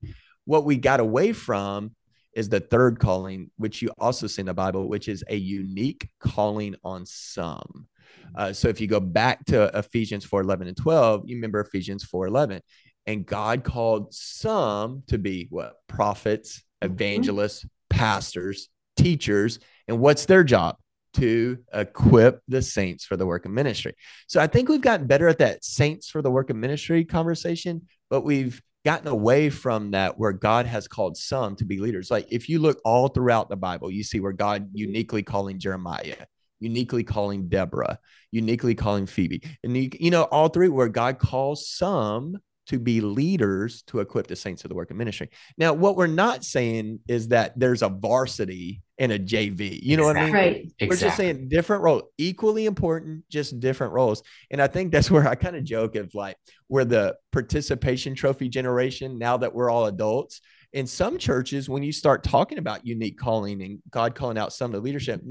What 0.45 0.65
we 0.65 0.77
got 0.77 0.99
away 0.99 1.31
from 1.31 1.91
is 2.33 2.49
the 2.49 2.59
third 2.59 2.99
calling, 2.99 3.51
which 3.57 3.83
you 3.83 3.91
also 3.99 4.25
see 4.25 4.41
in 4.41 4.47
the 4.47 4.53
Bible, 4.53 4.89
which 4.89 5.07
is 5.07 5.23
a 5.29 5.35
unique 5.35 6.09
calling 6.19 6.75
on 6.83 7.05
some. 7.05 7.87
Uh, 8.35 8.51
so 8.51 8.67
if 8.67 8.81
you 8.81 8.87
go 8.87 8.99
back 8.99 9.45
to 9.45 9.65
Ephesians 9.77 10.25
4 10.25 10.41
11 10.41 10.67
and 10.67 10.77
12, 10.77 11.23
you 11.27 11.35
remember 11.35 11.59
Ephesians 11.61 12.03
4 12.03 12.27
11 12.27 12.61
and 13.07 13.25
God 13.25 13.63
called 13.63 14.13
some 14.13 15.03
to 15.07 15.17
be 15.17 15.47
what? 15.49 15.75
Prophets, 15.87 16.61
mm-hmm. 16.83 16.93
evangelists, 16.93 17.65
pastors, 17.89 18.69
teachers. 18.97 19.59
And 19.87 19.99
what's 19.99 20.25
their 20.25 20.43
job? 20.43 20.75
To 21.13 21.57
equip 21.73 22.41
the 22.47 22.61
saints 22.61 23.05
for 23.05 23.17
the 23.17 23.25
work 23.25 23.45
of 23.45 23.51
ministry. 23.51 23.95
So 24.27 24.39
I 24.39 24.45
think 24.45 24.69
we've 24.69 24.81
gotten 24.81 25.07
better 25.07 25.27
at 25.27 25.39
that 25.39 25.63
saints 25.63 26.09
for 26.09 26.21
the 26.21 26.29
work 26.29 26.51
of 26.51 26.57
ministry 26.57 27.05
conversation, 27.05 27.87
but 28.11 28.21
we've 28.21 28.61
gotten 28.85 29.07
away 29.07 29.49
from 29.49 29.91
that 29.91 30.19
where 30.19 30.33
God 30.33 30.67
has 30.67 30.87
called 30.87 31.17
some 31.17 31.55
to 31.55 31.65
be 31.65 31.79
leaders. 31.79 32.11
Like 32.11 32.27
if 32.29 32.47
you 32.49 32.59
look 32.59 32.79
all 32.85 33.07
throughout 33.07 33.49
the 33.49 33.55
Bible, 33.55 33.89
you 33.89 34.03
see 34.03 34.19
where 34.19 34.31
God 34.31 34.69
uniquely 34.73 35.23
calling 35.23 35.57
Jeremiah, 35.59 36.25
uniquely 36.59 37.03
calling 37.03 37.47
Deborah, 37.47 37.97
uniquely 38.31 38.75
calling 38.75 39.07
Phoebe. 39.07 39.41
And 39.63 39.75
you, 39.75 39.89
you 39.99 40.11
know, 40.11 40.23
all 40.23 40.49
three 40.49 40.69
where 40.69 40.87
God 40.87 41.17
calls 41.17 41.67
some 41.67 42.37
to 42.67 42.79
be 42.79 43.01
leaders 43.01 43.81
to 43.83 43.99
equip 43.99 44.27
the 44.27 44.35
saints 44.35 44.63
of 44.63 44.69
the 44.69 44.75
work 44.75 44.91
of 44.91 44.97
ministry. 44.97 45.29
Now, 45.57 45.73
what 45.73 45.95
we're 45.95 46.07
not 46.07 46.43
saying 46.43 46.99
is 47.07 47.29
that 47.29 47.57
there's 47.57 47.81
a 47.81 47.89
varsity 47.89 48.81
and 48.97 49.11
a 49.11 49.19
JV. 49.19 49.79
You 49.81 49.97
know 49.97 50.09
exactly. 50.09 50.31
what 50.31 50.39
I 50.39 50.49
mean? 50.49 50.73
Right. 50.81 50.89
We're 50.89 50.97
just 50.97 51.17
saying 51.17 51.49
different 51.49 51.83
roles, 51.83 52.03
equally 52.17 52.65
important, 52.65 53.23
just 53.29 53.59
different 53.59 53.93
roles. 53.93 54.23
And 54.51 54.61
I 54.61 54.67
think 54.67 54.91
that's 54.91 55.09
where 55.11 55.27
I 55.27 55.35
kind 55.35 55.55
of 55.55 55.63
joke 55.63 55.95
of 55.95 56.13
like 56.13 56.37
we're 56.69 56.85
the 56.85 57.15
participation 57.31 58.15
trophy 58.15 58.49
generation 58.49 59.17
now 59.17 59.37
that 59.37 59.53
we're 59.53 59.69
all 59.69 59.85
adults 59.85 60.41
in 60.73 60.85
some 60.85 61.17
churches, 61.17 61.69
when 61.69 61.81
you 61.81 61.91
start 61.91 62.23
talking 62.23 62.57
about 62.57 62.85
unique 62.85 63.17
calling 63.17 63.61
and 63.61 63.79
God 63.89 64.15
calling 64.15 64.37
out 64.37 64.51
some 64.51 64.73
of 64.73 64.73
the 64.73 64.81
leadership, 64.81 65.21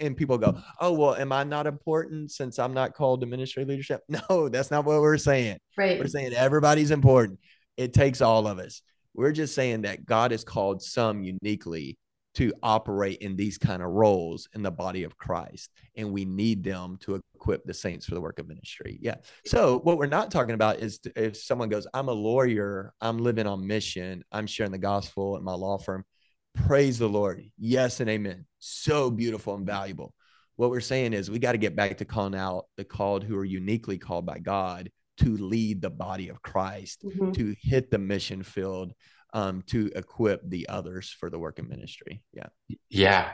and 0.00 0.16
people 0.16 0.38
go, 0.38 0.58
"Oh, 0.80 0.92
well, 0.92 1.14
am 1.14 1.32
I 1.32 1.44
not 1.44 1.66
important 1.66 2.30
since 2.30 2.58
I'm 2.58 2.72
not 2.72 2.94
called 2.94 3.20
to 3.20 3.26
ministry 3.26 3.64
leadership?" 3.64 4.02
No, 4.08 4.48
that's 4.48 4.70
not 4.70 4.84
what 4.84 5.00
we're 5.00 5.18
saying. 5.18 5.58
Right. 5.76 5.98
We're 5.98 6.06
saying 6.06 6.32
everybody's 6.32 6.90
important. 6.90 7.38
It 7.76 7.92
takes 7.92 8.20
all 8.20 8.46
of 8.46 8.58
us. 8.58 8.80
We're 9.14 9.32
just 9.32 9.54
saying 9.54 9.82
that 9.82 10.06
God 10.06 10.30
has 10.30 10.44
called 10.44 10.82
some 10.82 11.22
uniquely 11.22 11.98
to 12.36 12.52
operate 12.62 13.18
in 13.22 13.34
these 13.34 13.56
kind 13.56 13.82
of 13.82 13.90
roles 13.90 14.46
in 14.54 14.62
the 14.62 14.70
body 14.70 15.04
of 15.04 15.16
Christ. 15.16 15.70
And 15.96 16.12
we 16.12 16.26
need 16.26 16.62
them 16.62 16.98
to 17.00 17.20
equip 17.34 17.64
the 17.64 17.72
saints 17.72 18.06
for 18.06 18.14
the 18.14 18.20
work 18.20 18.38
of 18.38 18.46
ministry. 18.46 18.98
Yeah. 19.00 19.16
So, 19.46 19.78
what 19.80 19.96
we're 19.96 20.06
not 20.06 20.30
talking 20.30 20.54
about 20.54 20.80
is 20.80 21.00
if 21.16 21.36
someone 21.36 21.70
goes, 21.70 21.86
I'm 21.94 22.08
a 22.08 22.12
lawyer, 22.12 22.92
I'm 23.00 23.18
living 23.18 23.46
on 23.46 23.66
mission, 23.66 24.22
I'm 24.30 24.46
sharing 24.46 24.72
the 24.72 24.78
gospel 24.78 25.36
at 25.36 25.42
my 25.42 25.54
law 25.54 25.78
firm. 25.78 26.04
Praise 26.54 26.98
the 26.98 27.08
Lord. 27.08 27.42
Yes 27.58 28.00
and 28.00 28.10
amen. 28.10 28.46
So 28.58 29.10
beautiful 29.10 29.54
and 29.54 29.66
valuable. 29.66 30.14
What 30.56 30.70
we're 30.70 30.80
saying 30.80 31.12
is 31.12 31.30
we 31.30 31.38
got 31.38 31.52
to 31.52 31.58
get 31.58 31.76
back 31.76 31.98
to 31.98 32.04
calling 32.04 32.34
out 32.34 32.66
the 32.76 32.84
called 32.84 33.24
who 33.24 33.36
are 33.36 33.44
uniquely 33.44 33.98
called 33.98 34.26
by 34.26 34.38
God 34.38 34.90
to 35.18 35.36
lead 35.36 35.80
the 35.80 35.90
body 35.90 36.28
of 36.28 36.42
Christ, 36.42 37.02
mm-hmm. 37.04 37.32
to 37.32 37.54
hit 37.62 37.90
the 37.90 37.98
mission 37.98 38.42
field, 38.42 38.92
um, 39.36 39.62
to 39.66 39.90
equip 39.94 40.48
the 40.48 40.66
others 40.66 41.14
for 41.20 41.28
the 41.28 41.38
work 41.38 41.58
of 41.58 41.68
ministry. 41.68 42.22
Yeah. 42.32 42.46
Yeah. 42.88 43.32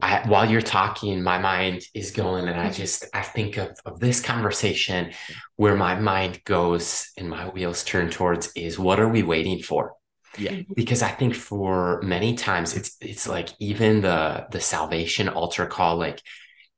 I, 0.00 0.22
while 0.28 0.48
you're 0.48 0.60
talking, 0.60 1.24
my 1.24 1.38
mind 1.38 1.82
is 1.92 2.12
going, 2.12 2.46
and 2.46 2.58
I 2.58 2.70
just 2.70 3.06
I 3.12 3.22
think 3.22 3.56
of 3.56 3.76
of 3.84 3.98
this 3.98 4.20
conversation 4.20 5.10
where 5.56 5.74
my 5.74 5.96
mind 5.96 6.40
goes 6.44 7.10
and 7.18 7.28
my 7.28 7.48
wheels 7.48 7.82
turn 7.82 8.10
towards 8.10 8.52
is 8.54 8.78
what 8.78 9.00
are 9.00 9.08
we 9.08 9.24
waiting 9.24 9.60
for? 9.60 9.94
Yeah. 10.38 10.60
Because 10.72 11.02
I 11.02 11.08
think 11.08 11.34
for 11.34 12.00
many 12.02 12.36
times 12.36 12.76
it's 12.76 12.96
it's 13.00 13.26
like 13.26 13.48
even 13.58 14.02
the 14.02 14.46
the 14.52 14.60
salvation 14.60 15.28
altar 15.28 15.66
call, 15.66 15.96
like 15.96 16.22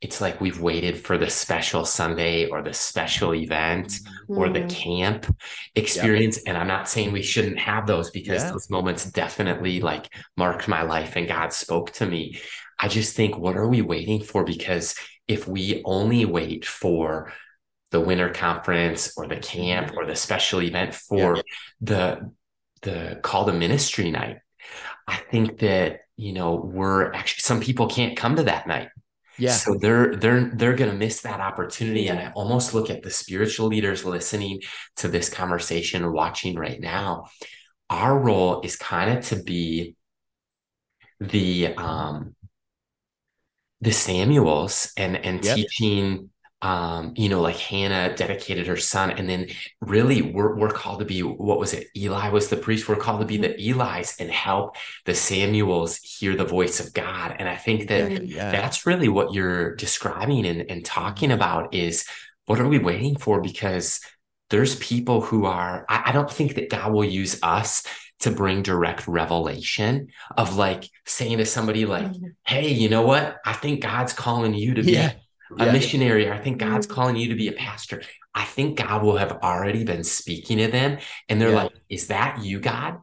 it's 0.03 0.21
like 0.21 0.41
we've 0.41 0.61
waited 0.61 0.99
for 0.99 1.17
the 1.17 1.31
special 1.31 1.85
Sunday 1.85 2.49
or 2.49 2.63
the 2.63 2.75
special 2.75 3.35
event 3.35 3.89
mm-hmm. 3.89 4.39
or 4.39 4.51
the 4.51 4.61
mm-hmm. 4.61 4.69
camp 4.69 5.37
experience. 5.75 6.39
And 6.47 6.57
I'm 6.57 6.69
not 6.69 6.89
saying 6.89 7.13
we 7.13 7.23
shouldn't 7.23 7.59
have 7.59 7.87
those 7.87 8.11
because 8.11 8.43
yeah. 8.43 8.51
those 8.53 8.69
moments 8.69 9.11
definitely 9.11 9.81
like 9.81 10.13
marked 10.37 10.69
my 10.69 10.83
life 10.83 11.17
and 11.17 11.27
God 11.27 11.53
spoke 11.53 11.93
to 11.93 12.07
me. 12.07 12.39
I 12.79 12.89
just 12.89 13.17
think, 13.17 13.39
what 13.39 13.57
are 13.57 13.69
we 13.69 13.81
waiting 13.81 14.23
for? 14.23 14.45
Because 14.45 14.95
if 15.27 15.49
we 15.49 15.83
only 15.85 16.27
wait 16.27 16.67
for 16.67 17.33
the 17.91 18.01
winter 18.01 18.29
conference 18.29 19.15
or 19.17 19.27
the 19.27 19.39
camp 19.39 19.95
or 19.97 20.05
the 20.05 20.17
special 20.17 20.61
event 20.61 20.95
for 20.95 21.37
yeah. 21.37 21.43
the 21.81 22.33
the 22.83 23.19
call 23.23 23.47
to 23.47 23.53
ministry 23.53 24.11
night, 24.11 24.39
I 25.09 25.17
think 25.17 25.61
that 25.61 26.01
you 26.19 26.35
know 26.35 26.57
we're 26.57 27.13
actually 27.15 27.41
some 27.41 27.61
people 27.61 27.89
can't 27.89 28.17
come 28.17 28.37
to 28.37 28.43
that 28.43 28.67
night 28.67 28.89
yeah. 29.39 29.53
So 29.53 29.75
they're 29.75 30.17
they're 30.17 30.51
they're 30.55 30.77
going 30.77 30.91
to 30.91 30.97
miss 30.97 31.21
that 31.23 31.41
opportunity 31.41 32.09
and 32.09 32.19
I 32.19 32.33
almost 32.35 32.75
look 32.75 32.91
at 32.91 33.03
the 33.03 33.11
spiritual 33.11 33.69
leaders 33.69 34.05
listening 34.05 34.61
to 34.97 35.09
this 35.09 35.29
conversation 35.29 36.13
watching 36.13 36.57
right 36.57 36.81
now. 36.81 37.27
Our 37.91 38.19
role 38.19 38.63
is 38.63 38.77
kind 38.77 39.19
of 39.19 39.25
to 39.27 39.43
be 39.43 39.97
the 41.21 41.75
um 41.77 42.35
the 43.81 43.93
Samuels 43.93 44.93
and 44.97 45.17
and 45.17 45.45
yep. 45.45 45.57
teaching 45.57 46.31
um, 46.63 47.13
you 47.17 47.29
know, 47.29 47.43
like 47.43 47.57
Hannah 47.57 48.17
dedicated 48.17 48.67
her 48.67 48.79
son, 48.79 49.11
and 49.11 49.29
then 49.29 49.49
really 49.81 50.23
we're 50.23 50.57
we're 50.57 50.71
called 50.71 51.01
to 51.01 51.05
be 51.05 51.23
what 51.23 51.59
was 51.59 51.75
it? 51.75 51.89
Eli 51.95 52.31
was 52.31 52.49
the 52.49 52.57
priest. 52.57 52.89
We're 52.89 52.97
called 52.97 53.21
to 53.21 53.27
be 53.27 53.37
the 53.37 53.49
mm-hmm. 53.49 53.81
Eli's 53.81 54.17
and 54.19 54.31
help 54.31 54.77
the 55.05 55.15
Samuels 55.15 55.97
hear 55.97 56.35
the 56.35 56.47
voice 56.47 56.81
of 56.81 56.95
God. 56.95 57.37
And 57.39 57.49
I 57.49 57.57
think 57.57 57.89
that 57.89 58.27
yeah. 58.27 58.51
that's 58.51 58.87
really 58.87 59.09
what 59.09 59.35
you're 59.35 59.77
describing 59.77 60.47
and, 60.47 60.71
and 60.71 60.85
talking 60.85 61.31
about 61.31 61.75
is 61.75 62.07
what 62.47 62.59
are 62.59 62.69
we 62.69 62.79
waiting 62.79 63.19
for? 63.19 63.43
Because 63.43 64.01
there's 64.49 64.77
people 64.77 65.21
who 65.21 65.45
are, 65.45 65.85
I, 65.89 66.05
I 66.07 66.13
don't 66.13 66.31
think 66.31 66.55
that 66.55 66.71
God 66.71 66.93
will 66.93 67.05
use 67.05 67.41
us 67.43 67.85
to 68.21 68.31
bring 68.31 68.63
direct 68.63 69.07
revelation 69.09 70.09
of 70.39 70.57
like 70.57 70.89
saying 71.05 71.39
to 71.39 71.45
somebody 71.45 71.85
like, 71.85 72.07
mm-hmm. 72.07 72.29
hey, 72.47 72.73
you 72.73 72.89
know 72.89 73.03
what? 73.03 73.37
I 73.45 73.53
think 73.53 73.83
God's 73.83 74.13
calling 74.15 74.55
you 74.55 74.75
to 74.75 74.83
be 74.83 74.93
yeah 74.93 75.13
a 75.59 75.67
yeah. 75.67 75.73
missionary. 75.73 76.31
I 76.31 76.39
think 76.39 76.59
God's 76.59 76.87
mm-hmm. 76.87 76.95
calling 76.95 77.17
you 77.17 77.29
to 77.29 77.35
be 77.35 77.49
a 77.49 77.53
pastor. 77.53 78.03
I 78.35 78.45
think 78.45 78.79
God 78.79 79.03
will 79.03 79.17
have 79.17 79.33
already 79.33 79.85
been 79.85 80.05
speaking 80.05 80.59
to 80.59 80.69
them. 80.69 80.99
And 81.29 81.41
they're 81.41 81.51
yeah. 81.51 81.65
like, 81.65 81.73
Is 81.89 82.09
that 82.09 82.43
you, 82.43 82.61
God? 82.61 82.99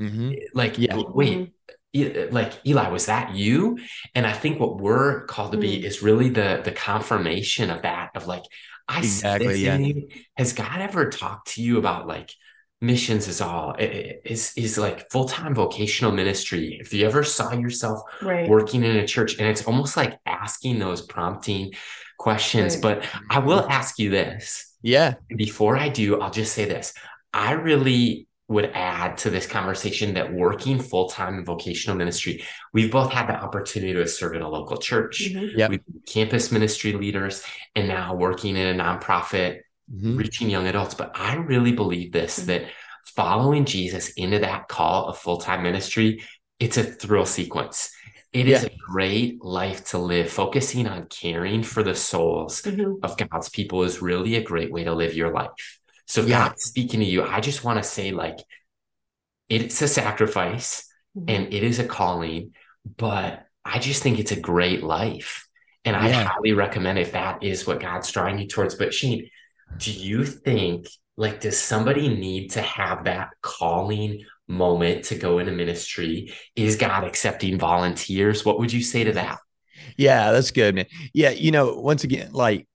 Mm-hmm. 0.00 0.34
Like, 0.54 0.78
yeah. 0.78 0.96
wait, 0.96 1.52
mm-hmm. 1.94 2.34
like 2.34 2.52
Eli, 2.66 2.88
was 2.88 3.06
that 3.06 3.34
you? 3.34 3.78
And 4.14 4.26
I 4.26 4.32
think 4.32 4.58
what 4.58 4.78
we're 4.78 5.24
called 5.26 5.52
to 5.52 5.58
be 5.58 5.76
mm-hmm. 5.76 5.86
is 5.86 6.02
really 6.02 6.28
the 6.28 6.62
the 6.64 6.72
confirmation 6.72 7.70
of 7.70 7.82
that, 7.82 8.10
of 8.14 8.26
like, 8.26 8.44
I 8.88 8.98
exactly, 8.98 9.64
yeah. 9.64 9.78
Has 10.36 10.52
God 10.52 10.80
ever 10.80 11.10
talked 11.10 11.54
to 11.54 11.62
you 11.62 11.78
about 11.78 12.06
like 12.06 12.32
missions 12.80 13.28
is 13.28 13.40
all 13.40 13.74
is 13.78 14.52
is 14.56 14.78
like 14.78 15.10
full-time 15.10 15.54
vocational 15.54 16.12
ministry 16.12 16.78
if 16.80 16.94
you 16.94 17.04
ever 17.06 17.22
saw 17.22 17.52
yourself 17.52 18.00
right. 18.22 18.48
working 18.48 18.82
in 18.82 18.96
a 18.96 19.06
church 19.06 19.38
and 19.38 19.46
it's 19.46 19.66
almost 19.66 19.96
like 19.96 20.18
asking 20.24 20.78
those 20.78 21.02
prompting 21.02 21.72
questions 22.18 22.76
right. 22.76 22.82
but 22.82 23.06
i 23.28 23.38
will 23.38 23.66
ask 23.68 23.98
you 23.98 24.08
this 24.08 24.74
yeah 24.82 25.14
before 25.36 25.76
i 25.76 25.88
do 25.90 26.20
i'll 26.20 26.30
just 26.30 26.54
say 26.54 26.64
this 26.64 26.94
i 27.34 27.52
really 27.52 28.26
would 28.48 28.70
add 28.74 29.16
to 29.16 29.30
this 29.30 29.46
conversation 29.46 30.14
that 30.14 30.32
working 30.32 30.80
full-time 30.80 31.38
in 31.38 31.44
vocational 31.44 31.96
ministry 31.96 32.42
we've 32.72 32.90
both 32.90 33.12
had 33.12 33.26
the 33.26 33.34
opportunity 33.34 33.92
to 33.92 34.08
serve 34.08 34.34
in 34.34 34.42
a 34.42 34.48
local 34.48 34.78
church 34.78 35.30
mm-hmm. 35.30 35.58
yep. 35.58 35.70
we've 35.70 35.82
campus 36.06 36.50
ministry 36.50 36.94
leaders 36.94 37.44
and 37.76 37.86
now 37.86 38.14
working 38.14 38.56
in 38.56 38.80
a 38.80 38.82
nonprofit 38.82 39.60
mm-hmm. 39.92 40.16
reaching 40.16 40.50
young 40.50 40.66
adults. 40.66 40.94
But 40.94 41.12
I 41.14 41.36
really 41.36 41.72
believe 41.72 42.12
this 42.12 42.38
mm-hmm. 42.38 42.46
that 42.48 42.64
following 43.04 43.64
Jesus 43.64 44.10
into 44.10 44.38
that 44.40 44.68
call 44.68 45.08
of 45.08 45.18
full 45.18 45.38
time 45.38 45.62
ministry, 45.62 46.22
it's 46.58 46.76
a 46.76 46.84
thrill 46.84 47.26
sequence. 47.26 47.90
It 48.32 48.46
yeah. 48.46 48.56
is 48.56 48.64
a 48.64 48.70
great 48.88 49.42
life 49.44 49.84
to 49.86 49.98
live. 49.98 50.30
Focusing 50.30 50.86
on 50.86 51.06
caring 51.06 51.62
for 51.62 51.82
the 51.82 51.94
souls 51.94 52.62
mm-hmm. 52.62 53.04
of 53.04 53.16
God's 53.16 53.48
people 53.48 53.82
is 53.82 54.00
really 54.00 54.36
a 54.36 54.42
great 54.42 54.70
way 54.70 54.84
to 54.84 54.94
live 54.94 55.14
your 55.14 55.32
life. 55.32 55.78
So, 56.06 56.22
yeah. 56.22 56.48
God's 56.48 56.62
speaking 56.62 57.00
to 57.00 57.06
you, 57.06 57.24
I 57.24 57.40
just 57.40 57.64
want 57.64 57.82
to 57.82 57.88
say, 57.88 58.12
like, 58.12 58.38
it's 59.48 59.82
a 59.82 59.88
sacrifice 59.88 60.88
mm-hmm. 61.16 61.28
and 61.28 61.54
it 61.54 61.64
is 61.64 61.78
a 61.78 61.84
calling, 61.84 62.52
but 62.96 63.46
I 63.64 63.78
just 63.78 64.02
think 64.02 64.18
it's 64.18 64.32
a 64.32 64.40
great 64.40 64.82
life. 64.82 65.48
And 65.84 65.96
I 65.96 66.10
highly 66.10 66.52
recommend 66.52 66.98
if 66.98 67.12
that 67.12 67.42
is 67.42 67.66
what 67.66 67.80
God's 67.80 68.12
drawing 68.12 68.38
you 68.38 68.46
towards. 68.46 68.74
But 68.74 68.92
Shane, 68.92 69.30
do 69.76 69.92
you 69.92 70.24
think 70.24 70.86
like 71.16 71.40
does 71.40 71.58
somebody 71.58 72.08
need 72.08 72.50
to 72.52 72.62
have 72.62 73.04
that 73.04 73.30
calling 73.42 74.24
moment 74.48 75.04
to 75.04 75.14
go 75.14 75.38
into 75.38 75.52
ministry? 75.52 76.32
Is 76.56 76.76
god 76.76 77.04
accepting 77.04 77.58
volunteers? 77.58 78.44
What 78.44 78.58
would 78.58 78.72
you 78.72 78.82
say 78.82 79.04
to 79.04 79.12
that? 79.12 79.38
Yeah 79.96 80.32
that's 80.32 80.50
good 80.50 80.74
man. 80.74 80.86
Yeah 81.12 81.30
you 81.30 81.50
know 81.50 81.74
once 81.80 82.04
again 82.04 82.32
like 82.32 82.66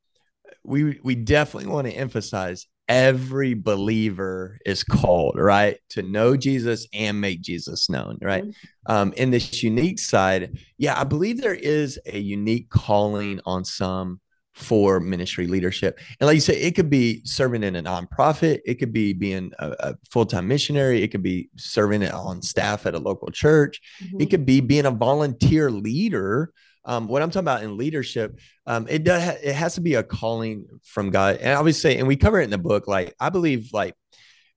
we 0.63 0.99
we 1.03 1.15
definitely 1.15 1.69
want 1.69 1.87
to 1.87 1.93
emphasize 1.93 2.67
every 2.87 3.55
believer 3.55 4.59
is 4.65 4.83
called 4.83 5.35
right? 5.37 5.77
To 5.89 6.03
know 6.03 6.37
jesus 6.37 6.87
and 6.93 7.19
make 7.19 7.41
jesus 7.41 7.89
known 7.89 8.17
right? 8.21 8.43
Mm-hmm. 8.43 8.91
um 8.91 9.13
in 9.13 9.31
this 9.31 9.63
unique 9.63 9.97
side 9.99 10.59
yeah 10.77 10.99
i 10.99 11.03
believe 11.03 11.41
there 11.41 11.55
is 11.55 11.99
a 12.05 12.19
unique 12.19 12.69
calling 12.69 13.41
on 13.45 13.65
some 13.65 14.19
for 14.55 15.01
ministry 15.01 15.47
leadership. 15.47 15.99
And 16.19 16.27
like 16.27 16.35
you 16.35 16.41
say, 16.41 16.59
it 16.59 16.75
could 16.75 16.89
be 16.89 17.21
serving 17.25 17.61
in 17.61 17.75
a 17.75 17.83
nonprofit, 17.83 18.61
it 18.65 18.75
could 18.75 18.93
be 18.93 19.13
being 19.13 19.51
a, 19.59 19.75
a 19.79 19.95
full 20.09 20.25
time 20.25 20.47
missionary, 20.47 21.03
it 21.03 21.09
could 21.09 21.21
be 21.21 21.49
serving 21.57 22.07
on 22.09 22.41
staff 22.41 22.85
at 22.85 22.95
a 22.95 22.99
local 22.99 23.29
church, 23.29 23.81
mm-hmm. 24.01 24.21
it 24.21 24.29
could 24.29 24.45
be 24.45 24.61
being 24.61 24.85
a 24.85 24.91
volunteer 24.91 25.69
leader. 25.69 26.53
Um, 26.85 27.07
what 27.07 27.21
I'm 27.21 27.31
talking 27.31 27.45
about 27.45 27.63
in 27.63 27.77
leadership, 27.77 28.39
um, 28.65 28.87
it 28.87 29.03
does 29.03 29.37
it 29.43 29.55
has 29.55 29.75
to 29.75 29.81
be 29.81 29.95
a 29.95 30.03
calling 30.03 30.67
from 30.83 31.09
God. 31.09 31.37
And 31.37 31.57
obviously, 31.57 31.97
and 31.97 32.07
we 32.07 32.15
cover 32.15 32.39
it 32.39 32.45
in 32.45 32.51
the 32.51 32.57
book. 32.57 32.87
Like 32.87 33.13
I 33.19 33.29
believe, 33.29 33.71
like 33.73 33.95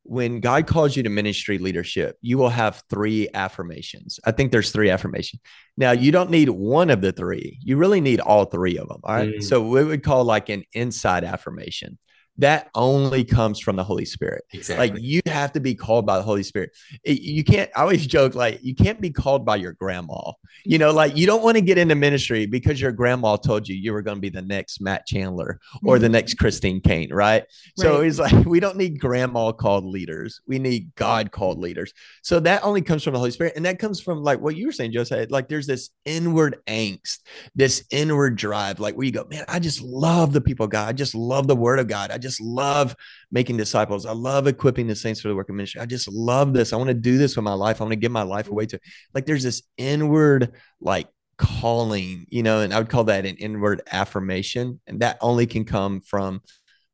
when 0.09 0.40
God 0.40 0.66
calls 0.66 0.97
you 0.97 1.03
to 1.03 1.11
ministry 1.11 1.59
leadership, 1.59 2.16
you 2.23 2.38
will 2.38 2.49
have 2.49 2.83
three 2.89 3.28
affirmations. 3.35 4.18
I 4.24 4.33
think 4.33 4.53
there's 4.53 4.72
three 4.72 4.89
affirmations. 4.89 5.43
Now, 5.76 5.91
you 5.91 6.11
don't 6.11 6.30
need 6.30 6.49
one 6.49 6.89
of 6.89 7.03
the 7.03 7.12
three. 7.12 7.59
You 7.62 7.76
really 7.76 8.01
need 8.01 8.20
all 8.20 8.47
three 8.47 8.78
of 8.78 8.89
them. 8.89 9.01
All 9.05 9.14
right. 9.14 9.35
Mm. 9.35 9.43
So 9.43 9.61
we 9.61 9.85
would 9.85 10.03
call 10.03 10.24
like 10.24 10.49
an 10.49 10.64
inside 10.72 11.24
affirmation. 11.24 11.99
That 12.39 12.70
only 12.74 13.24
comes 13.24 13.59
from 13.59 13.76
the 13.76 13.84
Holy 13.84 14.05
Spirit. 14.05 14.45
Exactly. 14.53 14.89
Like 14.89 15.03
you 15.03 15.20
have 15.26 15.53
to 15.53 15.61
be 15.61 15.74
called 15.74 16.07
by 16.07 16.16
the 16.16 16.22
Holy 16.22 16.45
Spirit. 16.45 16.70
It, 17.03 17.20
you 17.20 17.43
can't, 17.43 17.68
I 17.76 17.82
always 17.82 18.07
joke, 18.07 18.34
like, 18.34 18.61
you 18.62 18.74
can't 18.74 19.01
be 19.01 19.11
called 19.11 19.45
by 19.45 19.57
your 19.57 19.72
grandma. 19.72 20.32
You 20.64 20.78
know, 20.78 20.93
like 20.93 21.16
you 21.16 21.26
don't 21.26 21.43
want 21.43 21.57
to 21.57 21.61
get 21.61 21.78
into 21.78 21.95
ministry 21.95 22.47
because 22.47 22.80
your 22.80 22.93
grandma 22.93 23.36
told 23.36 23.68
you 23.68 23.74
you 23.74 23.93
were 23.93 24.03
going 24.03 24.16
to 24.16 24.20
be 24.20 24.28
the 24.28 24.43
next 24.43 24.80
Matt 24.80 25.07
Chandler 25.07 25.61
or 25.84 25.95
mm-hmm. 25.95 26.03
the 26.03 26.09
next 26.09 26.34
Christine 26.34 26.80
Caine, 26.80 27.12
right? 27.12 27.28
right? 27.28 27.45
So 27.76 28.03
he's 28.03 28.18
like, 28.18 28.32
we 28.47 28.61
don't 28.61 28.76
need 28.76 29.01
grandma 29.01 29.53
called 29.53 29.84
leaders. 29.84 30.41
We 30.47 30.59
need 30.59 30.95
God 30.95 31.32
called 31.32 31.59
leaders. 31.59 31.93
So 32.22 32.39
that 32.41 32.62
only 32.62 32.82
comes 32.82 33.03
from 33.03 33.14
the 33.14 33.18
Holy 33.18 33.30
Spirit. 33.32 33.55
And 33.57 33.64
that 33.64 33.78
comes 33.78 34.01
from 34.01 34.22
like 34.22 34.41
what 34.41 34.57
you 34.57 34.66
were 34.66 34.72
saying, 34.72 34.93
Joseph. 34.93 35.30
Like 35.30 35.49
there's 35.49 35.66
this 35.66 35.91
inward 36.05 36.59
angst, 36.68 37.18
this 37.55 37.84
inward 37.91 38.36
drive, 38.36 38.78
like 38.78 38.95
where 38.95 39.07
you 39.07 39.12
go, 39.12 39.26
man, 39.28 39.45
I 39.49 39.59
just 39.59 39.82
love 39.82 40.32
the 40.32 40.41
people 40.41 40.64
of 40.64 40.70
God. 40.70 40.89
I 40.89 40.93
just 40.93 41.14
love 41.14 41.49
the 41.49 41.57
word 41.57 41.78
of 41.78 41.89
God. 41.89 42.11
I 42.11 42.18
just 42.18 42.28
just 42.29 42.41
love 42.41 42.95
making 43.31 43.57
disciples. 43.57 44.07
I 44.07 44.12
love 44.12 44.47
equipping 44.47 44.87
the 44.87 44.95
saints 44.95 45.20
for 45.20 45.29
the 45.29 45.35
work 45.35 45.49
of 45.49 45.55
ministry. 45.55 45.81
I 45.81 45.87
just 45.87 46.09
love 46.09 46.53
this. 46.53 46.72
I 46.72 46.76
want 46.76 46.89
to 46.89 46.95
do 46.95 47.18
this 47.18 47.37
with 47.37 47.45
my 47.45 47.55
life. 47.55 47.81
I 47.81 47.85
want 47.85 47.93
to 47.93 47.97
give 47.97 48.12
my 48.12 48.22
life 48.22 48.49
away 48.49 48.66
to 48.66 48.81
like 49.14 49.26
there's 49.26 49.43
this 49.43 49.62
inward 49.76 50.53
like 50.81 51.09
calling, 51.39 52.26
you 52.29 52.43
know, 52.43 52.61
and 52.61 52.74
I 52.74 52.79
would 52.79 52.91
call 52.91 53.05
that 53.05 53.24
an 53.24 53.37
inward 53.37 53.83
affirmation. 53.91 54.81
And 54.87 55.01
that 55.01 55.18
only 55.20 55.47
can 55.47 55.64
come 55.64 56.01
from 56.01 56.43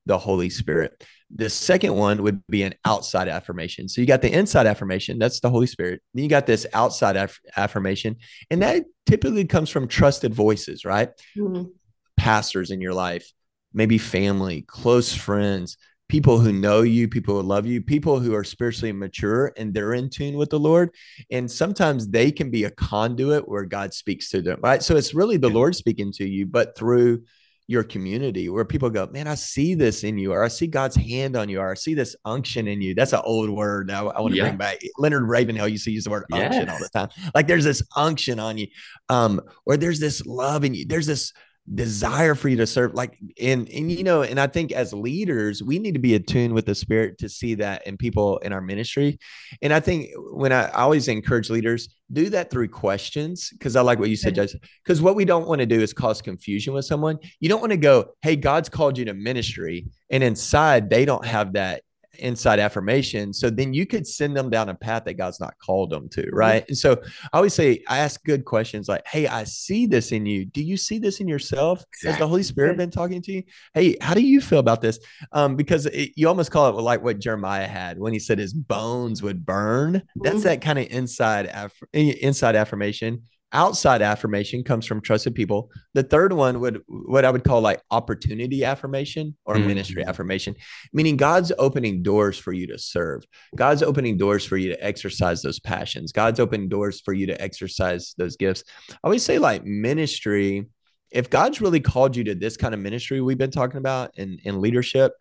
the 0.07 0.19
Holy 0.19 0.51
Spirit. 0.51 1.05
The 1.35 1.51
second 1.51 1.95
one 1.95 2.23
would 2.23 2.47
be 2.49 2.63
an 2.63 2.75
outside 2.85 3.27
affirmation. 3.27 3.89
So 3.89 4.01
you 4.01 4.07
got 4.07 4.23
the 4.23 4.33
inside 4.33 4.67
affirmation, 4.67 5.19
that's 5.19 5.41
the 5.41 5.51
Holy 5.51 5.67
Spirit. 5.67 6.01
Then 6.13 6.23
you 6.23 6.31
got 6.31 6.47
this 6.47 6.67
outside 6.73 7.17
aff- 7.17 7.41
affirmation, 7.57 8.17
and 8.51 8.63
that 8.63 8.85
typically 9.07 9.45
comes 9.45 9.71
from 9.71 9.89
trusted 9.89 10.33
voices, 10.33 10.85
right? 10.85 11.11
Mm-hmm. 11.37 11.71
Pastors 12.17 12.71
in 12.71 12.81
your 12.81 12.95
life, 12.95 13.33
maybe 13.75 13.99
family, 13.99 14.63
close 14.63 15.15
friends, 15.15 15.77
people 16.09 16.39
who 16.39 16.53
know 16.53 16.83
you, 16.83 17.09
people 17.09 17.35
who 17.35 17.47
love 17.47 17.67
you, 17.67 17.83
people 17.83 18.21
who 18.21 18.35
are 18.35 18.45
spiritually 18.45 18.93
mature 18.93 19.53
and 19.57 19.75
they're 19.75 19.95
in 19.95 20.09
tune 20.09 20.37
with 20.37 20.51
the 20.51 20.59
Lord. 20.59 20.91
And 21.31 21.51
sometimes 21.51 22.09
they 22.09 22.31
can 22.31 22.51
be 22.51 22.65
a 22.65 22.71
conduit 22.71 23.49
where 23.49 23.65
God 23.65 23.93
speaks 23.93 24.31
to 24.31 24.43
them, 24.43 24.61
right? 24.63 24.83
So 24.83 24.97
it's 24.97 25.15
really 25.15 25.39
the 25.39 25.51
Lord 25.51 25.75
speaking 25.75 26.13
to 26.13 26.29
you, 26.29 26.47
but 26.47 26.77
through 26.77 27.23
your 27.67 27.83
community 27.83 28.51
where 28.51 28.65
people 28.65 28.91
go, 28.91 29.07
man, 29.07 29.27
I 29.27 29.35
see 29.35 29.75
this 29.75 30.05
in 30.05 30.19
you, 30.19 30.33
or 30.33 30.45
I 30.45 30.49
see 30.49 30.67
God's 30.67 30.97
hand 30.97 31.35
on 31.35 31.49
you, 31.49 31.61
or 31.61 31.71
I 31.71 31.75
see 31.75 31.95
this 31.95 32.15
unction 32.25 32.69
in 32.69 32.83
you. 32.83 32.95
That's 32.95 33.15
an 33.15 33.23
old 33.25 33.49
word 33.49 33.91
I, 33.91 34.01
I 34.05 34.21
want 34.21 34.33
to 34.35 34.37
yeah. 34.37 34.45
bring 34.45 34.59
back. 34.59 34.79
Leonard 34.99 35.27
Ravenhill 35.27 35.69
used 35.69 35.87
to 35.87 35.91
use 35.91 36.05
the 36.05 36.11
word 36.11 36.27
unction 36.31 36.69
all 36.69 36.79
the 36.79 36.91
time. 36.91 37.09
Like 37.35 37.47
there's 37.47 37.65
this 37.65 37.83
unction 37.97 38.39
on 38.39 38.59
you, 38.59 38.67
um, 39.09 39.41
or 39.65 39.79
there's 39.79 39.99
this 39.99 40.27
love 40.27 40.65
in 40.65 40.75
you. 40.75 40.85
There's 40.87 41.07
this 41.07 41.33
desire 41.73 42.35
for 42.35 42.51
you 42.51 42.57
to 42.59 42.67
serve 42.67 42.93
like 42.93 43.19
and 43.41 43.71
and 43.71 43.91
you 43.91 44.05
know 44.05 44.21
and 44.21 44.39
i 44.39 44.47
think 44.47 44.71
as 44.71 44.93
leaders 44.93 45.63
we 45.63 45.79
need 45.79 45.95
to 45.95 45.99
be 45.99 46.15
attuned 46.15 46.53
with 46.53 46.67
the 46.67 46.75
spirit 46.75 47.17
to 47.17 47.27
see 47.27 47.55
that 47.55 47.87
in 47.87 47.97
people 47.97 48.37
in 48.39 48.53
our 48.53 48.61
ministry. 48.61 49.19
And 49.63 49.73
i 49.73 49.81
think 49.81 50.11
when 50.15 50.53
i, 50.53 50.65
I 50.65 50.83
always 50.83 51.09
encourage 51.09 51.49
leaders 51.49 51.89
do 52.13 52.29
that 52.31 52.51
through 52.51 52.69
questions 52.69 53.49
because 53.51 53.77
i 53.77 53.81
like 53.81 53.99
what 53.99 54.11
you 54.11 54.17
said 54.17 54.35
mm-hmm. 54.35 54.43
judge 54.43 54.57
because 54.85 55.01
what 55.01 55.17
we 55.17 55.25
don't 55.25 55.49
want 55.49 55.61
to 55.61 55.67
do 55.67 55.81
is 55.81 55.95
cause 55.95 56.21
confusion 56.21 56.75
with 56.75 56.85
someone. 56.85 57.19
You 57.41 57.49
don't 57.49 57.61
want 57.61 57.73
to 57.73 57.79
go 57.79 58.11
hey 58.21 58.37
god's 58.37 58.69
called 58.69 58.99
you 58.99 59.07
to 59.07 59.15
ministry 59.15 59.87
and 60.11 60.23
inside 60.23 60.91
they 60.91 61.07
don't 61.07 61.25
have 61.25 61.55
that 61.55 61.83
inside 62.19 62.59
affirmation. 62.59 63.33
So 63.33 63.51
then 63.51 63.73
you 63.75 63.87
could 63.87 64.07
send 64.07 64.37
them 64.37 64.51
down 64.51 64.69
a 64.69 64.75
path 64.75 65.05
that 65.05 65.15
God's 65.15 65.41
not 65.41 65.55
called 65.59 65.91
them 65.91 66.09
to. 66.11 66.29
Right. 66.33 66.63
Mm-hmm. 66.63 66.71
And 66.71 66.79
so 66.79 67.01
I 67.33 67.37
always 67.37 67.55
say, 67.55 67.83
I 67.89 67.99
ask 67.99 68.23
good 68.25 68.45
questions 68.45 68.89
like, 68.89 69.07
Hey, 69.07 69.27
I 69.27 69.45
see 69.45 69.87
this 69.87 70.13
in 70.13 70.27
you. 70.27 70.45
Do 70.45 70.63
you 70.63 70.77
see 70.77 70.99
this 70.99 71.21
in 71.21 71.29
yourself? 71.29 71.85
Exactly. 71.93 72.11
Has 72.11 72.19
the 72.19 72.29
Holy 72.29 72.43
Spirit 72.43 72.77
been 72.77 72.91
talking 72.91 73.23
to 73.23 73.33
you? 73.33 73.43
Hey, 73.73 73.97
how 74.01 74.15
do 74.15 74.23
you 74.23 74.41
feel 74.41 74.59
about 74.59 74.81
this? 74.81 74.99
Um, 75.33 75.57
because 75.57 75.87
it, 75.87 76.13
you 76.17 76.29
almost 76.29 76.51
call 76.51 76.69
it 76.69 76.81
like 76.81 77.03
what 77.03 77.19
Jeremiah 77.19 77.67
had 77.67 77.99
when 77.99 78.13
he 78.13 78.19
said 78.19 78.39
his 78.39 78.53
bones 78.53 79.23
would 79.23 79.45
burn. 79.45 80.03
That's 80.17 80.37
mm-hmm. 80.37 80.45
that 80.45 80.61
kind 80.61 80.79
of 80.79 80.87
inside, 80.91 81.47
aff- 81.47 81.83
inside 81.93 82.57
affirmation 82.57 83.23
outside 83.55 84.03
affirmation 84.03 84.63
comes 84.63 84.85
from 84.85 85.01
trusted 85.01 85.35
people. 85.35 85.71
The 85.95 86.03
third 86.03 86.33
one 86.33 86.61
would 86.61 86.83
what 86.89 87.25
I 87.25 87.31
would 87.31 87.45
call 87.45 87.61
like 87.61 87.81
opportunity 87.91 88.65
affirmation 88.65 89.37
or 89.47 89.55
mm-hmm. 89.55 89.69
ministry 89.69 90.05
affirmation, 90.05 90.57
meaning 90.93 91.17
God's 91.17 91.53
opening 91.59 92.03
doors 92.03 92.37
for 92.37 92.53
you 92.53 92.67
to 92.67 92.79
serve. 92.79 93.25
God's 93.57 93.83
opening 93.83 94.19
doors 94.19 94.45
for 94.45 94.57
you 94.57 94.69
to 94.71 94.85
exercise 94.85 95.41
those 95.41 95.61
passions. 95.61 96.13
God's 96.13 96.41
opening 96.41 96.69
doors 96.69 97.01
for 97.01 97.15
you 97.15 97.27
to 97.27 97.41
exercise 97.41 98.15
those 98.19 98.37
gifts. 98.37 98.65
I 98.91 98.97
always 99.05 99.23
say 99.23 99.39
like 99.39 99.65
ministry, 99.65 100.67
if 101.11 101.31
God's 101.31 101.61
really 101.61 101.81
called 101.81 102.17
you 102.17 102.25
to 102.25 102.35
this 102.35 102.57
kind 102.57 102.75
of 102.75 102.81
ministry 102.81 103.21
we've 103.21 103.39
been 103.39 103.51
talking 103.51 103.79
about 103.79 104.11
in, 104.19 104.39
in 104.45 104.61
leadership, 104.61 105.13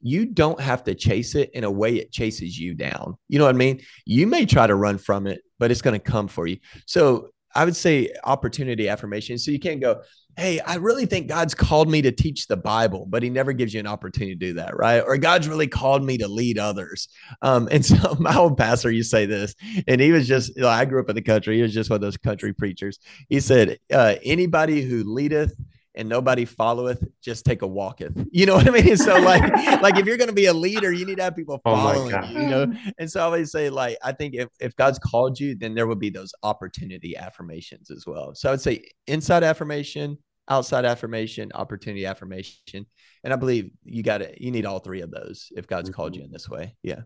you 0.00 0.26
don't 0.26 0.60
have 0.60 0.82
to 0.84 0.94
chase 0.94 1.34
it 1.36 1.50
in 1.54 1.62
a 1.62 1.70
way 1.70 1.94
it 1.94 2.10
chases 2.10 2.58
you 2.58 2.74
down. 2.74 3.16
You 3.28 3.38
know 3.38 3.44
what 3.44 3.54
I 3.54 3.58
mean? 3.58 3.82
You 4.04 4.26
may 4.26 4.46
try 4.46 4.66
to 4.66 4.74
run 4.74 4.98
from 4.98 5.28
it, 5.28 5.42
but 5.60 5.70
it's 5.70 5.82
going 5.82 5.98
to 5.98 6.10
come 6.10 6.26
for 6.26 6.46
you. 6.46 6.56
So 6.86 7.28
I 7.54 7.64
would 7.64 7.76
say 7.76 8.12
opportunity 8.24 8.88
affirmation. 8.88 9.38
So 9.38 9.50
you 9.50 9.58
can't 9.58 9.80
go, 9.80 10.02
hey, 10.36 10.60
I 10.60 10.76
really 10.76 11.06
think 11.06 11.26
God's 11.26 11.54
called 11.54 11.90
me 11.90 12.00
to 12.02 12.12
teach 12.12 12.46
the 12.46 12.56
Bible, 12.56 13.06
but 13.08 13.22
He 13.22 13.30
never 13.30 13.52
gives 13.52 13.74
you 13.74 13.80
an 13.80 13.86
opportunity 13.86 14.34
to 14.34 14.38
do 14.38 14.54
that, 14.54 14.76
right? 14.76 15.00
Or 15.00 15.16
God's 15.18 15.48
really 15.48 15.66
called 15.66 16.02
me 16.02 16.18
to 16.18 16.28
lead 16.28 16.58
others. 16.58 17.08
Um, 17.42 17.68
and 17.70 17.84
so 17.86 18.16
my 18.18 18.36
old 18.36 18.56
pastor 18.56 18.90
to 18.90 19.04
say 19.04 19.26
this, 19.26 19.54
and 19.86 20.00
he 20.00 20.12
was 20.12 20.26
just, 20.26 20.56
you 20.56 20.62
know, 20.62 20.68
I 20.68 20.84
grew 20.84 21.00
up 21.00 21.08
in 21.08 21.16
the 21.16 21.22
country. 21.22 21.56
He 21.56 21.62
was 21.62 21.74
just 21.74 21.90
one 21.90 21.96
of 21.96 22.00
those 22.00 22.16
country 22.16 22.52
preachers. 22.52 22.98
He 23.28 23.40
said, 23.40 23.78
uh, 23.92 24.14
anybody 24.24 24.82
who 24.82 25.04
leadeth 25.04 25.54
and 25.94 26.08
nobody 26.08 26.44
followeth, 26.44 27.04
just 27.22 27.44
take 27.44 27.62
a 27.62 27.66
walketh. 27.66 28.12
You 28.32 28.46
know 28.46 28.54
what 28.54 28.66
I 28.66 28.70
mean? 28.70 28.96
So 28.96 29.18
like, 29.20 29.42
like 29.82 29.98
if 29.98 30.06
you're 30.06 30.16
going 30.16 30.28
to 30.28 30.34
be 30.34 30.46
a 30.46 30.54
leader, 30.54 30.90
you 30.90 31.04
need 31.04 31.18
to 31.18 31.22
have 31.22 31.36
people 31.36 31.60
oh 31.66 31.74
following 31.76 32.14
oh 32.14 32.24
you, 32.24 32.40
you 32.40 32.46
know? 32.46 32.72
And 32.98 33.10
so 33.10 33.20
I 33.20 33.24
always 33.24 33.52
say 33.52 33.68
like, 33.68 33.98
I 34.02 34.12
think 34.12 34.34
if, 34.34 34.48
if 34.58 34.74
God's 34.76 34.98
called 34.98 35.38
you, 35.38 35.54
then 35.54 35.74
there 35.74 35.86
will 35.86 35.96
be 35.96 36.08
those 36.08 36.32
opportunity 36.42 37.14
affirmations 37.16 37.90
as 37.90 38.06
well. 38.06 38.34
So 38.34 38.48
I 38.48 38.52
would 38.52 38.62
say 38.62 38.84
inside 39.06 39.44
affirmation, 39.44 40.16
outside 40.48 40.86
affirmation, 40.86 41.50
opportunity 41.54 42.06
affirmation. 42.06 42.86
And 43.22 43.32
I 43.32 43.36
believe 43.36 43.70
you 43.84 44.02
got 44.02 44.18
to, 44.18 44.42
you 44.42 44.50
need 44.50 44.66
all 44.66 44.78
three 44.78 45.02
of 45.02 45.10
those 45.10 45.48
if 45.56 45.66
God's 45.66 45.90
mm-hmm. 45.90 45.96
called 45.96 46.16
you 46.16 46.24
in 46.24 46.32
this 46.32 46.48
way. 46.48 46.74
Yeah. 46.82 47.02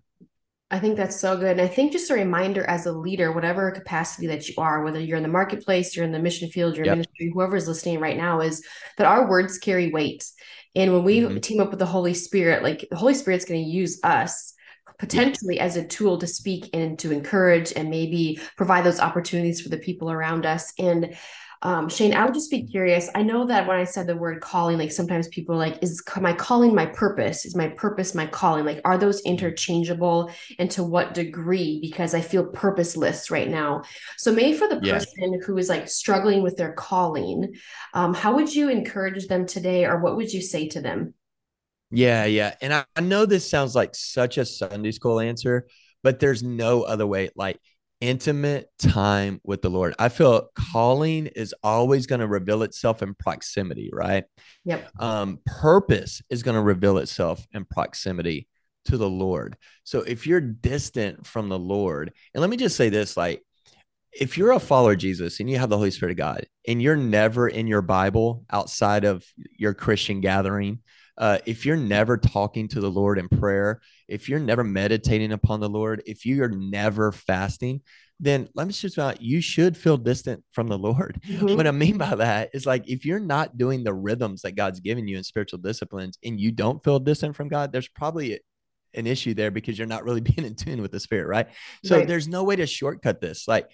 I 0.71 0.81
think 0.81 0.97
that's 0.97 1.21
so 1.21 1.37
good. 1.37 1.53
And 1.53 1.61
I 1.61 1.69
think 1.69 1.93
just 1.93 2.11
a 2.11 2.14
reminder 2.14 2.64
as 2.64 2.87
a 2.87 2.93
leader, 2.93 3.31
whatever 3.31 3.71
capacity 3.71 4.27
that 4.27 4.49
you 4.49 4.55
are, 4.59 4.83
whether 4.83 4.99
you're 4.99 5.17
in 5.17 5.23
the 5.23 5.29
marketplace, 5.29 5.95
you're 5.95 6.05
in 6.05 6.11
the 6.11 6.19
mission 6.19 6.49
field, 6.49 6.77
you're 6.77 6.87
yep. 6.87 6.97
ministry, 6.97 7.31
whoever 7.33 7.55
is 7.55 7.69
listening 7.69 8.01
right 8.01 8.17
now, 8.17 8.41
is 8.41 8.67
that 8.99 9.07
our 9.07 9.29
words 9.29 9.59
carry 9.59 9.91
weight. 9.91 10.29
And 10.75 10.93
when 10.93 11.05
we 11.05 11.21
mm-hmm. 11.21 11.39
team 11.39 11.61
up 11.61 11.71
with 11.71 11.79
the 11.79 11.87
Holy 11.87 12.14
Spirit, 12.14 12.64
like 12.64 12.87
the 12.91 12.97
Holy 12.97 13.14
Spirit's 13.14 13.45
going 13.45 13.62
to 13.62 13.71
use 13.71 14.01
us 14.03 14.55
potentially 14.99 15.61
as 15.61 15.77
a 15.77 15.87
tool 15.87 16.19
to 16.19 16.27
speak 16.27 16.71
and 16.73 16.99
to 16.99 17.12
encourage 17.12 17.73
and 17.77 17.91
maybe 17.91 18.41
provide 18.57 18.85
those 18.85 19.01
opportunities 19.01 19.61
for 19.61 19.69
the 19.69 19.79
people 19.79 20.11
around 20.11 20.47
us. 20.47 20.73
And 20.79 21.14
um, 21.63 21.89
Shane, 21.89 22.15
I 22.15 22.25
would 22.25 22.35
just 22.35 22.51
be 22.51 22.67
curious. 22.67 23.09
I 23.15 23.23
know 23.23 23.47
that 23.47 23.67
when 23.67 23.77
I 23.77 23.85
said 23.85 24.07
the 24.07 24.17
word 24.17 24.41
calling, 24.41 24.79
like 24.79 24.93
sometimes 24.93 25.29
people 25.29 25.55
are 25.55 25.59
like, 25.59 25.83
is 25.83 26.03
my 26.21 26.33
calling 26.33 26.75
my 26.75 26.87
purpose? 26.87 27.45
Is 27.45 27.57
my 27.57 27.69
purpose 27.69 28.15
my 28.15 28.27
calling? 28.27 28.65
Like, 28.65 28.81
are 28.85 28.99
those 28.99 29.23
interchangeable 29.23 30.31
and 30.59 30.71
to 30.73 30.83
what 30.83 31.15
degree? 31.15 31.81
Because 31.81 32.15
I 32.15 32.21
feel 32.21 32.47
purposeless 32.47 33.31
right 33.31 33.49
now. 33.49 33.83
So, 34.19 34.33
maybe 34.33 34.57
for 34.57 34.69
the 34.69 34.81
person 34.81 35.41
who 35.45 35.57
is 35.59 35.69
like 35.69 35.89
struggling 35.89 36.43
with 36.43 36.57
their 36.57 36.73
calling, 36.73 37.55
um, 37.95 38.15
how 38.15 38.35
would 38.35 38.55
you 38.55 38.69
encourage 38.69 39.27
them 39.27 39.47
today 39.47 39.87
or 39.87 40.01
what 40.01 40.17
would 40.17 40.33
you 40.33 40.43
say 40.43 40.69
to 40.69 40.81
them? 40.81 41.15
Yeah, 41.91 42.25
yeah. 42.25 42.55
And 42.61 42.75
I, 42.75 42.85
I 42.97 43.01
know 43.01 43.27
this 43.27 43.49
sounds 43.49 43.75
like 43.75 43.95
such 43.95 44.39
a 44.39 44.45
Sunday 44.45 44.91
school 44.91 45.21
answer, 45.21 45.67
but 46.03 46.21
there's 46.21 46.43
no 46.43 46.83
other 46.83 47.07
way. 47.07 47.31
Like, 47.37 47.59
intimate 48.01 48.69
time 48.79 49.41
with 49.45 49.63
the 49.63 49.71
Lord. 49.71 49.95
I 49.99 50.09
feel 50.09 50.49
calling 50.55 51.27
is 51.27 51.55
always 51.63 52.07
going 52.07 52.21
to 52.21 52.27
reveal 52.27 52.63
itself 52.63 53.03
in 53.03 53.15
proximity, 53.15 53.91
right? 53.93 54.25
Yep. 54.65 54.91
Um, 54.99 55.41
purpose 55.47 56.23
is 56.31 56.43
going 56.43 56.57
to 56.57 56.63
reveal 56.63 56.99
itself 56.99 57.47
in 57.53 57.65
proximity 57.65 58.49
to 58.87 58.97
the 58.97 59.09
Lord. 59.09 59.57
So 59.85 60.01
if 60.01 60.27
you're 60.27 60.41
distant 60.41 61.27
from 61.27 61.49
the 61.49 61.59
Lord, 61.59 62.13
and 62.35 62.41
let 62.41 62.51
me 62.51 62.57
just 62.57 62.77
say 62.77 62.89
this 62.89 63.17
like, 63.17 63.43
if 64.13 64.39
you're 64.39 64.53
a 64.53 64.61
follower 64.61 64.93
of 64.93 64.99
Jesus 64.99 65.41
and 65.41 65.51
you 65.51 65.59
have 65.59 65.69
the 65.69 65.77
Holy 65.77 65.91
Spirit 65.91 66.13
of 66.13 66.19
God 66.19 66.47
and 66.67 66.81
you're 66.81 66.97
never 66.97 67.49
in 67.49 67.67
your 67.67 67.83
Bible 67.83 68.45
outside 68.51 69.05
of 69.05 69.25
your 69.59 69.75
Christian 69.75 70.21
gathering, 70.21 70.81
uh, 71.19 71.39
if 71.47 71.64
you're 71.64 71.77
never 71.77 72.17
talking 72.17 72.69
to 72.69 72.81
the 72.81 72.91
Lord 72.91 73.19
in 73.19 73.29
prayer, 73.29 73.81
if 74.09 74.29
you're 74.29 74.41
never 74.41 74.64
meditating 74.64 75.33
upon 75.33 75.61
the 75.61 75.69
Lord, 75.69 76.03
if 76.07 76.25
you 76.25 76.43
are 76.43 76.49
never 76.49 77.12
fasting, 77.12 77.81
then 78.19 78.49
let 78.55 78.67
me 78.67 78.73
just 78.73 78.97
about 78.97 79.21
you 79.21 79.41
should 79.41 79.77
feel 79.77 79.97
distant 79.97 80.43
from 80.53 80.69
the 80.69 80.79
Lord. 80.79 81.21
Mm-hmm. 81.37 81.57
What 81.57 81.67
I 81.67 81.73
mean 81.73 81.99
by 81.99 82.14
that 82.14 82.51
is 82.55 82.64
like 82.64 82.89
if 82.89 83.05
you're 83.05 83.21
not 83.21 83.59
doing 83.59 83.85
the 83.85 83.93
rhythms 83.93 84.43
that 84.43 84.53
God's 84.53 84.81
given 84.81 85.07
you 85.07 85.19
in 85.19 85.25
spiritual 85.25 85.59
disciplines 85.59 86.19
and 86.25 86.41
you 86.41 86.51
don't 86.51 86.83
feel 86.83 86.99
distant 86.99 87.37
from 87.37 87.49
God, 87.49 87.73
there's 87.73 87.89
probably 87.89 88.41
an 88.95 89.07
issue 89.07 89.35
there 89.35 89.51
because 89.51 89.77
you're 89.79 89.87
not 89.87 90.05
really 90.05 90.21
being 90.23 90.47
in 90.47 90.55
tune 90.55 90.81
with 90.81 90.93
the 90.93 91.01
spirit, 91.01 91.27
right? 91.27 91.49
So 91.85 91.99
right. 91.99 92.09
there's 92.09 92.29
no 92.29 92.45
way 92.45 92.57
to 92.57 92.67
shortcut 92.67 93.21
this. 93.21 93.47
Like 93.47 93.71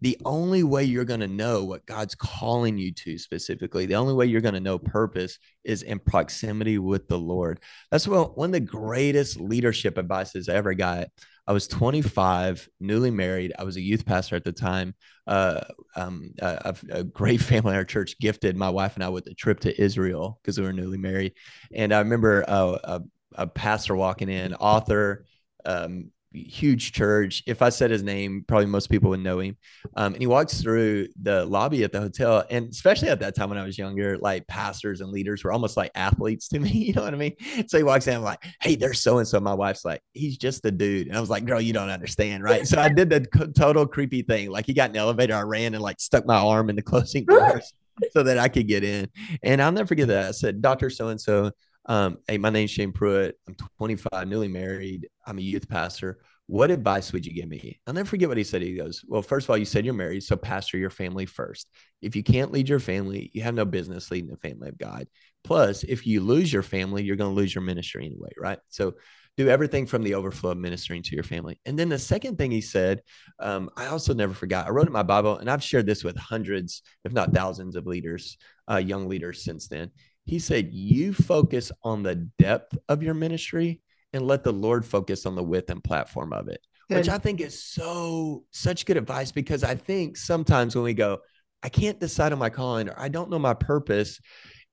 the 0.00 0.18
only 0.24 0.62
way 0.62 0.84
you're 0.84 1.04
going 1.04 1.20
to 1.20 1.26
know 1.26 1.64
what 1.64 1.86
God's 1.86 2.14
calling 2.14 2.76
you 2.76 2.92
to 2.92 3.18
specifically, 3.18 3.86
the 3.86 3.94
only 3.94 4.12
way 4.12 4.26
you're 4.26 4.42
going 4.42 4.54
to 4.54 4.60
know 4.60 4.78
purpose 4.78 5.38
is 5.64 5.82
in 5.82 5.98
proximity 5.98 6.78
with 6.78 7.08
the 7.08 7.18
Lord. 7.18 7.60
That's 7.90 8.06
what 8.06 8.36
one 8.36 8.50
of 8.50 8.52
the 8.52 8.60
greatest 8.60 9.40
leadership 9.40 9.96
advices 9.96 10.48
I 10.48 10.54
ever 10.54 10.74
got. 10.74 11.08
I 11.46 11.52
was 11.52 11.68
25, 11.68 12.68
newly 12.80 13.10
married. 13.10 13.52
I 13.58 13.64
was 13.64 13.76
a 13.76 13.80
youth 13.80 14.04
pastor 14.04 14.36
at 14.36 14.44
the 14.44 14.52
time. 14.52 14.94
Uh, 15.26 15.60
um, 15.94 16.30
a, 16.40 16.76
a, 16.90 17.04
great 17.04 17.40
family 17.40 17.70
in 17.70 17.76
our 17.76 17.84
church 17.84 18.18
gifted 18.18 18.56
my 18.56 18.68
wife 18.68 18.96
and 18.96 19.04
I 19.04 19.08
with 19.08 19.26
a 19.28 19.34
trip 19.34 19.60
to 19.60 19.80
Israel 19.80 20.38
because 20.42 20.58
we 20.58 20.66
were 20.66 20.72
newly 20.72 20.98
married. 20.98 21.32
And 21.72 21.94
I 21.94 22.00
remember 22.00 22.44
uh, 22.48 22.78
a, 22.84 23.02
a 23.34 23.46
pastor 23.46 23.94
walking 23.96 24.28
in, 24.28 24.54
author, 24.54 25.24
um, 25.64 26.10
huge 26.36 26.92
church. 26.92 27.42
If 27.46 27.62
I 27.62 27.68
said 27.68 27.90
his 27.90 28.02
name, 28.02 28.44
probably 28.46 28.66
most 28.66 28.88
people 28.90 29.10
would 29.10 29.20
know 29.20 29.40
him. 29.40 29.56
Um, 29.96 30.14
and 30.14 30.22
he 30.22 30.26
walks 30.26 30.60
through 30.60 31.08
the 31.20 31.44
lobby 31.46 31.84
at 31.84 31.92
the 31.92 32.00
hotel. 32.00 32.44
And 32.50 32.70
especially 32.70 33.08
at 33.08 33.20
that 33.20 33.34
time 33.34 33.48
when 33.48 33.58
I 33.58 33.64
was 33.64 33.78
younger, 33.78 34.18
like 34.18 34.46
pastors 34.46 35.00
and 35.00 35.10
leaders 35.10 35.44
were 35.44 35.52
almost 35.52 35.76
like 35.76 35.90
athletes 35.94 36.48
to 36.48 36.58
me. 36.60 36.70
You 36.70 36.92
know 36.94 37.02
what 37.02 37.14
I 37.14 37.16
mean? 37.16 37.36
So 37.66 37.78
he 37.78 37.84
walks 37.84 38.06
in, 38.06 38.14
I'm 38.16 38.22
like, 38.22 38.44
hey, 38.60 38.76
there's 38.76 39.00
so 39.00 39.18
and 39.18 39.26
so. 39.26 39.40
My 39.40 39.54
wife's 39.54 39.84
like, 39.84 40.02
he's 40.12 40.36
just 40.36 40.64
a 40.64 40.70
dude. 40.70 41.08
And 41.08 41.16
I 41.16 41.20
was 41.20 41.30
like, 41.30 41.44
girl, 41.44 41.60
you 41.60 41.72
don't 41.72 41.90
understand. 41.90 42.42
Right. 42.42 42.66
So 42.66 42.80
I 42.80 42.88
did 42.88 43.10
the 43.10 43.52
total 43.56 43.86
creepy 43.86 44.22
thing. 44.22 44.50
Like 44.50 44.66
he 44.66 44.74
got 44.74 44.90
in 44.90 44.96
an 44.96 45.02
elevator, 45.02 45.34
I 45.34 45.42
ran 45.42 45.74
and 45.74 45.82
like 45.82 46.00
stuck 46.00 46.26
my 46.26 46.36
arm 46.36 46.70
in 46.70 46.76
the 46.76 46.82
closing 46.82 47.24
doors 47.28 47.72
so 48.12 48.22
that 48.22 48.38
I 48.38 48.48
could 48.48 48.68
get 48.68 48.84
in. 48.84 49.08
And 49.42 49.62
I'll 49.62 49.72
never 49.72 49.86
forget 49.86 50.08
that. 50.08 50.28
I 50.28 50.30
said, 50.32 50.60
Dr. 50.60 50.90
So 50.90 51.08
and 51.08 51.20
so, 51.20 51.52
um, 51.86 52.18
hey, 52.26 52.38
my 52.38 52.50
name's 52.50 52.70
Shane 52.70 52.92
Pruitt. 52.92 53.38
I'm 53.48 53.56
25, 53.78 54.28
newly 54.28 54.48
married. 54.48 55.08
I'm 55.26 55.38
a 55.38 55.42
youth 55.42 55.68
pastor. 55.68 56.18
What 56.48 56.70
advice 56.70 57.12
would 57.12 57.26
you 57.26 57.32
give 57.32 57.48
me? 57.48 57.80
I'll 57.86 57.94
never 57.94 58.08
forget 58.08 58.28
what 58.28 58.38
he 58.38 58.44
said. 58.44 58.62
He 58.62 58.76
goes, 58.76 59.04
Well, 59.08 59.22
first 59.22 59.46
of 59.46 59.50
all, 59.50 59.56
you 59.56 59.64
said 59.64 59.84
you're 59.84 59.94
married, 59.94 60.22
so 60.22 60.36
pastor 60.36 60.78
your 60.78 60.90
family 60.90 61.26
first. 61.26 61.68
If 62.02 62.14
you 62.14 62.22
can't 62.22 62.52
lead 62.52 62.68
your 62.68 62.78
family, 62.78 63.30
you 63.34 63.42
have 63.42 63.54
no 63.54 63.64
business 63.64 64.10
leading 64.10 64.30
the 64.30 64.36
family 64.36 64.68
of 64.68 64.78
God. 64.78 65.08
Plus, 65.42 65.82
if 65.84 66.06
you 66.06 66.20
lose 66.20 66.52
your 66.52 66.62
family, 66.62 67.02
you're 67.02 67.16
going 67.16 67.30
to 67.30 67.36
lose 67.36 67.54
your 67.54 67.62
ministry 67.62 68.06
anyway, 68.06 68.30
right? 68.38 68.58
So 68.68 68.94
do 69.36 69.48
everything 69.48 69.86
from 69.86 70.02
the 70.02 70.14
overflow 70.14 70.52
of 70.52 70.58
ministering 70.58 71.02
to 71.02 71.14
your 71.14 71.24
family. 71.24 71.60
And 71.66 71.78
then 71.78 71.88
the 71.88 71.98
second 71.98 72.38
thing 72.38 72.50
he 72.50 72.60
said, 72.60 73.02
um, 73.38 73.68
I 73.76 73.86
also 73.86 74.14
never 74.14 74.32
forgot. 74.32 74.66
I 74.66 74.70
wrote 74.70 74.86
in 74.86 74.92
my 74.92 75.02
Bible, 75.02 75.38
and 75.38 75.50
I've 75.50 75.62
shared 75.62 75.86
this 75.86 76.02
with 76.02 76.16
hundreds, 76.16 76.82
if 77.04 77.12
not 77.12 77.34
thousands, 77.34 77.76
of 77.76 77.86
leaders, 77.86 78.38
uh, 78.70 78.76
young 78.76 79.08
leaders 79.08 79.44
since 79.44 79.68
then. 79.68 79.90
He 80.26 80.38
said, 80.38 80.72
You 80.72 81.14
focus 81.14 81.72
on 81.82 82.02
the 82.02 82.16
depth 82.38 82.76
of 82.88 83.02
your 83.02 83.14
ministry 83.14 83.80
and 84.12 84.26
let 84.26 84.44
the 84.44 84.52
Lord 84.52 84.84
focus 84.84 85.24
on 85.24 85.34
the 85.34 85.42
width 85.42 85.70
and 85.70 85.82
platform 85.82 86.32
of 86.32 86.48
it, 86.48 86.60
good. 86.88 86.98
which 86.98 87.08
I 87.08 87.18
think 87.18 87.40
is 87.40 87.62
so, 87.62 88.44
such 88.50 88.84
good 88.86 88.96
advice 88.96 89.32
because 89.32 89.64
I 89.64 89.76
think 89.76 90.16
sometimes 90.16 90.74
when 90.74 90.84
we 90.84 90.94
go, 90.94 91.18
I 91.62 91.68
can't 91.68 92.00
decide 92.00 92.32
on 92.32 92.38
my 92.38 92.50
calling 92.50 92.88
or 92.88 92.94
I 92.98 93.08
don't 93.08 93.30
know 93.30 93.38
my 93.38 93.54
purpose, 93.54 94.20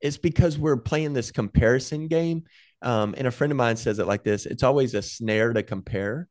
it's 0.01 0.17
because 0.17 0.57
we're 0.57 0.77
playing 0.77 1.13
this 1.13 1.31
comparison 1.31 2.07
game. 2.07 2.43
Um, 2.83 3.15
and 3.17 3.27
a 3.27 3.31
friend 3.31 3.51
of 3.51 3.57
mine 3.57 3.77
says 3.77 3.99
it 3.99 4.07
like 4.07 4.23
this 4.23 4.45
it's 4.45 4.63
always 4.63 4.93
a 4.93 5.01
snare 5.01 5.53
to 5.53 5.63
compare. 5.63 6.27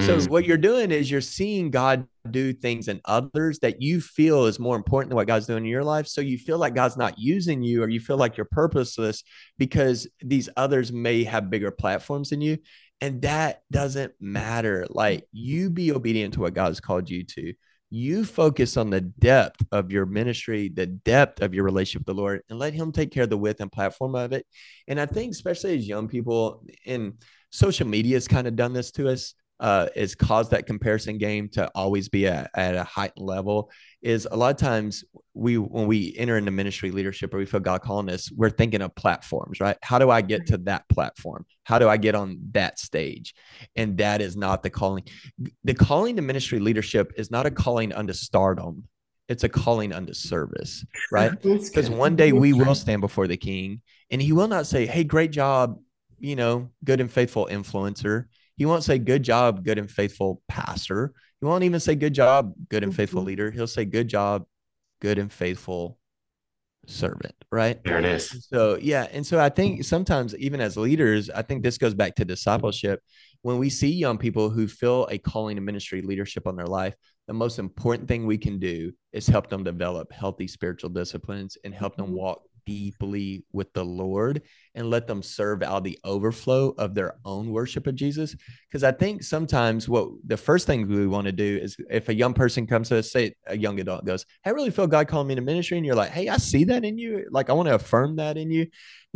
So 0.00 0.18
hmm. 0.18 0.24
what 0.30 0.44
you're 0.44 0.56
doing 0.56 0.90
is 0.90 1.10
you're 1.10 1.20
seeing 1.20 1.70
God 1.70 2.06
do 2.30 2.52
things 2.52 2.88
in 2.88 3.00
others 3.04 3.60
that 3.60 3.80
you 3.80 4.00
feel 4.00 4.46
is 4.46 4.58
more 4.58 4.76
important 4.76 5.10
than 5.10 5.16
what 5.16 5.28
God's 5.28 5.46
doing 5.46 5.64
in 5.64 5.70
your 5.70 5.84
life. 5.84 6.08
So 6.08 6.20
you 6.20 6.38
feel 6.38 6.58
like 6.58 6.74
God's 6.74 6.96
not 6.96 7.18
using 7.18 7.62
you 7.62 7.82
or 7.82 7.88
you 7.88 8.00
feel 8.00 8.16
like 8.16 8.36
you're 8.36 8.48
purposeless 8.50 9.22
because 9.58 10.08
these 10.20 10.48
others 10.56 10.92
may 10.92 11.22
have 11.24 11.50
bigger 11.50 11.70
platforms 11.70 12.30
than 12.30 12.40
you. 12.40 12.58
And 13.00 13.22
that 13.22 13.62
doesn't 13.70 14.12
matter. 14.20 14.86
Like 14.88 15.24
you 15.32 15.70
be 15.70 15.92
obedient 15.92 16.34
to 16.34 16.40
what 16.40 16.54
God's 16.54 16.80
called 16.80 17.08
you 17.08 17.24
to. 17.24 17.52
You 17.90 18.24
focus 18.24 18.76
on 18.76 18.90
the 18.90 19.00
depth 19.00 19.64
of 19.70 19.92
your 19.92 20.06
ministry, 20.06 20.68
the 20.68 20.86
depth 20.86 21.40
of 21.40 21.54
your 21.54 21.64
relationship 21.64 22.00
with 22.00 22.16
the 22.16 22.20
Lord, 22.20 22.42
and 22.50 22.58
let 22.58 22.74
Him 22.74 22.90
take 22.90 23.12
care 23.12 23.24
of 23.24 23.30
the 23.30 23.38
width 23.38 23.60
and 23.60 23.70
platform 23.70 24.14
of 24.14 24.32
it. 24.32 24.46
And 24.88 25.00
I 25.00 25.06
think, 25.06 25.32
especially 25.32 25.76
as 25.76 25.86
young 25.86 26.08
people, 26.08 26.64
and 26.84 27.14
social 27.50 27.86
media 27.86 28.16
has 28.16 28.26
kind 28.26 28.46
of 28.46 28.56
done 28.56 28.72
this 28.72 28.90
to 28.92 29.08
us 29.08 29.34
uh, 29.58 29.88
is 29.96 30.14
caused 30.14 30.50
that 30.50 30.66
comparison 30.66 31.18
game 31.18 31.48
to 31.48 31.70
always 31.74 32.08
be 32.08 32.26
at, 32.26 32.50
at 32.54 32.74
a 32.74 32.84
heightened 32.84 33.24
level 33.26 33.70
is 34.02 34.28
a 34.30 34.36
lot 34.36 34.50
of 34.50 34.60
times 34.60 35.04
we 35.34 35.56
when 35.58 35.86
we 35.86 36.14
enter 36.18 36.36
into 36.36 36.50
ministry 36.50 36.90
leadership 36.90 37.32
or 37.32 37.38
we 37.38 37.46
feel 37.46 37.60
God 37.60 37.80
calling 37.82 38.10
us, 38.10 38.30
we're 38.30 38.50
thinking 38.50 38.82
of 38.82 38.94
platforms, 38.94 39.60
right? 39.60 39.76
How 39.82 39.98
do 39.98 40.10
I 40.10 40.20
get 40.20 40.46
to 40.48 40.58
that 40.58 40.88
platform? 40.88 41.46
How 41.64 41.78
do 41.78 41.88
I 41.88 41.96
get 41.96 42.14
on 42.14 42.38
that 42.52 42.78
stage? 42.78 43.34
And 43.74 43.96
that 43.98 44.20
is 44.20 44.36
not 44.36 44.62
the 44.62 44.70
calling. 44.70 45.04
The 45.64 45.74
calling 45.74 46.16
to 46.16 46.22
ministry 46.22 46.58
leadership 46.58 47.12
is 47.16 47.30
not 47.30 47.46
a 47.46 47.50
calling 47.50 47.92
unto 47.92 48.12
stardom. 48.12 48.84
It's 49.28 49.42
a 49.42 49.48
calling 49.48 49.92
unto 49.92 50.12
service, 50.12 50.84
right? 51.10 51.32
Because 51.40 51.90
one 51.90 52.14
day 52.14 52.32
we 52.32 52.52
will 52.52 52.74
stand 52.76 53.00
before 53.00 53.26
the 53.26 53.36
king 53.36 53.80
and 54.10 54.22
he 54.22 54.32
will 54.32 54.48
not 54.48 54.66
say, 54.66 54.86
Hey, 54.86 55.02
great 55.02 55.32
job, 55.32 55.80
you 56.18 56.36
know, 56.36 56.70
good 56.84 57.00
and 57.00 57.10
faithful 57.10 57.48
influencer 57.50 58.26
he 58.56 58.66
won't 58.66 58.84
say 58.84 58.98
good 58.98 59.22
job, 59.22 59.64
good 59.64 59.78
and 59.78 59.90
faithful 59.90 60.42
pastor. 60.48 61.12
He 61.40 61.46
won't 61.46 61.64
even 61.64 61.80
say 61.80 61.94
good 61.94 62.14
job, 62.14 62.54
good 62.68 62.82
and 62.82 62.94
faithful 62.94 63.20
mm-hmm. 63.20 63.28
leader. 63.28 63.50
He'll 63.50 63.66
say 63.66 63.84
good 63.84 64.08
job, 64.08 64.44
good 65.00 65.18
and 65.18 65.30
faithful 65.30 65.98
servant, 66.86 67.34
right? 67.50 67.82
There 67.84 67.98
it 67.98 68.04
is. 68.04 68.46
So, 68.48 68.78
yeah. 68.80 69.06
And 69.12 69.26
so 69.26 69.38
I 69.38 69.48
think 69.48 69.84
sometimes, 69.84 70.34
even 70.36 70.60
as 70.60 70.76
leaders, 70.76 71.28
I 71.28 71.42
think 71.42 71.62
this 71.62 71.78
goes 71.78 71.94
back 71.94 72.14
to 72.16 72.24
discipleship. 72.24 73.00
When 73.42 73.58
we 73.58 73.70
see 73.70 73.92
young 73.92 74.18
people 74.18 74.50
who 74.50 74.66
feel 74.66 75.06
a 75.10 75.18
calling 75.18 75.56
to 75.56 75.62
ministry 75.62 76.00
leadership 76.02 76.46
on 76.46 76.56
their 76.56 76.66
life, 76.66 76.94
the 77.26 77.34
most 77.34 77.58
important 77.58 78.08
thing 78.08 78.24
we 78.24 78.38
can 78.38 78.58
do 78.58 78.92
is 79.12 79.26
help 79.26 79.50
them 79.50 79.64
develop 79.64 80.12
healthy 80.12 80.46
spiritual 80.46 80.90
disciplines 80.90 81.58
and 81.64 81.74
help 81.74 81.96
them 81.96 82.06
mm-hmm. 82.06 82.16
walk 82.16 82.42
deeply 82.66 83.44
with 83.52 83.72
the 83.72 83.84
Lord 83.84 84.42
and 84.74 84.90
let 84.90 85.06
them 85.06 85.22
serve 85.22 85.62
out 85.62 85.84
the 85.84 85.98
overflow 86.04 86.74
of 86.76 86.94
their 86.94 87.14
own 87.24 87.50
worship 87.50 87.86
of 87.86 87.94
Jesus. 87.94 88.36
Because 88.68 88.84
I 88.84 88.92
think 88.92 89.22
sometimes 89.22 89.88
what 89.88 90.08
the 90.26 90.36
first 90.36 90.66
thing 90.66 90.86
we 90.86 91.06
want 91.06 91.26
to 91.26 91.32
do 91.32 91.58
is 91.62 91.76
if 91.88 92.08
a 92.10 92.14
young 92.14 92.34
person 92.34 92.66
comes 92.66 92.90
to 92.90 92.98
us, 92.98 93.10
say 93.10 93.32
a 93.46 93.56
young 93.56 93.80
adult 93.80 94.04
goes, 94.04 94.26
I 94.44 94.50
really 94.50 94.70
feel 94.70 94.86
God 94.86 95.08
calling 95.08 95.28
me 95.28 95.36
to 95.36 95.40
ministry. 95.40 95.78
And 95.78 95.86
you're 95.86 95.94
like, 95.94 96.10
hey, 96.10 96.28
I 96.28 96.36
see 96.36 96.64
that 96.64 96.84
in 96.84 96.98
you. 96.98 97.26
Like, 97.30 97.48
I 97.48 97.54
want 97.54 97.68
to 97.68 97.74
affirm 97.74 98.16
that 98.16 98.36
in 98.36 98.50
you. 98.50 98.66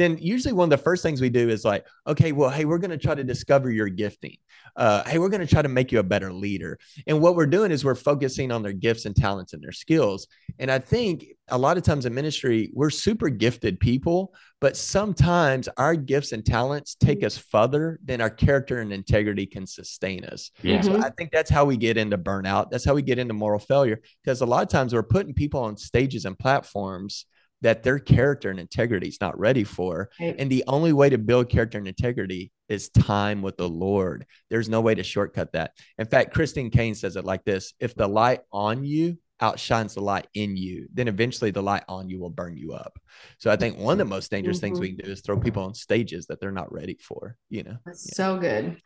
Then 0.00 0.16
usually 0.18 0.54
one 0.54 0.64
of 0.64 0.70
the 0.70 0.82
first 0.82 1.02
things 1.02 1.20
we 1.20 1.28
do 1.28 1.50
is 1.50 1.62
like, 1.62 1.86
okay, 2.06 2.32
well, 2.32 2.48
hey, 2.48 2.64
we're 2.64 2.78
going 2.78 2.90
to 2.90 2.96
try 2.96 3.14
to 3.14 3.22
discover 3.22 3.70
your 3.70 3.90
gifting. 3.90 4.38
Uh, 4.74 5.02
hey, 5.06 5.18
we're 5.18 5.28
going 5.28 5.46
to 5.46 5.46
try 5.46 5.60
to 5.60 5.68
make 5.68 5.92
you 5.92 5.98
a 5.98 6.02
better 6.02 6.32
leader. 6.32 6.78
And 7.06 7.20
what 7.20 7.36
we're 7.36 7.44
doing 7.44 7.70
is 7.70 7.84
we're 7.84 7.94
focusing 7.94 8.50
on 8.50 8.62
their 8.62 8.72
gifts 8.72 9.04
and 9.04 9.14
talents 9.14 9.52
and 9.52 9.62
their 9.62 9.72
skills. 9.72 10.26
And 10.58 10.70
I 10.70 10.78
think 10.78 11.26
a 11.48 11.58
lot 11.58 11.76
of 11.76 11.82
times 11.82 12.06
in 12.06 12.14
ministry, 12.14 12.70
we're 12.72 12.88
super 12.88 13.28
gifted 13.28 13.78
people, 13.78 14.32
but 14.58 14.74
sometimes 14.74 15.68
our 15.76 15.94
gifts 15.94 16.32
and 16.32 16.46
talents 16.46 16.94
take 16.94 17.22
us 17.22 17.36
further 17.36 18.00
than 18.02 18.22
our 18.22 18.30
character 18.30 18.78
and 18.78 18.94
integrity 18.94 19.44
can 19.44 19.66
sustain 19.66 20.24
us. 20.24 20.50
Yeah. 20.62 20.80
So 20.80 20.98
I 20.98 21.10
think 21.10 21.30
that's 21.30 21.50
how 21.50 21.66
we 21.66 21.76
get 21.76 21.98
into 21.98 22.16
burnout. 22.16 22.70
That's 22.70 22.86
how 22.86 22.94
we 22.94 23.02
get 23.02 23.18
into 23.18 23.34
moral 23.34 23.58
failure 23.58 24.00
because 24.24 24.40
a 24.40 24.46
lot 24.46 24.62
of 24.62 24.70
times 24.70 24.94
we're 24.94 25.02
putting 25.02 25.34
people 25.34 25.60
on 25.60 25.76
stages 25.76 26.24
and 26.24 26.38
platforms 26.38 27.26
that 27.62 27.82
their 27.82 27.98
character 27.98 28.50
and 28.50 28.58
integrity 28.58 29.08
is 29.08 29.20
not 29.20 29.38
ready 29.38 29.64
for. 29.64 30.10
Right. 30.20 30.34
And 30.38 30.50
the 30.50 30.64
only 30.66 30.92
way 30.92 31.10
to 31.10 31.18
build 31.18 31.50
character 31.50 31.78
and 31.78 31.86
integrity 31.86 32.52
is 32.68 32.88
time 32.88 33.42
with 33.42 33.56
the 33.56 33.68
Lord. 33.68 34.26
There's 34.48 34.68
no 34.68 34.80
way 34.80 34.94
to 34.94 35.02
shortcut 35.02 35.52
that. 35.52 35.72
In 35.98 36.06
fact, 36.06 36.32
Christine 36.32 36.70
Caine 36.70 36.94
says 36.94 37.16
it 37.16 37.24
like 37.24 37.44
this 37.44 37.74
if 37.80 37.94
the 37.94 38.08
light 38.08 38.40
on 38.52 38.84
you 38.84 39.18
outshines 39.42 39.94
the 39.94 40.00
light 40.00 40.26
in 40.34 40.56
you, 40.56 40.86
then 40.92 41.08
eventually 41.08 41.50
the 41.50 41.62
light 41.62 41.84
on 41.88 42.08
you 42.08 42.20
will 42.20 42.30
burn 42.30 42.56
you 42.56 42.72
up. 42.74 42.98
So 43.38 43.50
I 43.50 43.56
think 43.56 43.78
one 43.78 43.92
of 43.92 43.98
the 43.98 44.04
most 44.04 44.30
dangerous 44.30 44.58
mm-hmm. 44.58 44.66
things 44.66 44.80
we 44.80 44.94
can 44.94 45.04
do 45.04 45.10
is 45.10 45.22
throw 45.22 45.38
people 45.38 45.64
on 45.64 45.74
stages 45.74 46.26
that 46.26 46.40
they're 46.40 46.52
not 46.52 46.72
ready 46.72 46.98
for, 47.00 47.36
you 47.48 47.62
know. 47.62 47.76
That's 47.86 48.06
yeah. 48.08 48.14
so 48.14 48.38
good. 48.38 48.76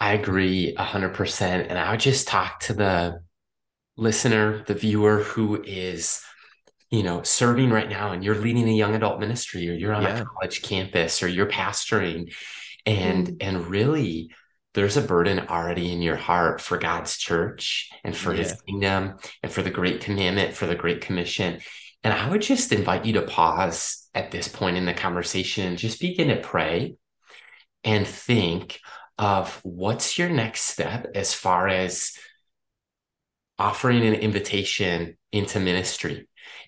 I 0.00 0.14
agree 0.14 0.74
100% 0.76 1.42
and 1.42 1.78
I 1.78 1.92
would 1.92 2.00
just 2.00 2.26
talk 2.26 2.60
to 2.60 2.74
the 2.74 3.20
listener, 3.96 4.64
the 4.66 4.74
viewer 4.74 5.22
who 5.22 5.62
is 5.62 6.20
you 6.94 7.02
know 7.02 7.22
serving 7.22 7.70
right 7.70 7.88
now 7.88 8.12
and 8.12 8.22
you're 8.22 8.36
leading 8.36 8.68
a 8.68 8.72
young 8.72 8.94
adult 8.94 9.18
ministry 9.18 9.68
or 9.68 9.72
you're 9.72 9.92
on 9.92 10.02
yeah. 10.02 10.20
a 10.20 10.24
college 10.24 10.62
campus 10.62 11.22
or 11.22 11.28
you're 11.28 11.46
pastoring 11.46 12.32
and 12.86 13.26
mm-hmm. 13.26 13.36
and 13.40 13.66
really 13.66 14.30
there's 14.74 14.96
a 14.96 15.02
burden 15.02 15.38
already 15.48 15.92
in 15.92 16.02
your 16.02 16.16
heart 16.16 16.60
for 16.60 16.76
God's 16.78 17.16
church 17.16 17.90
and 18.02 18.14
for 18.16 18.32
yeah. 18.32 18.42
his 18.42 18.60
kingdom 18.62 19.16
and 19.42 19.52
for 19.52 19.62
the 19.62 19.70
great 19.70 20.00
commandment, 20.00 20.54
for 20.54 20.66
the 20.66 20.74
great 20.74 21.00
commission. 21.00 21.60
And 22.02 22.12
I 22.12 22.28
would 22.28 22.42
just 22.42 22.72
invite 22.72 23.04
you 23.04 23.14
to 23.14 23.22
pause 23.22 24.08
at 24.14 24.32
this 24.32 24.48
point 24.48 24.76
in 24.76 24.84
the 24.84 24.92
conversation 24.92 25.68
and 25.68 25.78
just 25.78 26.00
begin 26.00 26.28
to 26.28 26.40
pray 26.40 26.96
and 27.84 28.04
think 28.04 28.80
of 29.16 29.60
what's 29.62 30.18
your 30.18 30.28
next 30.28 30.62
step 30.62 31.06
as 31.14 31.32
far 31.32 31.68
as 31.68 32.12
offering 33.60 34.04
an 34.04 34.14
invitation 34.14 35.16
into 35.30 35.60
ministry. 35.60 36.26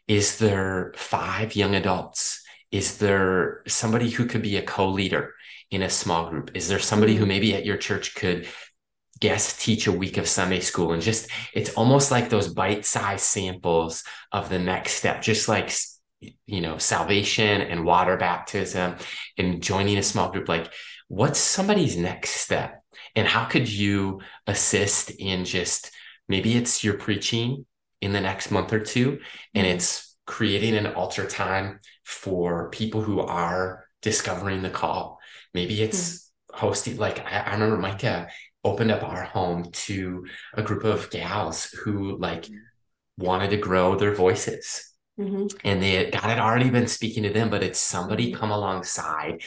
Is 0.09 0.39
there 0.39 0.93
five 0.97 1.57
young 1.57 1.75
adults 1.75 2.43
Is 2.71 2.99
there 2.99 3.63
somebody 3.67 4.11
who 4.11 4.27
could 4.27 4.43
be 4.43 4.57
a 4.57 4.63
co-leader 4.63 5.35
in 5.71 5.83
a 5.83 5.91
small 5.91 6.31
group? 6.31 6.51
Is 6.55 6.69
there 6.69 6.79
somebody 6.79 7.13
mm-hmm. 7.13 7.21
who 7.21 7.27
maybe 7.27 7.55
at 7.55 7.65
your 7.65 7.77
church 7.77 8.15
could 8.15 8.47
guest 9.19 9.61
teach 9.61 9.87
a 9.87 9.93
week 9.93 10.19
of 10.19 10.29
Sunday 10.29 10.61
school 10.61 10.93
and 10.93 11.01
just 11.01 11.31
it's 11.55 11.71
almost 11.71 12.11
like 12.11 12.29
those 12.29 12.53
bite-sized 12.53 13.25
samples 13.25 14.05
of 14.31 14.51
the 14.51 14.59
next 14.59 14.93
step, 14.95 15.23
just 15.23 15.49
like 15.49 15.71
you 16.47 16.61
know, 16.61 16.79
salvation 16.79 17.61
and 17.63 17.85
water 17.85 18.17
baptism 18.17 18.97
and 19.39 19.63
joining 19.63 19.99
a 19.99 20.03
small 20.03 20.31
group. 20.31 20.49
Like, 20.49 20.73
what's 21.09 21.39
somebody's 21.39 21.97
next 21.97 22.31
step? 22.31 22.83
And 23.15 23.27
how 23.27 23.45
could 23.45 23.69
you 23.69 24.21
assist 24.47 25.11
in 25.11 25.45
just 25.45 25.91
maybe 26.29 26.57
it's 26.57 26.83
your 26.83 26.95
preaching 26.95 27.67
in 28.01 28.13
the 28.13 28.21
next 28.21 28.51
month 28.51 28.73
or 28.73 28.81
two, 28.81 29.21
and 29.55 29.67
mm-hmm. 29.67 29.77
it's 29.77 30.17
creating 30.27 30.77
an 30.77 30.87
altar 30.87 31.27
time 31.27 31.79
for 32.05 32.71
people 32.71 33.01
who 33.01 33.21
are 33.21 33.87
discovering 34.03 34.63
the 34.63 34.71
call. 34.71 35.19
Maybe 35.55 35.83
it's 35.83 36.31
mm-hmm. 36.51 36.59
hosting, 36.59 36.97
like 36.97 37.25
I, 37.25 37.41
I 37.41 37.53
remember 37.53 37.79
Micah 37.79 38.29
opened 38.65 38.91
up 38.91 39.05
our 39.05 39.23
home 39.23 39.71
to 39.71 40.27
a 40.55 40.63
group 40.63 40.85
of 40.85 41.11
gals 41.11 41.65
who 41.67 42.19
like 42.19 42.47
wanted 43.17 43.51
to 43.51 43.57
grow 43.57 43.97
their 43.97 44.15
voices 44.15 44.93
mm-hmm. 45.19 45.47
and 45.65 45.83
they 45.83 46.11
God 46.11 46.23
had 46.23 46.39
already 46.39 46.71
been 46.71 46.87
speaking 46.87 47.23
to 47.25 47.31
them, 47.31 47.51
but 47.51 47.63
it's 47.63 47.79
somebody 47.79 48.31
mm-hmm. 48.31 48.41
come 48.41 48.51
alongside 48.51 49.43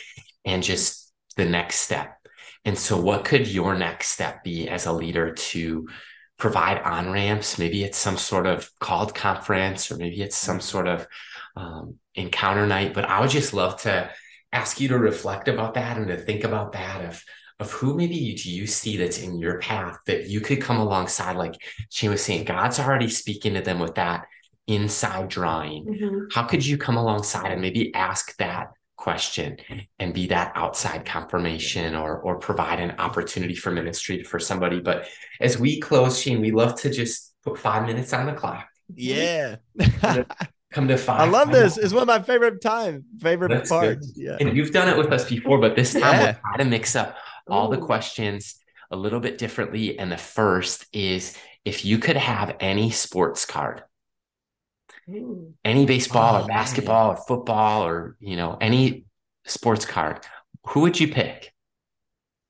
and 0.46 0.64
just 0.64 1.12
the 1.38 1.46
next 1.46 1.78
step. 1.78 2.16
And 2.66 2.78
so, 2.78 3.00
what 3.00 3.26
could 3.26 3.48
your 3.48 3.76
next 3.76 4.10
step 4.10 4.44
be 4.44 4.68
as 4.68 4.86
a 4.86 4.94
leader 4.94 5.34
to 5.34 5.88
provide 6.40 6.80
on 6.80 7.12
ramps? 7.12 7.60
Maybe 7.60 7.84
it's 7.84 7.98
some 7.98 8.18
sort 8.18 8.48
of 8.48 8.70
called 8.80 9.14
conference, 9.14 9.92
or 9.92 9.98
maybe 9.98 10.22
it's 10.22 10.38
some 10.38 10.62
sort 10.62 10.88
of 10.88 11.08
um, 11.56 11.96
encounter 12.16 12.66
night. 12.66 12.94
But 12.94 13.06
I 13.06 13.22
would 13.22 13.30
just 13.30 13.54
love 13.54 13.82
to 13.82 14.10
ask 14.52 14.80
you 14.80 14.88
to 14.90 14.98
reflect 14.98 15.48
about 15.48 15.76
that 15.76 15.98
and 15.98 16.08
to 16.08 16.18
think 16.18 16.44
about 16.44 16.72
that 16.74 17.06
of 17.06 17.24
of 17.60 17.72
who 17.74 17.94
maybe 17.94 18.34
do 18.36 18.50
you 18.50 18.66
see 18.66 18.96
that's 18.96 19.20
in 19.20 19.38
your 19.38 19.60
path 19.60 19.98
that 20.06 20.28
you 20.28 20.40
could 20.40 20.62
come 20.62 20.78
alongside 20.78 21.36
like 21.36 21.56
she 21.90 22.08
was 22.08 22.24
saying 22.24 22.46
god's 22.46 22.80
already 22.80 23.10
speaking 23.10 23.54
to 23.54 23.62
them 23.62 23.80
with 23.80 23.96
that 23.96 24.26
inside 24.68 25.28
drawing 25.28 25.86
mm-hmm. 25.86 26.20
how 26.32 26.44
could 26.44 26.66
you 26.66 26.78
come 26.78 26.98
alongside 26.98 27.52
and 27.52 27.62
maybe 27.62 27.94
ask 27.94 28.36
that 28.38 28.72
question 29.00 29.58
and 29.98 30.14
be 30.14 30.28
that 30.28 30.52
outside 30.56 31.06
confirmation 31.06 31.96
or 31.96 32.20
or 32.20 32.38
provide 32.38 32.82
an 32.82 32.92
opportunity 33.00 33.56
for 33.56 33.72
ministry 33.72 34.24
for 34.24 34.40
somebody 34.40 34.82
but 34.82 35.08
as 35.40 35.58
we 35.58 35.80
close 35.80 36.22
shane 36.22 36.42
we 36.42 36.52
love 36.52 36.76
to 36.76 36.90
just 36.90 37.34
put 37.44 37.58
five 37.58 37.88
minutes 37.88 38.12
on 38.12 38.26
the 38.26 38.34
clock 38.34 38.68
yeah 38.94 39.56
come 40.72 40.88
to 40.88 40.98
five. 41.08 41.22
I 41.22 41.26
love 41.26 41.52
this. 41.52 41.78
It's 41.78 41.94
one 41.94 42.04
of 42.04 42.08
my 42.08 42.22
favorite 42.22 42.62
time, 42.62 43.06
favorite 43.20 43.50
That's 43.50 43.70
parts. 43.70 44.12
Good. 44.12 44.24
Yeah. 44.24 44.38
And 44.40 44.56
you've 44.56 44.72
done 44.72 44.90
it 44.90 44.98
with 44.98 45.12
us 45.12 45.28
before, 45.28 45.60
but 45.60 45.76
this 45.76 45.94
time 45.94 46.02
yeah. 46.02 46.24
we'll 46.24 46.34
try 46.34 46.58
to 46.58 46.66
mix 46.66 46.96
up 46.96 47.18
all 47.48 47.72
Ooh. 47.72 47.76
the 47.76 47.82
questions 47.82 48.56
a 48.92 48.96
little 48.96 49.20
bit 49.20 49.38
differently. 49.38 49.98
And 50.00 50.12
the 50.12 50.18
first 50.18 50.86
is 50.94 51.38
if 51.66 51.86
you 51.86 51.98
could 51.98 52.18
have 52.18 52.56
any 52.60 52.92
sports 52.92 53.46
card. 53.46 53.84
Any 55.66 55.86
baseball 55.86 56.36
oh, 56.36 56.44
or 56.44 56.48
basketball 56.48 57.10
man. 57.10 57.18
or 57.18 57.24
football 57.28 57.86
or 57.86 58.18
you 58.20 58.36
know, 58.36 58.58
any 58.60 59.06
sports 59.46 59.86
card, 59.86 60.26
who 60.68 60.82
would 60.82 61.00
you 61.00 61.08
pick? 61.08 61.52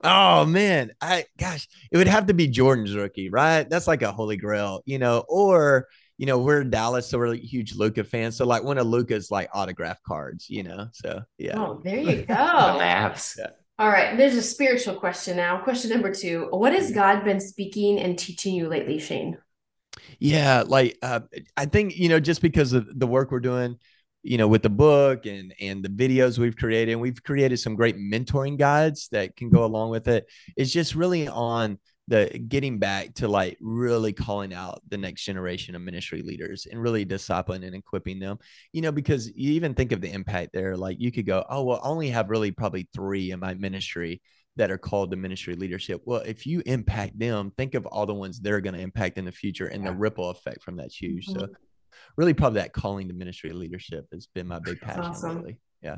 Oh 0.03 0.45
man, 0.45 0.91
I 1.01 1.26
gosh, 1.38 1.68
it 1.91 1.97
would 1.97 2.07
have 2.07 2.28
to 2.28 2.34
be 2.34 2.47
Jordan's 2.47 2.95
rookie, 2.95 3.30
right? 3.30 3.70
That's 3.70 3.88
like 3.88 4.01
a 4.01 4.12
holy 4.12 4.38
grail, 4.38 4.82
you 4.86 4.97
know, 4.97 5.26
or 5.28 5.88
you 6.18 6.26
know, 6.26 6.38
we're 6.38 6.62
in 6.62 6.70
Dallas, 6.70 7.07
so 7.07 7.18
we're 7.18 7.30
like 7.30 7.41
huge 7.41 7.76
luca 7.76 8.03
fans. 8.03 8.36
So 8.36 8.45
like 8.45 8.64
one 8.64 8.78
of 8.78 8.86
luca's 8.86 9.32
like 9.32 9.49
autograph 9.53 10.03
cards, 10.03 10.49
you 10.49 10.64
know. 10.64 10.88
So 10.93 11.22
yeah. 11.38 11.57
Oh, 11.57 11.82
there 11.84 11.99
you 11.99 12.24
go. 12.28 12.34
Maps. 12.36 13.38
Yeah. 13.39 13.51
All 13.80 13.88
right. 13.88 14.18
There's 14.18 14.36
a 14.36 14.41
spiritual 14.41 14.95
question 14.95 15.38
now. 15.38 15.62
Question 15.64 15.91
number 15.91 16.14
two. 16.14 16.47
What 16.49 16.74
has 16.74 16.91
God 16.91 17.24
been 17.24 17.39
speaking 17.39 17.99
and 17.99 18.20
teaching 18.20 18.53
you 18.53 18.68
lately, 18.68 18.99
Shane? 18.99 19.38
Yeah, 20.20 20.64
like 20.66 20.97
uh, 21.01 21.22
I 21.55 21.66
think, 21.66 21.97
you 21.97 22.10
know, 22.10 22.20
just 22.20 22.41
because 22.41 22.74
of 22.74 22.88
the 22.99 23.07
work 23.07 23.32
we're 23.32 23.39
doing, 23.39 23.78
you 24.24 24.38
know, 24.38 24.47
with 24.47 24.64
the 24.64 24.70
book 24.70 25.26
and 25.26 25.53
and 25.60 25.84
the 25.84 25.89
videos 25.89 26.38
we've 26.38 26.55
created, 26.55 26.91
and 26.91 27.01
we've 27.01 27.24
created 27.24 27.57
some 27.60 27.76
great 27.76 27.97
mentoring 27.97 28.57
guides 28.57 29.07
that 29.12 29.36
can 29.36 29.49
go 29.49 29.64
along 29.66 29.91
with 29.91 30.07
it. 30.07 30.26
It's 30.57 30.72
just 30.72 30.95
really 30.95 31.28
on 31.28 31.80
the 32.07 32.26
getting 32.47 32.80
back 32.80 33.14
to 33.14 33.28
like 33.28 33.55
really 33.62 34.12
calling 34.12 34.51
out 34.51 34.82
the 34.89 34.97
next 34.97 35.24
generation 35.24 35.76
of 35.76 35.82
ministry 35.82 36.24
leaders 36.24 36.66
and 36.66 36.82
really 36.82 37.05
discipling 37.05 37.64
and 37.64 37.76
equipping 37.76 38.20
them 38.20 38.39
you 38.74 38.82
know 38.82 38.91
because 38.91 39.28
you 39.36 39.51
even 39.51 39.76
think 39.76 39.91
of 39.91 40.01
the 40.01 40.12
impact 40.12 40.49
there 40.51 40.76
like 40.76 40.97
you 40.99 41.12
could 41.12 41.28
go 41.28 41.45
oh 41.51 41.64
well 41.64 41.80
I 41.84 41.88
only 41.88 42.10
have 42.10 42.32
really 42.32 42.49
probably 42.49 42.89
three 42.95 43.30
in 43.30 43.39
my 43.39 43.53
ministry 43.53 44.22
that 44.60 44.70
are 44.70 44.78
called 44.78 45.10
to 45.10 45.18
ministry 45.18 45.55
leadership 45.55 46.01
well 46.05 46.22
if 46.22 46.45
you 46.45 46.62
impact 46.66 47.18
them 47.18 47.51
think 47.57 47.74
of 47.74 47.86
all 47.88 48.05
the 48.05 48.14
ones 48.14 48.39
they're 48.39 48.62
going 48.62 48.76
to 48.76 48.82
impact 48.82 49.18
in 49.18 49.26
the 49.26 49.32
future 49.32 49.68
and 49.68 49.84
yeah. 49.84 49.89
the 49.89 49.95
ripple 49.95 50.30
effect 50.30 50.62
from 50.62 50.76
that's 50.76 50.95
huge 50.95 51.28
mm-hmm. 51.28 51.39
so 51.39 51.47
really 52.18 52.34
probably 52.34 52.60
that 52.60 52.74
calling 52.74 53.07
to 53.07 53.14
ministry 53.14 53.51
leadership 53.51 54.05
has 54.12 54.28
been 54.28 54.47
my 54.47 54.60
big 54.60 54.80
passion 54.80 55.01
awesome. 55.01 55.36
lately 55.38 55.60
yeah 55.82 55.97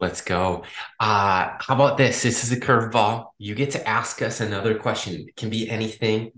Let's 0.00 0.20
go. 0.20 0.62
Uh, 0.98 1.50
how 1.58 1.74
about 1.74 1.98
this? 1.98 2.22
This 2.22 2.44
is 2.44 2.52
a 2.52 2.60
curveball. 2.60 3.26
You 3.38 3.54
get 3.54 3.72
to 3.72 3.86
ask 3.86 4.22
us 4.22 4.40
another 4.40 4.74
question. 4.74 5.26
It 5.28 5.36
can 5.36 5.50
be 5.50 5.68
anything, 5.68 6.32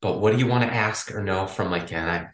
but 0.00 0.20
what 0.20 0.32
do 0.32 0.38
you 0.38 0.46
want 0.46 0.64
to 0.64 0.74
ask 0.74 1.14
or 1.14 1.22
know 1.22 1.46
from 1.46 1.70
Mike 1.70 1.92
and 1.92 2.10
I? 2.10 2.28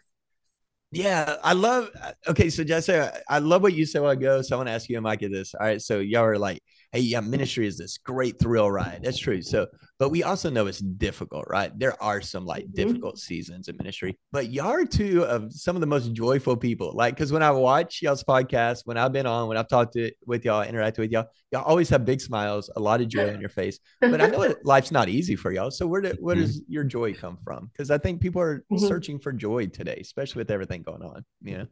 Yeah, 0.91 1.35
I 1.43 1.53
love. 1.53 1.89
Okay, 2.27 2.49
so 2.49 2.63
Jesse, 2.63 2.99
I 3.27 3.39
love 3.39 3.61
what 3.61 3.73
you 3.73 3.85
said 3.85 4.01
while 4.01 4.11
ago. 4.11 4.41
So 4.41 4.55
I 4.55 4.57
want 4.57 4.69
to 4.69 4.73
ask 4.73 4.89
you 4.89 4.97
and 4.97 5.03
Mike 5.03 5.19
this. 5.19 5.53
All 5.53 5.65
right, 5.65 5.81
so 5.81 5.99
y'all 5.99 6.23
are 6.23 6.37
like 6.37 6.63
hey, 6.91 7.01
yeah, 7.01 7.19
ministry 7.19 7.67
is 7.67 7.77
this 7.77 7.97
great 7.97 8.39
thrill 8.39 8.71
ride. 8.71 9.01
That's 9.03 9.19
true. 9.19 9.41
So, 9.41 9.67
but 9.99 10.09
we 10.09 10.23
also 10.23 10.49
know 10.49 10.65
it's 10.65 10.79
difficult, 10.79 11.45
right? 11.47 11.71
There 11.77 12.01
are 12.01 12.19
some 12.21 12.45
like 12.45 12.63
mm-hmm. 12.63 12.73
difficult 12.73 13.19
seasons 13.19 13.67
in 13.67 13.77
ministry, 13.77 14.17
but 14.31 14.49
y'all 14.49 14.71
are 14.71 14.85
two 14.85 15.23
of 15.25 15.53
some 15.53 15.75
of 15.75 15.81
the 15.81 15.87
most 15.87 16.13
joyful 16.13 16.57
people. 16.57 16.93
Like, 16.95 17.15
because 17.15 17.31
when 17.31 17.43
I 17.43 17.51
watch 17.51 18.01
y'all's 18.01 18.23
podcast, 18.23 18.81
when 18.85 18.97
I've 18.97 19.13
been 19.13 19.27
on, 19.27 19.47
when 19.47 19.57
I've 19.57 19.67
talked 19.67 19.93
to 19.93 20.11
with 20.25 20.43
y'all, 20.45 20.65
interacted 20.65 20.99
with 20.99 21.11
y'all, 21.11 21.25
y'all 21.51 21.63
always 21.63 21.89
have 21.89 22.05
big 22.05 22.21
smiles, 22.21 22.71
a 22.75 22.79
lot 22.79 23.01
of 23.01 23.07
joy 23.07 23.31
on 23.33 23.39
your 23.39 23.49
face. 23.49 23.79
But 24.01 24.21
I 24.21 24.27
know 24.27 24.55
life's 24.63 24.91
not 24.91 25.09
easy 25.09 25.35
for 25.35 25.51
y'all. 25.51 25.71
So 25.71 25.85
where 25.85 26.01
do, 26.01 26.13
where 26.19 26.35
mm-hmm. 26.35 26.45
does 26.45 26.61
your 26.67 26.83
joy 26.83 27.13
come 27.13 27.37
from? 27.43 27.69
Because 27.71 27.91
I 27.91 27.99
think 27.99 28.21
people 28.21 28.41
are 28.41 28.65
mm-hmm. 28.71 28.87
searching 28.87 29.19
for 29.19 29.31
joy 29.31 29.67
today, 29.67 29.99
especially 30.01 30.39
with 30.39 30.51
everything 30.51 30.81
going 30.81 31.03
on. 31.03 31.23
Yeah. 31.43 31.65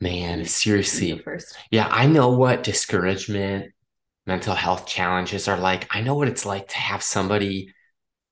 Man, 0.00 0.44
seriously. 0.46 1.22
Yeah, 1.70 1.86
I 1.90 2.06
know 2.06 2.30
what 2.30 2.62
discouragement 2.62 3.70
mental 4.26 4.54
health 4.54 4.86
challenges 4.86 5.48
are 5.48 5.58
like. 5.58 5.86
I 5.94 6.00
know 6.00 6.14
what 6.14 6.28
it's 6.28 6.46
like 6.46 6.68
to 6.68 6.76
have 6.76 7.02
somebody 7.02 7.72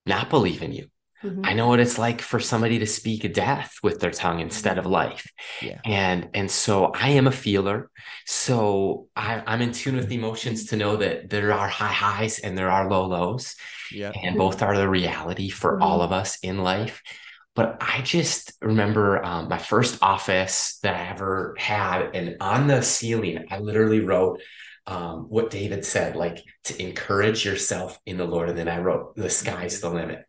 not 0.07 0.31
believe 0.31 0.63
in 0.63 0.73
you. 0.73 0.89
Mm-hmm. 1.23 1.45
I 1.45 1.53
know 1.55 1.67
what 1.67 1.81
it's 1.81 1.99
like 1.99 2.21
for 2.21 2.39
somebody 2.39 2.79
to 2.79 2.87
speak 2.87 3.33
death 3.35 3.79
with 3.83 3.99
their 3.99 4.13
tongue 4.13 4.39
instead 4.39 4.79
of 4.79 4.87
life. 4.87 5.27
Yeah. 5.61 5.81
And 5.85 6.29
and 6.33 6.49
so 6.49 6.93
I 6.95 7.11
am 7.11 7.27
a 7.27 7.33
feeler. 7.33 7.91
So 8.25 9.09
I, 9.17 9.43
I'm 9.45 9.61
in 9.61 9.73
tune 9.73 9.97
with 9.97 10.13
emotions 10.13 10.67
to 10.67 10.77
know 10.77 10.97
that 10.97 11.29
there 11.29 11.53
are 11.53 11.69
high 11.69 11.93
highs 11.93 12.39
and 12.39 12.57
there 12.57 12.71
are 12.71 12.89
low 12.89 13.07
lows. 13.07 13.57
Yeah. 13.91 14.13
And 14.23 14.37
both 14.37 14.63
are 14.63 14.77
the 14.77 14.89
reality 14.89 15.49
for 15.49 15.73
mm-hmm. 15.73 15.83
all 15.83 16.03
of 16.03 16.13
us 16.13 16.39
in 16.41 16.59
life. 16.59 17.03
But 17.57 17.79
I 17.81 18.03
just 18.03 18.53
remember 18.63 19.25
um, 19.25 19.49
my 19.49 19.59
first 19.59 19.99
office 20.01 20.79
that 20.85 20.95
I 20.95 21.09
ever 21.09 21.57
had, 21.59 22.15
and 22.15 22.37
on 22.41 22.69
the 22.69 22.83
ceiling, 22.83 23.47
I 23.51 23.59
literally 23.59 23.99
wrote, 23.99 24.41
um, 24.89 25.27
what 25.29 25.51
David 25.51 25.85
said, 25.85 26.17
like 26.17 26.43
to 26.65 26.83
encourage 26.83 27.45
yourself 27.45 28.01
in 28.07 28.17
the 28.17 28.25
Lord. 28.25 28.49
And 28.49 28.59
then 28.59 28.69
I 28.69 28.79
wrote, 28.79 29.15
the 29.17 29.29
sky's 29.29 29.81
the 29.81 29.91
limit. 29.91 30.25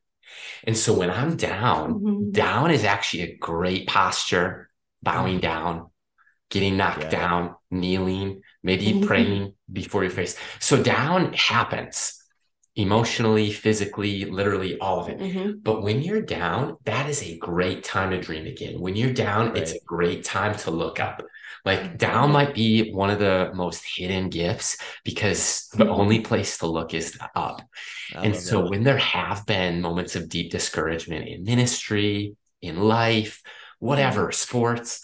And 0.66 0.78
so 0.78 0.94
when 0.94 1.10
I'm 1.10 1.38
down, 1.38 1.94
mm-hmm. 1.94 2.32
down 2.32 2.70
is 2.70 2.84
actually 2.84 3.24
a 3.24 3.38
great 3.38 3.88
posture, 3.88 4.70
bowing 5.02 5.40
down, 5.40 5.90
getting 6.50 6.76
knocked 6.76 7.04
yeah. 7.04 7.10
down, 7.10 7.56
kneeling, 7.72 8.42
maybe 8.62 8.88
mm-hmm. 8.88 9.08
praying 9.08 9.54
before 9.72 10.04
your 10.04 10.12
face. 10.12 10.36
So 10.60 10.84
down 10.84 11.32
happens 11.34 12.22
emotionally, 12.76 13.52
physically, 13.52 14.26
literally 14.26 14.78
all 14.80 15.00
of 15.00 15.08
it. 15.08 15.20
Mm-hmm. 15.20 15.60
But 15.64 15.84
when 15.84 16.02
you're 16.02 16.22
down, 16.22 16.76
that 16.84 17.10
is 17.10 17.24
a 17.24 17.38
great 17.38 17.86
time 17.86 18.12
to 18.12 18.20
dream 18.20 18.46
again. 18.46 18.82
When 18.82 18.98
you're 18.98 19.14
down, 19.14 19.50
right. 19.50 19.58
it's 19.58 19.72
a 19.72 19.80
great 19.86 20.26
time 20.26 20.56
to 20.60 20.72
look 20.72 21.00
up. 21.00 21.24
Like 21.66 21.98
down 21.98 22.32
might 22.32 22.54
be 22.54 22.92
one 22.92 23.10
of 23.10 23.20
the 23.20 23.52
most 23.54 23.84
hidden 23.86 24.30
gifts 24.30 24.78
because 25.04 25.68
the 25.74 25.86
mm-hmm. 25.86 25.94
only 25.94 26.20
place 26.22 26.58
to 26.60 26.68
look 26.68 26.94
is 26.94 27.18
up. 27.36 27.62
and 28.16 28.36
so 28.36 28.62
that. 28.62 28.70
when 28.70 28.84
there 28.84 28.98
have 28.98 29.46
been 29.46 29.82
moments 29.82 30.16
of 30.16 30.30
deep 30.30 30.52
discouragement 30.52 31.28
in 31.28 31.44
ministry, 31.44 32.36
in 32.62 32.80
life, 32.80 33.42
whatever, 33.80 34.24
mm-hmm. 34.24 34.34
sports, 34.34 35.02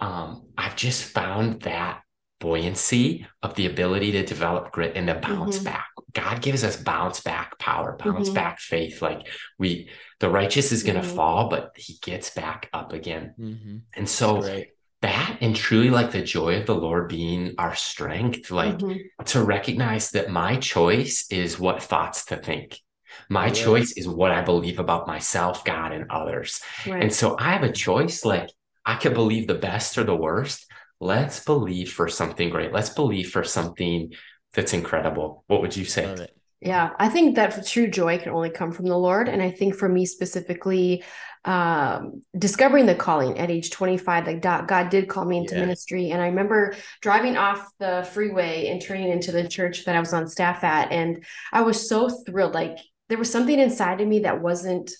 um, 0.00 0.46
I've 0.56 0.76
just 0.76 1.04
found 1.04 1.62
that 1.62 2.02
buoyancy 2.40 3.26
of 3.42 3.54
the 3.54 3.66
ability 3.66 4.12
to 4.12 4.24
develop 4.24 4.70
grit 4.70 4.92
and 4.94 5.08
to 5.08 5.14
bounce 5.14 5.56
mm-hmm. 5.56 5.64
back. 5.64 5.88
God 6.12 6.40
gives 6.40 6.62
us 6.62 6.76
bounce 6.76 7.20
back 7.20 7.58
power, 7.58 7.96
bounce 8.02 8.28
mm-hmm. 8.28 8.34
back 8.34 8.60
faith. 8.60 9.02
Like 9.02 9.26
we, 9.58 9.90
the 10.20 10.28
righteous 10.28 10.72
is 10.72 10.82
going 10.82 11.00
to 11.00 11.06
mm-hmm. 11.06 11.16
fall, 11.16 11.48
but 11.48 11.72
he 11.76 11.98
gets 12.00 12.30
back 12.30 12.68
up 12.72 12.92
again. 12.92 13.34
Mm-hmm. 13.38 13.76
And 13.96 14.08
so 14.08 14.62
that 15.00 15.38
and 15.40 15.54
truly 15.54 15.90
like 15.90 16.10
the 16.10 16.22
joy 16.22 16.58
of 16.58 16.66
the 16.66 16.74
Lord 16.74 17.08
being 17.08 17.54
our 17.58 17.74
strength, 17.74 18.50
like 18.50 18.78
mm-hmm. 18.78 19.24
to 19.24 19.42
recognize 19.42 20.10
that 20.10 20.30
my 20.30 20.56
choice 20.56 21.26
is 21.30 21.58
what 21.58 21.82
thoughts 21.82 22.26
to 22.26 22.36
think. 22.36 22.80
My 23.28 23.46
yeah. 23.46 23.52
choice 23.52 23.92
is 23.92 24.08
what 24.08 24.32
I 24.32 24.42
believe 24.42 24.78
about 24.78 25.06
myself, 25.06 25.64
God, 25.64 25.92
and 25.92 26.10
others. 26.10 26.60
Right. 26.86 27.02
And 27.02 27.12
so 27.12 27.36
I 27.38 27.52
have 27.52 27.62
a 27.62 27.72
choice. 27.72 28.24
Like 28.24 28.50
I 28.84 28.96
could 28.96 29.14
believe 29.14 29.46
the 29.46 29.54
best 29.54 29.98
or 29.98 30.04
the 30.04 30.16
worst. 30.16 30.66
Let's 31.00 31.44
believe 31.44 31.92
for 31.92 32.08
something 32.08 32.50
great. 32.50 32.72
Let's 32.72 32.90
believe 32.90 33.30
for 33.30 33.44
something 33.44 34.12
that's 34.52 34.72
incredible. 34.72 35.44
What 35.46 35.60
would 35.60 35.76
you 35.76 35.84
say? 35.84 36.26
Yeah, 36.60 36.90
I 36.98 37.08
think 37.08 37.36
that 37.36 37.66
true 37.66 37.86
joy 37.86 38.18
can 38.18 38.32
only 38.32 38.50
come 38.50 38.72
from 38.72 38.86
the 38.86 38.96
Lord. 38.96 39.28
And 39.28 39.40
I 39.40 39.50
think 39.50 39.76
for 39.76 39.88
me 39.88 40.06
specifically, 40.06 41.04
um, 41.44 42.22
discovering 42.36 42.86
the 42.86 42.96
calling 42.96 43.38
at 43.38 43.50
age 43.50 43.70
25, 43.70 44.26
like 44.26 44.42
God 44.42 44.88
did 44.88 45.08
call 45.08 45.24
me 45.24 45.38
into 45.38 45.54
yeah. 45.54 45.60
ministry. 45.60 46.10
And 46.10 46.20
I 46.20 46.26
remember 46.26 46.74
driving 47.00 47.36
off 47.36 47.64
the 47.78 48.08
freeway 48.12 48.68
and 48.68 48.82
turning 48.82 49.08
into 49.08 49.30
the 49.30 49.46
church 49.46 49.84
that 49.84 49.94
I 49.94 50.00
was 50.00 50.12
on 50.12 50.26
staff 50.26 50.64
at. 50.64 50.90
And 50.90 51.24
I 51.52 51.62
was 51.62 51.88
so 51.88 52.08
thrilled. 52.08 52.54
Like 52.54 52.78
there 53.08 53.18
was 53.18 53.30
something 53.30 53.58
inside 53.58 54.00
of 54.00 54.08
me 54.08 54.20
that 54.20 54.42
wasn't 54.42 54.90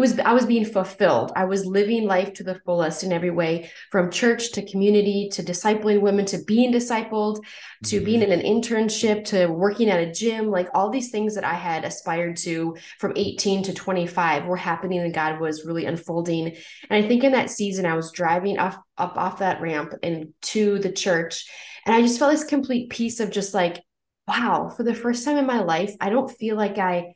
it 0.00 0.08
was 0.08 0.18
i 0.20 0.32
was 0.32 0.46
being 0.46 0.64
fulfilled 0.64 1.30
i 1.36 1.44
was 1.44 1.66
living 1.66 2.06
life 2.06 2.32
to 2.32 2.42
the 2.42 2.58
fullest 2.64 3.04
in 3.04 3.12
every 3.12 3.30
way 3.30 3.70
from 3.90 4.10
church 4.10 4.52
to 4.52 4.64
community 4.64 5.28
to 5.30 5.42
discipling 5.42 6.00
women 6.00 6.24
to 6.24 6.42
being 6.44 6.72
discipled 6.72 7.44
to 7.84 7.96
mm-hmm. 7.96 8.04
being 8.06 8.22
in 8.22 8.32
an 8.32 8.40
internship 8.40 9.24
to 9.24 9.46
working 9.48 9.90
at 9.90 10.00
a 10.00 10.10
gym 10.10 10.50
like 10.50 10.68
all 10.72 10.88
these 10.88 11.10
things 11.10 11.34
that 11.34 11.44
i 11.44 11.52
had 11.52 11.84
aspired 11.84 12.34
to 12.34 12.74
from 12.98 13.12
18 13.14 13.62
to 13.62 13.74
25 13.74 14.46
were 14.46 14.56
happening 14.56 15.00
and 15.00 15.12
god 15.12 15.38
was 15.38 15.66
really 15.66 15.84
unfolding 15.84 16.46
and 16.46 17.04
i 17.04 17.06
think 17.06 17.22
in 17.22 17.32
that 17.32 17.50
season 17.50 17.84
i 17.84 17.94
was 17.94 18.10
driving 18.12 18.58
off 18.58 18.78
up 18.96 19.16
off 19.18 19.40
that 19.40 19.60
ramp 19.60 19.92
and 20.02 20.32
to 20.40 20.78
the 20.78 20.90
church 20.90 21.46
and 21.84 21.94
i 21.94 22.00
just 22.00 22.18
felt 22.18 22.32
this 22.32 22.44
complete 22.44 22.88
piece 22.88 23.20
of 23.20 23.30
just 23.30 23.52
like 23.52 23.82
wow 24.26 24.72
for 24.74 24.82
the 24.82 24.94
first 24.94 25.26
time 25.26 25.36
in 25.36 25.46
my 25.46 25.60
life 25.60 25.94
i 26.00 26.08
don't 26.08 26.30
feel 26.30 26.56
like 26.56 26.78
i 26.78 27.12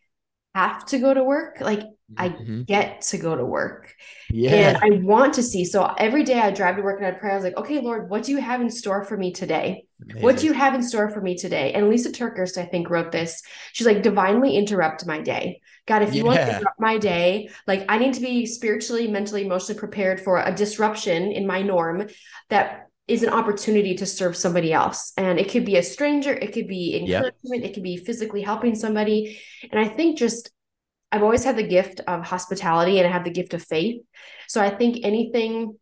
have 0.54 0.84
to 0.86 0.98
go 0.98 1.12
to 1.12 1.24
work. 1.24 1.60
Like 1.60 1.82
I 2.16 2.28
mm-hmm. 2.28 2.62
get 2.62 3.00
to 3.02 3.18
go 3.18 3.34
to 3.34 3.44
work. 3.44 3.94
Yeah. 4.30 4.78
And 4.82 4.94
I 4.94 4.98
want 5.02 5.34
to 5.34 5.42
see. 5.42 5.64
So 5.64 5.84
every 5.98 6.22
day 6.22 6.38
I 6.38 6.50
drive 6.50 6.76
to 6.76 6.82
work 6.82 7.00
and 7.00 7.06
I 7.06 7.12
pray. 7.12 7.32
I 7.32 7.34
was 7.34 7.44
like, 7.44 7.56
okay, 7.56 7.80
Lord, 7.80 8.10
what 8.10 8.24
do 8.24 8.32
you 8.32 8.38
have 8.38 8.60
in 8.60 8.70
store 8.70 9.04
for 9.04 9.16
me 9.16 9.32
today? 9.32 9.86
Amazing. 10.02 10.22
What 10.22 10.38
do 10.38 10.46
you 10.46 10.52
have 10.52 10.74
in 10.74 10.82
store 10.82 11.08
for 11.10 11.20
me 11.20 11.36
today? 11.36 11.72
And 11.72 11.86
Lysa 11.86 12.12
TerKeurst, 12.12 12.58
I 12.58 12.66
think, 12.66 12.90
wrote 12.90 13.10
this. 13.10 13.42
She's 13.72 13.86
like, 13.86 14.02
divinely 14.02 14.56
interrupt 14.56 15.06
my 15.06 15.20
day. 15.20 15.60
God, 15.86 16.02
if 16.02 16.14
you 16.14 16.22
yeah. 16.22 16.26
want 16.26 16.36
to 16.40 16.56
interrupt 16.56 16.80
my 16.80 16.98
day, 16.98 17.48
like 17.66 17.86
I 17.88 17.98
need 17.98 18.14
to 18.14 18.20
be 18.20 18.44
spiritually, 18.46 19.08
mentally, 19.08 19.44
emotionally 19.44 19.78
prepared 19.78 20.20
for 20.20 20.40
a 20.40 20.54
disruption 20.54 21.32
in 21.32 21.46
my 21.46 21.62
norm 21.62 22.08
that 22.50 22.88
is 23.06 23.22
an 23.22 23.28
opportunity 23.30 23.94
to 23.96 24.06
serve 24.06 24.36
somebody 24.36 24.72
else. 24.72 25.12
And 25.16 25.38
it 25.38 25.50
could 25.50 25.66
be 25.66 25.76
a 25.76 25.82
stranger, 25.82 26.32
it 26.32 26.52
could 26.52 26.68
be 26.68 26.96
encouragement, 26.96 27.62
yep. 27.62 27.64
it 27.64 27.74
could 27.74 27.82
be 27.82 27.98
physically 27.98 28.40
helping 28.40 28.74
somebody. 28.74 29.38
And 29.70 29.78
I 29.78 29.88
think 29.88 30.18
just 30.18 30.50
I've 31.14 31.22
always 31.22 31.44
had 31.44 31.56
the 31.56 31.62
gift 31.66 32.00
of 32.08 32.24
hospitality 32.24 32.98
and 32.98 33.06
I 33.06 33.10
have 33.12 33.22
the 33.22 33.30
gift 33.30 33.54
of 33.54 33.62
faith. 33.62 34.02
So 34.48 34.60
I 34.60 34.68
think 34.68 35.04
anything 35.04 35.78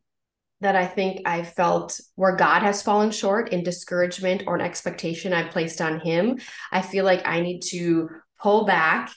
that 0.61 0.77
I 0.77 0.87
think 0.87 1.23
I've 1.25 1.55
felt 1.55 1.99
where 2.17 2.37
God 2.37 2.61
has 2.61 2.83
fallen 2.83 3.11
short 3.11 3.49
in 3.49 3.65
discouragement 3.65 4.43
or 4.47 4.57
an 4.57 4.61
expectation 4.61 5.33
I've 5.33 5.51
placed 5.51 5.81
on 5.81 6.01
Him, 6.01 6.39
I 6.71 6.83
feel 6.83 7.07
like 7.07 7.27
I 7.27 7.41
need 7.41 7.61
to 7.71 8.11
pull 8.43 8.67
back, 8.67 9.11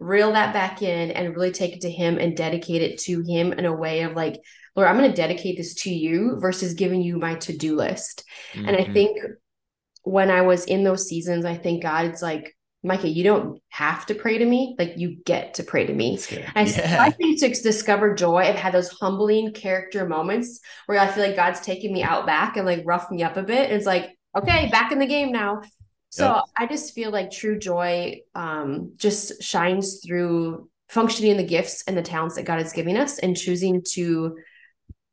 reel 0.00 0.32
that 0.32 0.52
back 0.52 0.82
in, 0.82 1.12
and 1.12 1.36
really 1.36 1.52
take 1.52 1.74
it 1.74 1.82
to 1.82 1.90
Him 1.90 2.18
and 2.18 2.36
dedicate 2.36 2.82
it 2.82 2.98
to 3.02 3.22
Him 3.22 3.52
in 3.52 3.64
a 3.64 3.72
way 3.72 4.02
of 4.02 4.14
like, 4.16 4.40
Lord, 4.74 4.88
I'm 4.88 4.98
going 4.98 5.10
to 5.10 5.16
dedicate 5.16 5.58
this 5.58 5.74
to 5.74 5.90
you 5.94 6.40
versus 6.40 6.74
giving 6.74 7.02
you 7.02 7.18
my 7.18 7.36
to 7.36 7.56
do 7.56 7.76
list. 7.76 8.24
Mm-hmm. 8.52 8.66
And 8.66 8.76
I 8.76 8.80
mm-hmm. 8.80 8.92
think 8.94 9.18
when 10.02 10.28
I 10.28 10.40
was 10.40 10.64
in 10.64 10.82
those 10.82 11.06
seasons, 11.06 11.44
I 11.44 11.56
think 11.56 11.84
God's 11.84 12.20
like, 12.20 12.56
Micah, 12.84 13.08
you 13.08 13.22
don't 13.22 13.60
have 13.68 14.06
to 14.06 14.14
pray 14.14 14.38
to 14.38 14.44
me. 14.44 14.74
Like 14.78 14.94
you 14.96 15.16
get 15.24 15.54
to 15.54 15.62
pray 15.62 15.86
to 15.86 15.92
me. 15.92 16.18
I, 16.54 16.64
yeah. 16.64 16.96
I 17.00 17.10
think 17.10 17.38
to 17.40 17.48
discover 17.48 18.14
joy, 18.14 18.38
I've 18.38 18.56
had 18.56 18.74
those 18.74 18.88
humbling 18.88 19.52
character 19.52 20.06
moments 20.06 20.60
where 20.86 20.98
I 20.98 21.06
feel 21.06 21.24
like 21.24 21.36
God's 21.36 21.60
taking 21.60 21.92
me 21.92 22.02
out 22.02 22.26
back 22.26 22.56
and 22.56 22.66
like 22.66 22.82
rough 22.84 23.10
me 23.10 23.22
up 23.22 23.36
a 23.36 23.42
bit. 23.42 23.66
And 23.66 23.74
it's 23.74 23.86
like, 23.86 24.18
okay, 24.36 24.68
back 24.70 24.90
in 24.90 24.98
the 24.98 25.06
game 25.06 25.30
now. 25.30 25.62
So 26.10 26.26
yep. 26.26 26.44
I 26.56 26.66
just 26.66 26.92
feel 26.94 27.10
like 27.10 27.30
true 27.30 27.58
joy 27.58 28.20
um, 28.34 28.94
just 28.96 29.42
shines 29.42 30.00
through 30.04 30.68
functioning 30.88 31.30
in 31.30 31.36
the 31.36 31.44
gifts 31.44 31.84
and 31.86 31.96
the 31.96 32.02
talents 32.02 32.34
that 32.34 32.44
God 32.44 32.60
is 32.60 32.72
giving 32.72 32.96
us 32.96 33.18
and 33.18 33.36
choosing 33.36 33.82
to 33.92 34.36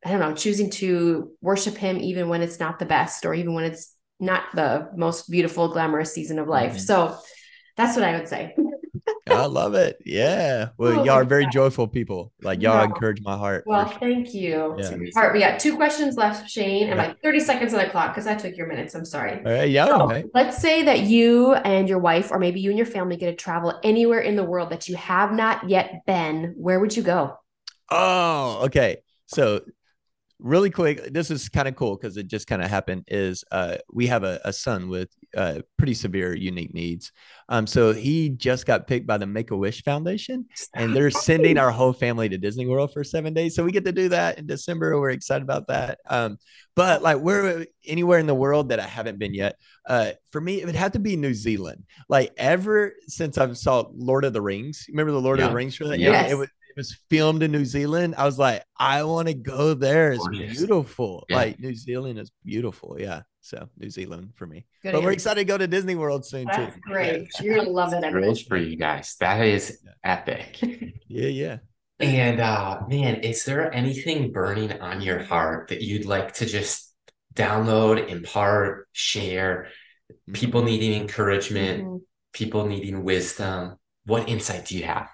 I 0.04 0.10
don't 0.10 0.20
know, 0.20 0.34
choosing 0.34 0.70
to 0.70 1.32
worship 1.42 1.76
him 1.76 1.98
even 1.98 2.28
when 2.28 2.40
it's 2.40 2.58
not 2.58 2.78
the 2.78 2.86
best 2.86 3.26
or 3.26 3.34
even 3.34 3.52
when 3.52 3.64
it's 3.64 3.94
not 4.18 4.44
the 4.54 4.88
most 4.96 5.30
beautiful, 5.30 5.68
glamorous 5.68 6.12
season 6.14 6.38
of 6.38 6.48
life. 6.48 6.72
Mm-hmm. 6.72 6.80
So 6.80 7.18
that's 7.80 7.96
what 7.96 8.04
I 8.04 8.18
would 8.18 8.28
say. 8.28 8.54
I 9.30 9.46
love 9.46 9.74
it. 9.74 9.96
Yeah. 10.04 10.70
Well, 10.76 11.00
oh, 11.00 11.04
y'all 11.04 11.14
are 11.14 11.24
very 11.24 11.46
joyful 11.46 11.86
people. 11.86 12.32
Like 12.42 12.60
y'all 12.60 12.82
encourage 12.84 13.22
my 13.22 13.36
heart. 13.36 13.64
Well, 13.66 13.88
sure. 13.88 13.98
thank 13.98 14.34
you. 14.34 14.76
Yeah. 14.78 14.96
Heart, 15.14 15.34
we 15.34 15.40
got 15.40 15.60
two 15.60 15.76
questions 15.76 16.16
left, 16.16 16.50
Shane, 16.50 16.88
and 16.88 16.98
yeah. 16.98 17.06
like 17.06 17.22
30 17.22 17.40
seconds 17.40 17.72
on 17.72 17.80
the 17.80 17.88
clock 17.90 18.12
because 18.12 18.26
I 18.26 18.34
took 18.34 18.56
your 18.56 18.66
minutes. 18.66 18.94
I'm 18.94 19.04
sorry. 19.04 19.36
All 19.38 19.52
right, 19.52 19.70
yeah. 19.70 19.86
So, 19.86 20.22
Let's 20.34 20.58
say 20.58 20.82
that 20.84 21.02
you 21.02 21.54
and 21.54 21.88
your 21.88 22.00
wife, 22.00 22.30
or 22.30 22.38
maybe 22.38 22.60
you 22.60 22.70
and 22.70 22.78
your 22.78 22.86
family, 22.86 23.16
get 23.16 23.30
to 23.30 23.36
travel 23.36 23.78
anywhere 23.82 24.20
in 24.20 24.36
the 24.36 24.44
world 24.44 24.70
that 24.70 24.88
you 24.88 24.96
have 24.96 25.32
not 25.32 25.68
yet 25.68 26.02
been. 26.06 26.54
Where 26.56 26.80
would 26.80 26.96
you 26.96 27.02
go? 27.02 27.38
Oh, 27.90 28.62
okay. 28.64 28.98
So 29.26 29.62
really 30.42 30.70
quick 30.70 31.12
this 31.12 31.30
is 31.30 31.48
kind 31.48 31.68
of 31.68 31.76
cool 31.76 31.96
because 31.96 32.16
it 32.16 32.26
just 32.26 32.46
kind 32.46 32.62
of 32.62 32.70
happened 32.70 33.04
is 33.08 33.44
uh, 33.52 33.76
we 33.92 34.06
have 34.06 34.24
a, 34.24 34.40
a 34.44 34.52
son 34.52 34.88
with 34.88 35.10
uh, 35.36 35.60
pretty 35.76 35.94
severe 35.94 36.34
unique 36.34 36.74
needs. 36.74 37.12
Um, 37.48 37.66
so 37.66 37.92
he 37.92 38.30
just 38.30 38.66
got 38.66 38.86
picked 38.86 39.06
by 39.06 39.18
the 39.18 39.26
make-a-wish 39.26 39.82
foundation 39.82 40.46
and 40.74 40.94
they're 40.94 41.10
sending 41.10 41.58
our 41.58 41.70
whole 41.70 41.92
family 41.92 42.28
to 42.28 42.38
disney 42.38 42.66
world 42.66 42.92
for 42.92 43.02
seven 43.04 43.34
days. 43.34 43.54
So 43.54 43.64
we 43.64 43.72
get 43.72 43.84
to 43.84 43.92
do 43.92 44.08
that 44.10 44.38
in 44.38 44.46
december. 44.46 44.98
We're 44.98 45.10
excited 45.10 45.42
about 45.42 45.66
that. 45.68 45.98
Um, 46.06 46.38
but 46.76 47.02
like 47.02 47.18
we're 47.18 47.66
anywhere 47.84 48.18
in 48.18 48.26
the 48.26 48.34
world 48.34 48.68
that 48.68 48.78
i 48.78 48.86
haven't 48.86 49.18
been 49.18 49.34
yet 49.34 49.56
uh, 49.86 50.12
for 50.30 50.40
me 50.40 50.60
it 50.60 50.66
would 50.66 50.76
have 50.76 50.92
to 50.92 50.98
be 50.98 51.16
new 51.16 51.34
zealand. 51.34 51.84
Like 52.08 52.32
ever 52.36 52.94
since 53.06 53.38
i've 53.38 53.58
saw 53.58 53.84
lord 53.92 54.24
of 54.24 54.32
the 54.32 54.42
rings 54.42 54.86
remember 54.88 55.12
the 55.12 55.20
lord 55.20 55.38
yeah. 55.38 55.46
of 55.46 55.50
the 55.50 55.56
rings 55.56 55.74
trailer? 55.74 55.96
Yes. 55.96 56.26
yeah. 56.26 56.32
It 56.32 56.38
was 56.38 56.48
it 56.70 56.76
was 56.76 56.96
filmed 57.10 57.42
in 57.42 57.50
New 57.50 57.64
Zealand. 57.64 58.14
I 58.16 58.24
was 58.24 58.38
like, 58.38 58.62
I 58.78 59.02
want 59.02 59.26
to 59.26 59.34
go 59.34 59.74
there. 59.74 60.12
It's 60.12 60.28
beautiful. 60.28 61.26
Yeah. 61.28 61.36
Like 61.36 61.58
New 61.58 61.74
Zealand 61.74 62.18
is 62.18 62.30
beautiful. 62.44 62.96
Yeah. 62.98 63.22
So 63.40 63.68
New 63.76 63.90
Zealand 63.90 64.32
for 64.36 64.46
me. 64.46 64.66
Good 64.82 64.92
but 64.92 65.02
we're 65.02 65.10
excited 65.10 65.40
to 65.40 65.44
go 65.44 65.58
to 65.58 65.66
Disney 65.66 65.96
World 65.96 66.24
soon 66.24 66.44
That's 66.46 66.72
too. 66.74 66.80
Great. 66.82 67.28
You're 67.40 67.56
gonna 67.56 67.70
love 67.70 67.92
it. 67.92 68.12
Rules 68.12 68.42
for 68.42 68.56
you 68.56 68.76
guys. 68.76 69.16
That 69.18 69.44
is 69.44 69.80
yeah. 69.84 69.92
epic. 70.04 70.58
yeah, 71.08 71.26
yeah. 71.26 71.58
And 71.98 72.40
uh 72.40 72.82
man, 72.88 73.16
is 73.16 73.44
there 73.44 73.74
anything 73.74 74.30
burning 74.30 74.80
on 74.80 75.00
your 75.00 75.24
heart 75.24 75.68
that 75.68 75.82
you'd 75.82 76.06
like 76.06 76.34
to 76.34 76.46
just 76.46 76.94
download, 77.34 78.08
impart, 78.08 78.88
share? 78.92 79.68
People 80.32 80.62
needing 80.62 81.00
encouragement, 81.00 81.84
mm-hmm. 81.84 81.96
people 82.32 82.66
needing 82.66 83.02
wisdom. 83.02 83.76
What 84.04 84.28
insight 84.28 84.66
do 84.66 84.78
you 84.78 84.84
have? 84.84 85.08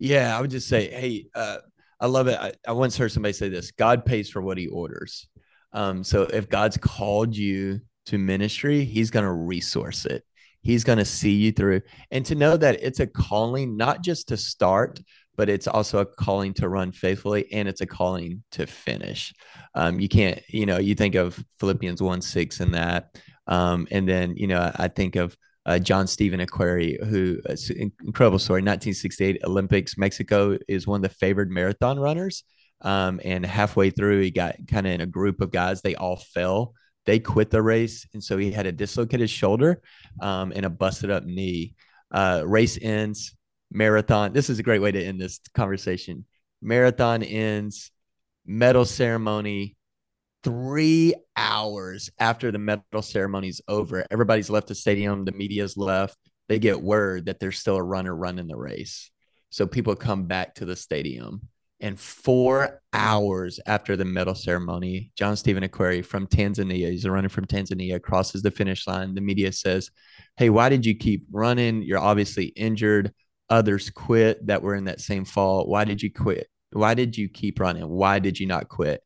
Yeah, 0.00 0.36
I 0.36 0.40
would 0.40 0.50
just 0.50 0.66
say, 0.66 0.90
hey, 0.90 1.26
uh, 1.34 1.58
I 2.00 2.06
love 2.06 2.26
it. 2.26 2.38
I, 2.40 2.52
I, 2.66 2.72
once 2.72 2.96
heard 2.96 3.12
somebody 3.12 3.34
say 3.34 3.50
this: 3.50 3.70
God 3.70 4.06
pays 4.06 4.30
for 4.30 4.40
what 4.40 4.56
He 4.56 4.66
orders. 4.66 5.28
Um, 5.72 6.02
so 6.02 6.22
if 6.22 6.48
God's 6.48 6.78
called 6.78 7.36
you 7.36 7.80
to 8.06 8.16
ministry, 8.16 8.84
He's 8.84 9.10
going 9.10 9.26
to 9.26 9.32
resource 9.32 10.06
it. 10.06 10.24
He's 10.62 10.84
going 10.84 10.98
to 10.98 11.04
see 11.04 11.32
you 11.32 11.52
through, 11.52 11.82
and 12.10 12.24
to 12.26 12.34
know 12.34 12.56
that 12.56 12.82
it's 12.82 13.00
a 13.00 13.06
calling 13.06 13.76
not 13.76 14.02
just 14.02 14.28
to 14.28 14.38
start, 14.38 15.00
but 15.36 15.50
it's 15.50 15.68
also 15.68 15.98
a 15.98 16.06
calling 16.06 16.54
to 16.54 16.70
run 16.70 16.92
faithfully, 16.92 17.52
and 17.52 17.68
it's 17.68 17.82
a 17.82 17.86
calling 17.86 18.42
to 18.52 18.66
finish. 18.66 19.34
Um, 19.74 20.00
you 20.00 20.08
can't, 20.08 20.40
you 20.48 20.64
know, 20.64 20.78
you 20.78 20.94
think 20.94 21.14
of 21.14 21.44
Philippians 21.58 22.00
one 22.00 22.22
six 22.22 22.60
and 22.60 22.72
that, 22.72 23.18
um, 23.46 23.86
and 23.90 24.08
then 24.08 24.34
you 24.38 24.46
know, 24.46 24.72
I 24.76 24.88
think 24.88 25.16
of 25.16 25.36
uh, 25.70 25.78
John 25.78 26.08
Stephen 26.08 26.40
Akhwari, 26.40 27.02
who 27.06 27.38
uh, 27.48 27.54
incredible 28.04 28.40
story, 28.40 28.58
1968 28.58 29.44
Olympics, 29.44 29.96
Mexico 29.96 30.58
is 30.66 30.84
one 30.84 30.96
of 30.96 31.02
the 31.02 31.16
favored 31.16 31.48
marathon 31.48 31.96
runners. 32.00 32.42
Um, 32.80 33.20
and 33.24 33.46
halfway 33.46 33.90
through, 33.90 34.20
he 34.20 34.32
got 34.32 34.56
kind 34.66 34.88
of 34.88 34.92
in 34.94 35.00
a 35.00 35.06
group 35.06 35.40
of 35.40 35.52
guys. 35.52 35.80
They 35.80 35.94
all 35.94 36.16
fell. 36.16 36.74
They 37.06 37.20
quit 37.20 37.50
the 37.50 37.62
race, 37.62 38.04
and 38.12 38.22
so 38.22 38.36
he 38.36 38.50
had 38.50 38.66
a 38.66 38.72
dislocated 38.72 39.30
shoulder 39.30 39.80
um, 40.20 40.52
and 40.56 40.66
a 40.66 40.70
busted 40.70 41.08
up 41.08 41.24
knee. 41.24 41.76
Uh, 42.10 42.42
race 42.44 42.76
ends. 42.82 43.36
Marathon. 43.70 44.32
This 44.32 44.50
is 44.50 44.58
a 44.58 44.64
great 44.64 44.82
way 44.82 44.90
to 44.90 45.00
end 45.00 45.20
this 45.20 45.38
conversation. 45.54 46.24
Marathon 46.60 47.22
ends. 47.22 47.92
Medal 48.44 48.84
ceremony 48.84 49.76
three 50.42 51.14
hours 51.36 52.10
after 52.18 52.50
the 52.50 52.58
medal 52.58 53.02
ceremony 53.02 53.48
is 53.48 53.60
over, 53.68 54.06
everybody's 54.10 54.50
left 54.50 54.68
the 54.68 54.74
stadium, 54.74 55.24
the 55.24 55.32
media's 55.32 55.76
left. 55.76 56.16
They 56.48 56.58
get 56.58 56.82
word 56.82 57.26
that 57.26 57.38
there's 57.40 57.58
still 57.58 57.76
a 57.76 57.82
runner 57.82 58.14
running 58.14 58.48
the 58.48 58.56
race. 58.56 59.10
So 59.50 59.66
people 59.66 59.94
come 59.96 60.26
back 60.26 60.54
to 60.56 60.64
the 60.64 60.76
stadium 60.76 61.48
And 61.80 61.98
four 61.98 62.82
hours 62.92 63.58
after 63.66 63.96
the 63.96 64.04
medal 64.04 64.34
ceremony, 64.34 65.12
John 65.16 65.36
Stephen 65.36 65.64
Akhwari 65.64 66.04
from 66.04 66.26
Tanzania, 66.26 66.90
he's 66.90 67.04
a 67.06 67.10
runner 67.10 67.28
from 67.30 67.46
Tanzania, 67.46 68.00
crosses 68.02 68.42
the 68.42 68.50
finish 68.50 68.86
line. 68.86 69.14
The 69.14 69.20
media 69.22 69.52
says, 69.52 69.90
Hey, 70.36 70.50
why 70.50 70.68
did 70.68 70.84
you 70.84 70.94
keep 70.96 71.26
running? 71.32 71.82
You're 71.82 71.98
obviously 71.98 72.46
injured. 72.46 73.12
Others 73.48 73.90
quit 73.90 74.46
that 74.46 74.62
were 74.62 74.74
in 74.74 74.84
that 74.84 75.00
same 75.00 75.24
fall. 75.24 75.66
Why 75.66 75.84
did 75.84 76.02
you 76.02 76.12
quit? 76.12 76.48
Why 76.72 76.94
did 76.94 77.16
you 77.16 77.28
keep 77.28 77.58
running? 77.60 77.88
Why 77.88 78.18
did 78.18 78.38
you 78.38 78.46
not 78.46 78.68
quit? 78.68 79.02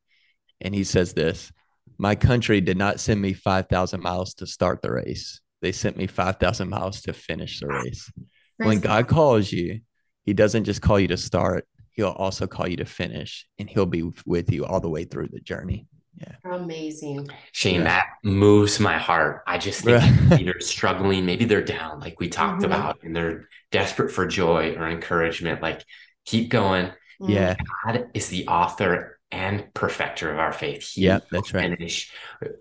And 0.61 0.73
he 0.73 0.83
says 0.83 1.13
this 1.13 1.51
My 1.97 2.15
country 2.15 2.61
did 2.61 2.77
not 2.77 2.99
send 2.99 3.21
me 3.21 3.33
5,000 3.33 4.01
miles 4.01 4.33
to 4.35 4.47
start 4.47 4.81
the 4.81 4.91
race, 4.91 5.41
they 5.61 5.71
sent 5.71 5.97
me 5.97 6.07
5,000 6.07 6.69
miles 6.69 7.01
to 7.03 7.13
finish 7.13 7.59
the 7.59 7.67
race. 7.67 8.11
When 8.57 8.79
God 8.79 9.07
calls 9.07 9.51
you, 9.51 9.81
he 10.23 10.33
doesn't 10.33 10.63
just 10.63 10.81
call 10.81 10.99
you 10.99 11.09
to 11.09 11.17
start, 11.17 11.67
he'll 11.91 12.09
also 12.09 12.47
call 12.47 12.67
you 12.67 12.77
to 12.77 12.85
finish 12.85 13.47
and 13.57 13.69
he'll 13.69 13.85
be 13.85 14.11
with 14.25 14.51
you 14.51 14.65
all 14.65 14.79
the 14.79 14.89
way 14.89 15.05
through 15.05 15.29
the 15.31 15.39
journey. 15.39 15.87
Yeah. 16.17 16.53
Amazing. 16.53 17.27
Shane, 17.51 17.81
yeah. 17.81 17.83
that 17.83 18.05
moves 18.23 18.79
my 18.79 18.97
heart. 18.97 19.43
I 19.47 19.57
just 19.57 19.83
think 19.83 20.03
they're 20.29 20.59
struggling, 20.59 21.25
maybe 21.25 21.45
they're 21.45 21.63
down, 21.63 21.99
like 21.99 22.19
we 22.19 22.29
talked 22.29 22.61
mm-hmm. 22.61 22.71
about, 22.71 23.03
and 23.03 23.15
they're 23.15 23.49
desperate 23.71 24.11
for 24.11 24.25
joy 24.25 24.75
or 24.75 24.87
encouragement. 24.87 25.61
Like, 25.61 25.83
keep 26.25 26.49
going. 26.49 26.91
Yeah. 27.19 27.55
God 27.85 28.09
is 28.13 28.29
the 28.29 28.47
author 28.47 29.14
and 29.31 29.73
perfecter 29.73 30.31
of 30.31 30.39
our 30.39 30.53
faith. 30.53 30.91
He 30.91 31.01
yeah, 31.01 31.19
that's 31.31 31.53
right. 31.53 31.77
Finish 31.77 32.11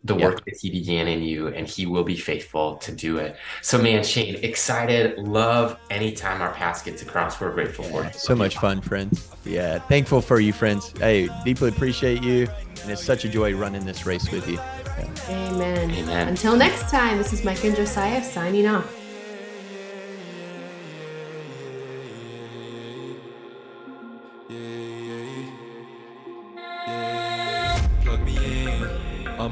the 0.03 0.15
work 0.15 0.35
yep. 0.35 0.45
that 0.47 0.59
he 0.61 0.71
began 0.71 1.07
in 1.07 1.23
you, 1.23 1.49
and 1.49 1.69
he 1.69 1.87
will 1.87 2.05
be 2.05 2.17
faithful 2.17 2.77
to 2.79 2.93
do 2.93 3.19
it. 3.19 3.37
So, 3.62 3.79
man, 3.79 4.03
Shane, 4.03 4.37
excited, 4.37 5.19
love 5.19 5.79
anytime 5.91 6.41
our 6.41 6.53
paths 6.53 6.83
get 6.83 6.97
to 6.99 7.05
cross. 7.05 7.41
We're 7.41 7.53
grateful 7.53 7.85
yeah, 7.87 8.09
for 8.09 8.19
So 8.19 8.35
much 8.35 8.59
fun, 8.59 8.81
friends. 8.81 9.31
Yeah, 9.45 9.79
thankful 9.79 10.21
for 10.21 10.41
you, 10.41 10.53
friends. 10.53 10.93
Hey, 10.99 11.29
deeply 11.45 11.69
appreciate 11.69 12.23
you, 12.23 12.49
and 12.83 12.91
it's 12.91 13.05
such 13.05 13.25
a 13.25 13.29
joy 13.29 13.55
running 13.55 13.85
this 13.85 14.07
race 14.07 14.31
with 14.31 14.49
you. 14.49 14.55
Yeah. 14.55 15.51
Amen. 15.51 15.91
Amen. 15.91 16.29
Until 16.29 16.57
next 16.57 16.91
time, 16.91 17.19
this 17.19 17.33
is 17.33 17.45
Mike 17.45 17.65
and 17.65 17.77
Josiah 17.77 18.23
signing 18.23 18.67
off. 18.67 19.04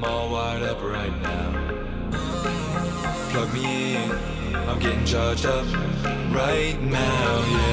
I'm 0.03 0.11
all 0.11 0.31
wired 0.31 0.65
up 0.65 0.83
right 0.83 1.23
now. 1.23 2.11
Plug 3.31 3.55
me 3.55 3.95
in, 3.95 4.11
I'm 4.69 4.81
getting 4.81 5.05
charged 5.05 5.47
up 5.47 5.65
right 6.35 6.77
now, 6.83 7.45
yeah. 7.49 7.73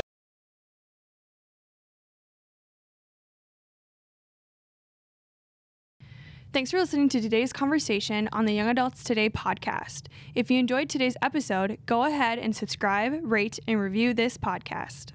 Thanks 6.53 6.69
for 6.69 6.77
listening 6.77 7.09
to 7.09 7.19
today's 7.19 7.51
conversation 7.51 8.29
on 8.31 8.45
the 8.45 8.53
Young 8.53 8.69
Adults 8.69 9.03
Today 9.03 9.31
podcast. 9.31 10.05
If 10.35 10.51
you 10.51 10.59
enjoyed 10.59 10.87
today's 10.87 11.17
episode, 11.23 11.79
go 11.87 12.03
ahead 12.03 12.37
and 12.37 12.55
subscribe, 12.55 13.21
rate, 13.23 13.57
and 13.67 13.81
review 13.81 14.13
this 14.13 14.37
podcast. 14.37 15.13